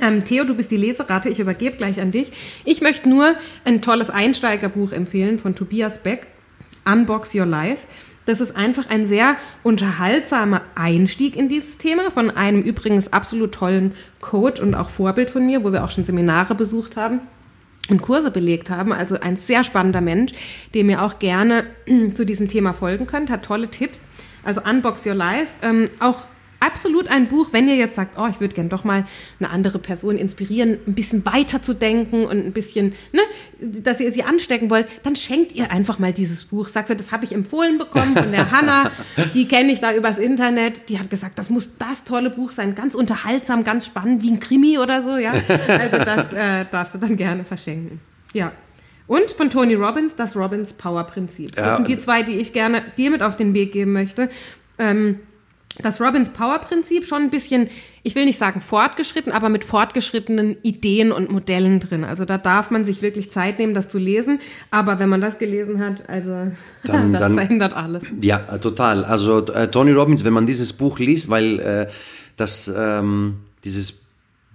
Ähm, 0.00 0.24
Theo, 0.24 0.44
du 0.44 0.54
bist 0.54 0.70
die 0.70 0.76
Leseratte, 0.76 1.28
ich 1.28 1.40
übergebe 1.40 1.76
gleich 1.76 2.00
an 2.00 2.12
dich. 2.12 2.30
Ich 2.64 2.80
möchte 2.80 3.08
nur 3.08 3.34
ein 3.64 3.82
tolles 3.82 4.10
Einsteigerbuch 4.10 4.92
empfehlen 4.92 5.38
von 5.38 5.54
Tobias 5.54 6.02
Beck, 6.02 6.26
Unbox 6.84 7.34
Your 7.34 7.46
Life. 7.46 7.86
Das 8.26 8.40
ist 8.40 8.54
einfach 8.54 8.90
ein 8.90 9.06
sehr 9.06 9.36
unterhaltsamer 9.62 10.60
Einstieg 10.74 11.34
in 11.34 11.48
dieses 11.48 11.78
Thema 11.78 12.10
von 12.10 12.30
einem 12.30 12.60
übrigens 12.60 13.12
absolut 13.12 13.52
tollen 13.52 13.94
Coach 14.20 14.60
und 14.60 14.74
auch 14.74 14.90
Vorbild 14.90 15.30
von 15.30 15.46
mir, 15.46 15.64
wo 15.64 15.72
wir 15.72 15.82
auch 15.82 15.90
schon 15.90 16.04
Seminare 16.04 16.54
besucht 16.54 16.96
haben 16.96 17.20
und 17.88 18.02
Kurse 18.02 18.30
belegt 18.30 18.68
haben. 18.68 18.92
Also 18.92 19.18
ein 19.18 19.36
sehr 19.36 19.64
spannender 19.64 20.02
Mensch, 20.02 20.32
dem 20.74 20.90
ihr 20.90 21.02
auch 21.02 21.18
gerne 21.18 21.64
zu 22.14 22.26
diesem 22.26 22.48
Thema 22.48 22.74
folgen 22.74 23.06
könnt, 23.06 23.30
hat 23.30 23.44
tolle 23.44 23.68
Tipps. 23.68 24.06
Also 24.44 24.60
Unbox 24.62 25.06
Your 25.06 25.14
Life, 25.14 25.48
ähm, 25.62 25.88
auch 25.98 26.26
absolut 26.60 27.08
ein 27.08 27.28
Buch, 27.28 27.48
wenn 27.52 27.68
ihr 27.68 27.76
jetzt 27.76 27.96
sagt, 27.96 28.18
oh, 28.18 28.26
ich 28.28 28.40
würde 28.40 28.54
gern 28.54 28.68
doch 28.68 28.84
mal 28.84 29.06
eine 29.38 29.50
andere 29.50 29.78
Person 29.78 30.16
inspirieren, 30.18 30.78
ein 30.86 30.94
bisschen 30.94 31.24
weiter 31.24 31.62
zu 31.62 31.74
denken 31.74 32.24
und 32.24 32.44
ein 32.46 32.52
bisschen, 32.52 32.94
ne, 33.12 33.20
dass 33.60 34.00
ihr 34.00 34.10
sie 34.12 34.24
anstecken 34.24 34.68
wollt, 34.70 34.86
dann 35.02 35.14
schenkt 35.16 35.52
ihr 35.52 35.70
einfach 35.70 35.98
mal 35.98 36.12
dieses 36.12 36.44
Buch. 36.44 36.68
Sagt 36.68 36.90
ihr, 36.90 36.96
das 36.96 37.12
habe 37.12 37.24
ich 37.24 37.32
empfohlen 37.32 37.78
bekommen 37.78 38.16
von 38.16 38.32
der 38.32 38.50
Hanna, 38.50 38.90
die 39.34 39.46
kenne 39.46 39.72
ich 39.72 39.80
da 39.80 39.94
übers 39.94 40.18
Internet, 40.18 40.88
die 40.88 40.98
hat 40.98 41.10
gesagt, 41.10 41.38
das 41.38 41.50
muss 41.50 41.76
das 41.78 42.04
tolle 42.04 42.30
Buch 42.30 42.50
sein, 42.50 42.74
ganz 42.74 42.94
unterhaltsam, 42.94 43.62
ganz 43.64 43.86
spannend, 43.86 44.22
wie 44.22 44.30
ein 44.30 44.40
Krimi 44.40 44.78
oder 44.78 45.02
so, 45.02 45.16
ja. 45.16 45.32
Also 45.32 45.98
das 45.98 46.32
äh, 46.32 46.64
darfst 46.70 46.94
du 46.94 46.98
dann 46.98 47.16
gerne 47.16 47.44
verschenken. 47.44 48.00
Ja. 48.32 48.52
Und 49.06 49.30
von 49.30 49.48
Tony 49.48 49.74
Robbins, 49.74 50.16
das 50.16 50.36
Robbins 50.36 50.74
Power 50.74 51.04
Prinzip. 51.04 51.54
Das 51.56 51.64
Ja. 51.64 51.76
sind 51.76 51.88
die 51.88 51.98
zwei, 51.98 52.22
die 52.22 52.32
ich 52.36 52.52
gerne 52.52 52.82
dir 52.98 53.10
mit 53.10 53.22
auf 53.22 53.36
den 53.36 53.54
Weg 53.54 53.72
geben 53.72 53.92
möchte. 53.92 54.28
Ähm, 54.78 55.20
das 55.82 56.00
Robbins 56.00 56.30
Power 56.30 56.58
Prinzip 56.58 57.06
schon 57.06 57.22
ein 57.22 57.30
bisschen, 57.30 57.68
ich 58.02 58.14
will 58.14 58.24
nicht 58.24 58.38
sagen 58.38 58.60
fortgeschritten, 58.60 59.32
aber 59.32 59.48
mit 59.48 59.64
fortgeschrittenen 59.64 60.56
Ideen 60.62 61.12
und 61.12 61.30
Modellen 61.30 61.80
drin. 61.80 62.04
Also 62.04 62.24
da 62.24 62.38
darf 62.38 62.70
man 62.70 62.84
sich 62.84 63.02
wirklich 63.02 63.30
Zeit 63.32 63.58
nehmen, 63.58 63.74
das 63.74 63.88
zu 63.88 63.98
lesen. 63.98 64.40
Aber 64.70 64.98
wenn 64.98 65.08
man 65.08 65.20
das 65.20 65.38
gelesen 65.38 65.80
hat, 65.80 66.08
also 66.08 66.30
Dann- 66.84 67.12
das 67.12 67.20
dann- 67.20 67.34
verändert 67.34 67.72
alles. 67.74 68.04
Ja, 68.20 68.38
total. 68.58 69.04
Also 69.04 69.44
äh, 69.46 69.68
Tony 69.70 69.92
Robbins, 69.92 70.24
wenn 70.24 70.32
man 70.32 70.46
dieses 70.46 70.72
Buch 70.72 70.98
liest, 70.98 71.28
weil 71.30 71.58
äh, 71.60 71.86
das 72.36 72.70
ähm, 72.74 73.36
dieses 73.64 74.00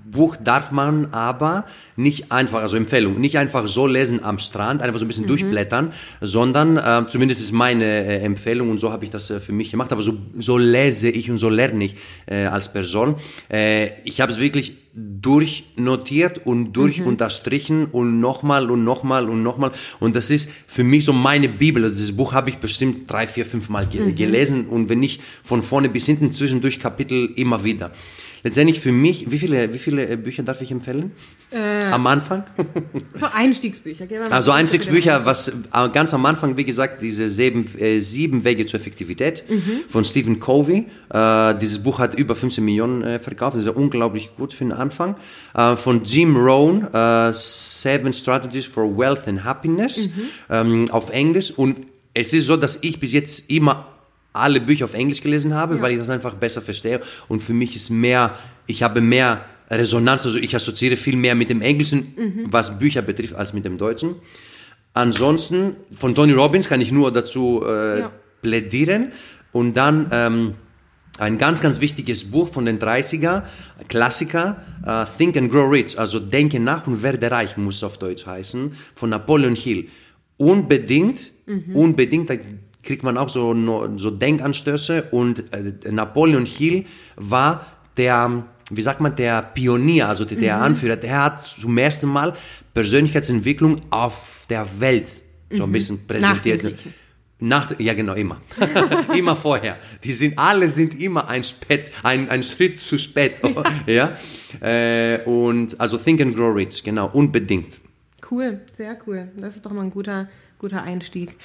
Buch 0.05 0.35
darf 0.35 0.71
man 0.71 1.13
aber 1.13 1.65
nicht 1.95 2.31
einfach, 2.31 2.61
also 2.61 2.75
Empfehlung, 2.75 3.19
nicht 3.19 3.37
einfach 3.37 3.67
so 3.67 3.87
lesen 3.87 4.23
am 4.23 4.39
Strand, 4.39 4.81
einfach 4.81 4.99
so 4.99 5.05
ein 5.05 5.07
bisschen 5.07 5.27
durchblättern, 5.27 5.93
sondern 6.19 6.77
äh, 6.77 7.07
zumindest 7.07 7.41
ist 7.41 7.51
meine 7.51 7.85
äh, 7.85 8.19
Empfehlung 8.19 8.69
und 8.69 8.79
so 8.79 8.91
habe 8.91 9.05
ich 9.05 9.11
das 9.11 9.29
äh, 9.29 9.39
für 9.39 9.53
mich 9.53 9.71
gemacht, 9.71 9.91
aber 9.91 10.01
so, 10.01 10.17
so 10.33 10.57
lese 10.57 11.09
ich 11.09 11.31
und 11.31 11.37
so 11.37 11.49
lerne 11.49 11.85
ich 11.85 11.95
äh, 12.25 12.45
als 12.45 12.71
Person. 12.71 13.15
Äh, 13.49 14.01
ich 14.03 14.19
habe 14.19 14.31
es 14.31 14.39
wirklich 14.39 14.77
durchnotiert 14.95 16.45
und 16.45 16.73
durch 16.73 17.01
unterstrichen 17.01 17.87
und 17.87 18.19
nochmal 18.19 18.69
und 18.69 18.83
nochmal 18.83 19.27
und 19.27 19.41
nochmal 19.41 19.71
und 19.99 20.15
das 20.15 20.29
ist 20.29 20.49
für 20.67 20.83
mich 20.83 21.05
so 21.05 21.13
meine 21.13 21.49
Bibel. 21.49 21.83
Also 21.83 21.95
dieses 21.95 22.15
Buch 22.15 22.33
habe 22.33 22.49
ich 22.49 22.57
bestimmt 22.57 23.09
drei, 23.11 23.25
vier, 23.25 23.45
fünf 23.45 23.69
Mal 23.69 23.87
ge 23.87 24.11
gelesen 24.11 24.67
und 24.67 24.89
wenn 24.89 24.99
nicht 24.99 25.21
von 25.43 25.63
vorne 25.63 25.89
bis 25.89 26.05
hinten 26.05 26.31
zwischendurch 26.31 26.79
Kapitel 26.79 27.31
immer 27.35 27.63
wieder. 27.63 27.91
Letztendlich 28.43 28.81
für 28.81 28.91
mich, 28.91 29.31
wie 29.31 29.39
viele, 29.39 29.73
wie 29.73 29.77
viele 29.77 30.07
äh, 30.07 30.17
Bücher 30.17 30.43
darf 30.43 30.61
ich 30.61 30.71
empfehlen? 30.71 31.11
Am 31.91 32.05
Anfang? 32.07 32.43
So 33.15 33.27
Einstiegsbücher. 33.27 34.05
Mal 34.05 34.31
Also 34.31 34.51
Einstiegsbücher, 34.51 35.25
was 35.25 35.47
äh, 35.47 35.89
ganz 35.93 36.13
am 36.13 36.25
Anfang, 36.25 36.57
wie 36.57 36.65
gesagt, 36.65 37.01
diese 37.01 37.29
sieben, 37.29 37.67
äh, 37.79 37.99
sieben 37.99 38.43
Wege 38.43 38.65
zur 38.65 38.79
Effektivität 38.79 39.43
von 39.87 40.03
Stephen 40.03 40.39
Covey. 40.39 40.87
Äh, 41.09 41.55
dieses 41.59 41.81
Buch 41.81 41.99
hat 41.99 42.15
über 42.15 42.35
15 42.35 42.65
Millionen 42.65 43.03
äh, 43.03 43.19
verkauft. 43.19 43.55
Das 43.55 43.61
ist 43.61 43.67
ja 43.67 43.73
unglaublich 43.73 44.35
gut 44.35 44.53
für 44.53 44.65
den 44.65 44.73
Anfang. 44.73 45.15
Äh, 45.53 45.77
von 45.77 46.03
Jim 46.03 46.35
Rohn, 46.35 46.83
äh, 46.93 47.31
Seven 47.33 48.11
Strategies 48.11 48.65
for 48.65 48.97
Wealth 48.97 49.27
and 49.27 49.43
Happiness 49.43 50.09
ähm, 50.49 50.85
auf 50.91 51.11
Englisch. 51.11 51.51
Und 51.51 51.77
es 52.13 52.33
ist 52.33 52.47
so, 52.47 52.57
dass 52.57 52.79
ich 52.81 52.99
bis 52.99 53.11
jetzt 53.13 53.49
immer 53.49 53.87
alle 54.33 54.59
Bücher 54.59 54.85
auf 54.85 54.93
Englisch 54.95 55.21
gelesen 55.21 55.53
habe, 55.53 55.81
weil 55.81 55.93
ich 55.93 55.97
das 55.99 56.09
einfach 56.09 56.33
besser 56.33 56.61
verstehe. 56.61 56.99
Und 57.27 57.39
für 57.41 57.53
mich 57.53 57.75
ist 57.75 57.89
mehr, 57.89 58.35
ich 58.67 58.83
habe 58.83 58.99
mehr 59.01 59.45
Resonanz. 59.69 60.25
Also 60.25 60.37
ich 60.39 60.55
assoziiere 60.55 60.97
viel 60.97 61.15
mehr 61.15 61.35
mit 61.35 61.49
dem 61.49 61.61
Englischen, 61.61 62.13
was 62.49 62.77
Bücher 62.79 63.01
betrifft, 63.01 63.35
als 63.35 63.53
mit 63.53 63.63
dem 63.65 63.77
Deutschen. 63.77 64.15
Ansonsten, 64.93 65.75
von 65.97 66.13
Tony 66.13 66.33
Robbins 66.33 66.67
kann 66.69 66.81
ich 66.81 66.91
nur 66.91 67.11
dazu 67.11 67.63
äh, 67.65 67.99
Ja. 68.01 68.11
plädieren. 68.41 69.11
Und 69.51 69.75
dann 69.75 70.07
ähm, 70.11 70.53
ein 71.19 71.37
ganz, 71.37 71.61
ganz 71.61 71.79
wichtiges 71.79 72.23
Buch 72.29 72.49
von 72.49 72.65
den 72.65 72.79
30er, 72.79 73.43
Klassiker, 73.87 74.57
äh, 74.85 75.05
Think 75.17 75.37
and 75.37 75.51
Grow 75.51 75.71
Rich, 75.71 75.97
also 75.99 76.19
Denke 76.19 76.59
nach 76.59 76.87
und 76.87 77.03
werde 77.03 77.29
reich, 77.29 77.55
muss 77.57 77.75
es 77.77 77.83
auf 77.83 77.97
Deutsch 77.99 78.25
heißen, 78.25 78.73
von 78.95 79.09
Napoleon 79.11 79.55
Hill. 79.55 79.87
Unbedingt, 80.37 81.31
unbedingt, 81.73 82.29
da 82.29 82.35
kriegt 82.83 83.03
man 83.03 83.17
auch 83.17 83.29
so, 83.29 83.55
so 83.97 84.11
Denkanstöße 84.11 85.09
und 85.11 85.51
äh, 85.53 85.91
Napoleon 85.91 86.45
Hill 86.45 86.85
war 87.15 87.65
der, 87.97 88.43
wie 88.69 88.81
sagt 88.81 89.01
man, 89.01 89.15
der 89.15 89.41
Pionier, 89.41 90.09
also 90.09 90.25
der, 90.25 90.37
der 90.37 90.61
Anführer, 90.61 90.95
der 90.95 91.23
hat 91.23 91.45
zum 91.45 91.77
ersten 91.77 92.07
Mal 92.07 92.33
Persönlichkeitsentwicklung 92.73 93.81
auf 93.89 94.45
der 94.49 94.67
Welt 94.79 95.09
so 95.49 95.63
ein 95.63 95.71
bisschen 95.71 96.05
präsentiert. 96.07 96.75
Nach, 97.39 97.77
ja, 97.77 97.93
genau, 97.93 98.13
immer. 98.13 98.39
immer 99.17 99.35
vorher. 99.35 99.77
Die 100.01 100.13
sind, 100.13 100.39
alle 100.39 100.69
sind 100.69 101.01
immer 101.01 101.27
ein, 101.27 101.43
spät, 101.43 101.91
ein, 102.01 102.29
ein 102.29 102.41
Schritt 102.41 102.79
zu 102.79 102.97
spät. 102.97 103.35
ja. 103.85 104.15
Äh, 104.61 105.23
und, 105.25 105.79
also 105.79 105.97
Think 105.97 106.21
and 106.21 106.35
Grow 106.35 106.55
Rich, 106.55 106.83
genau, 106.85 107.09
unbedingt. 107.11 107.81
Cool, 108.31 108.61
sehr 108.77 108.97
cool. 109.05 109.27
Das 109.35 109.55
ist 109.55 109.65
doch 109.65 109.73
mal 109.73 109.81
ein 109.81 109.91
guter, 109.91 110.29
guter 110.57 110.83
Einstieg. 110.83 111.35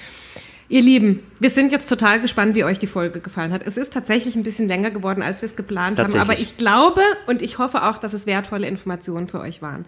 Ihr 0.71 0.83
Lieben, 0.83 1.23
wir 1.39 1.49
sind 1.49 1.71
jetzt 1.71 1.89
total 1.89 2.21
gespannt, 2.21 2.53
wie 2.53 2.63
euch 2.63 2.77
die 2.77 2.85
Folge 2.85 3.21
gefallen 3.21 3.51
hat. 3.51 3.63
Es 3.65 3.75
ist 3.75 3.91
tatsächlich 3.91 4.35
ein 4.35 4.43
bisschen 4.43 4.67
länger 4.67 4.91
geworden, 4.91 5.23
als 5.23 5.41
wir 5.41 5.49
es 5.49 5.55
geplant 5.55 5.97
haben, 5.97 6.15
aber 6.15 6.33
ich 6.33 6.57
glaube 6.57 7.01
und 7.25 7.41
ich 7.41 7.57
hoffe 7.57 7.83
auch, 7.89 7.97
dass 7.97 8.13
es 8.13 8.27
wertvolle 8.27 8.67
Informationen 8.67 9.27
für 9.27 9.39
euch 9.39 9.63
waren. 9.63 9.85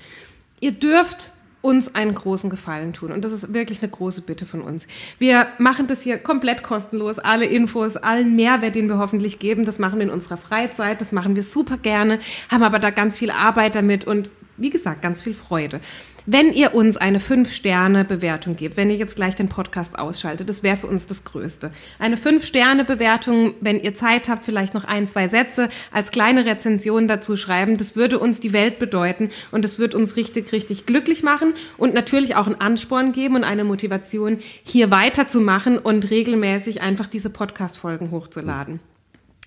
Ihr 0.59 0.71
dürft 0.71 1.33
uns 1.61 1.93
einen 1.93 2.15
großen 2.15 2.49
Gefallen 2.49 2.93
tun 2.93 3.11
und 3.11 3.23
das 3.23 3.31
ist 3.31 3.53
wirklich 3.53 3.83
eine 3.83 3.91
große 3.91 4.21
Bitte 4.21 4.47
von 4.47 4.61
uns. 4.61 4.87
Wir 5.19 5.49
machen 5.59 5.85
das 5.85 6.01
hier 6.01 6.17
komplett 6.17 6.63
kostenlos, 6.63 7.19
alle 7.19 7.45
Infos, 7.45 7.95
allen 7.95 8.35
Mehrwert, 8.35 8.73
den 8.73 8.87
wir 8.87 8.97
hoffentlich 8.97 9.37
geben, 9.37 9.65
das 9.65 9.77
machen 9.77 9.99
wir 9.99 10.07
in 10.07 10.11
unserer 10.11 10.37
Freizeit, 10.37 10.99
das 10.99 11.11
machen 11.11 11.35
wir 11.35 11.43
super 11.43 11.77
gerne, 11.77 12.19
haben 12.49 12.63
aber 12.63 12.79
da 12.79 12.89
ganz 12.89 13.19
viel 13.19 13.29
Arbeit 13.29 13.75
damit 13.75 14.07
und 14.07 14.31
wie 14.57 14.69
gesagt, 14.69 15.01
ganz 15.01 15.21
viel 15.21 15.33
Freude. 15.33 15.79
Wenn 16.25 16.53
ihr 16.53 16.75
uns 16.75 16.97
eine 16.97 17.19
5-Sterne-Bewertung 17.19 18.55
gebt, 18.55 18.77
wenn 18.77 18.91
ihr 18.91 18.95
jetzt 18.95 19.15
gleich 19.15 19.35
den 19.35 19.49
Podcast 19.49 19.97
ausschaltet, 19.97 20.49
das 20.49 20.61
wäre 20.61 20.77
für 20.77 20.87
uns 20.87 21.07
das 21.07 21.23
Größte. 21.23 21.71
Eine 21.97 22.15
5-Sterne-Bewertung, 22.15 23.55
wenn 23.59 23.81
ihr 23.81 23.95
Zeit 23.95 24.29
habt, 24.29 24.45
vielleicht 24.45 24.75
noch 24.75 24.83
ein, 24.83 25.07
zwei 25.07 25.27
Sätze 25.27 25.69
als 25.91 26.11
kleine 26.11 26.45
Rezension 26.45 27.07
dazu 27.07 27.37
schreiben, 27.37 27.77
das 27.77 27.95
würde 27.95 28.19
uns 28.19 28.39
die 28.39 28.53
Welt 28.53 28.77
bedeuten 28.77 29.31
und 29.51 29.65
es 29.65 29.79
wird 29.79 29.95
uns 29.95 30.15
richtig, 30.15 30.51
richtig 30.51 30.85
glücklich 30.85 31.23
machen 31.23 31.53
und 31.77 31.93
natürlich 31.95 32.35
auch 32.35 32.45
einen 32.45 32.61
Ansporn 32.61 33.13
geben 33.13 33.35
und 33.35 33.43
eine 33.43 33.63
Motivation, 33.63 34.39
hier 34.63 34.91
weiterzumachen 34.91 35.79
und 35.79 36.11
regelmäßig 36.11 36.81
einfach 36.81 37.07
diese 37.07 37.31
Podcast-Folgen 37.31 38.11
hochzuladen. 38.11 38.79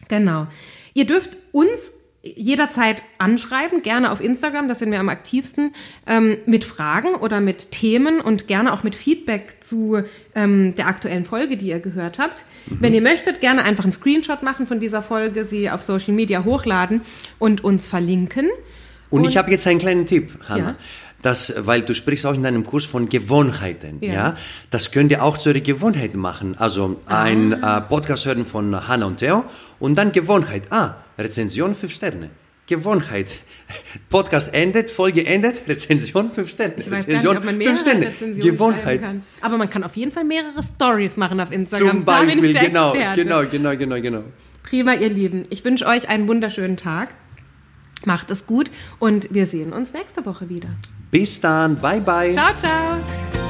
Genau. 0.09 0.49
Ihr 0.93 1.07
dürft 1.07 1.37
uns 1.53 1.93
jederzeit 2.25 3.03
anschreiben, 3.19 3.83
gerne 3.83 4.11
auf 4.11 4.21
Instagram, 4.23 4.69
das 4.69 4.79
sind 4.79 4.91
wir 4.91 5.01
am 5.01 5.09
aktivsten, 5.09 5.75
ähm, 6.07 6.39
mit 6.47 6.65
Fragen 6.65 7.15
oder 7.15 7.41
mit 7.41 7.71
Themen 7.71 8.21
und 8.21 8.49
gerne 8.49 8.73
auch 8.73 8.83
mit 8.83 8.95
Feedback 8.95 9.57
zu 9.61 10.03
ähm, 10.35 10.75
der 10.77 10.87
aktuellen 10.87 11.25
Folge, 11.25 11.57
die 11.57 11.67
ihr 11.67 11.81
gehört 11.81 12.19
habt. 12.19 12.45
Wenn 12.67 12.95
ihr 12.95 13.03
möchtet, 13.03 13.41
gerne 13.41 13.63
einfach 13.63 13.85
einen 13.85 13.93
Screenshot 13.93 14.43
machen 14.43 14.67
von 14.67 14.81
dieser 14.81 15.03
Folge, 15.03 15.45
sie 15.45 15.71
auf 15.71 15.83
Social 15.83 16.15
Media 16.15 16.45
hochladen 16.45 17.03
und 17.39 17.63
uns 17.63 17.89
verlinken. 17.89 18.49
Und, 19.11 19.25
ich 19.25 19.37
habe 19.37 19.51
jetzt 19.51 19.67
einen 19.67 19.79
kleinen 19.79 20.07
Tipp, 20.07 20.33
Hanna. 20.49 20.71
Ja. 20.71 20.77
Das, 21.25 21.55
weil 21.57 21.81
du 21.81 21.95
sprichst 21.95 22.27
auch 22.27 22.35
in 22.35 22.43
deinem 22.43 22.65
Kurs 22.67 22.85
von 22.85 23.09
Gewohnheiten, 23.09 23.97
Ja. 24.03 24.13
ja. 24.13 24.37
Das 24.71 24.91
könnt 24.91 25.11
ihr 25.11 25.23
auch 25.23 25.39
zu 25.39 25.49
eurer 25.49 25.61
Gewohnheit 25.61 26.15
machen. 26.15 26.55
Also 26.59 27.01
ein 27.07 27.53
äh, 27.53 27.81
Podcast 27.81 28.27
hören 28.27 28.45
von 28.45 28.87
Hanna 28.89 29.07
und 29.07 29.19
Theo 29.19 29.45
und 29.85 29.97
dann 29.97 30.13
Gewohnheit. 30.13 30.65
Ah, 30.71 30.97
Rezension 31.19 31.75
fünf 31.75 31.93
Sterne. 31.93 32.31
Gewohnheit. 32.67 33.37
Podcast 34.09 34.55
endet, 34.55 34.91
Folge 34.91 35.27
endet, 35.27 35.69
Rezension 35.69 36.31
fünf 36.31 36.49
Sterne. 36.49 36.75
Ich 36.79 36.91
weiß 36.91 37.07
gar 37.07 37.17
Rezension 37.17 37.35
nicht, 37.35 37.39
ob 37.39 37.67
man 37.67 37.77
Sterne. 37.77 38.13
Gewohnheit. 38.41 39.03
kann. 39.03 39.23
Aber 39.43 39.59
man 39.59 39.69
kann 39.69 39.85
auf 39.85 39.95
jeden 39.97 40.11
Fall 40.11 40.25
mehrere 40.25 40.63
Stories 40.63 41.19
machen 41.19 41.39
auf 41.39 41.53
Instagram. 41.53 41.91
Zum 41.91 42.05
Beispiel, 42.07 42.55
genau, 42.55 42.95
genau, 43.15 43.45
genau, 43.45 43.77
genau, 43.77 44.01
genau. 44.01 44.25
Prima, 44.63 44.95
ihr 44.95 45.11
Lieben. 45.11 45.43
Ich 45.51 45.63
wünsche 45.67 45.85
euch 45.87 46.09
einen 46.09 46.27
wunderschönen 46.29 46.79
Tag. 46.79 47.11
Macht 48.07 48.31
es 48.31 48.47
gut 48.47 48.71
und 48.99 49.33
wir 49.35 49.47
sehen 49.47 49.75
uns 49.75 49.93
nächste 49.93 50.25
Woche 50.25 50.49
wieder. 50.49 50.71
Bis 51.11 51.43
dann, 51.43 51.77
bye 51.77 52.01
bye. 52.01 52.33
Ciao, 52.33 52.57
ciao. 52.59 53.44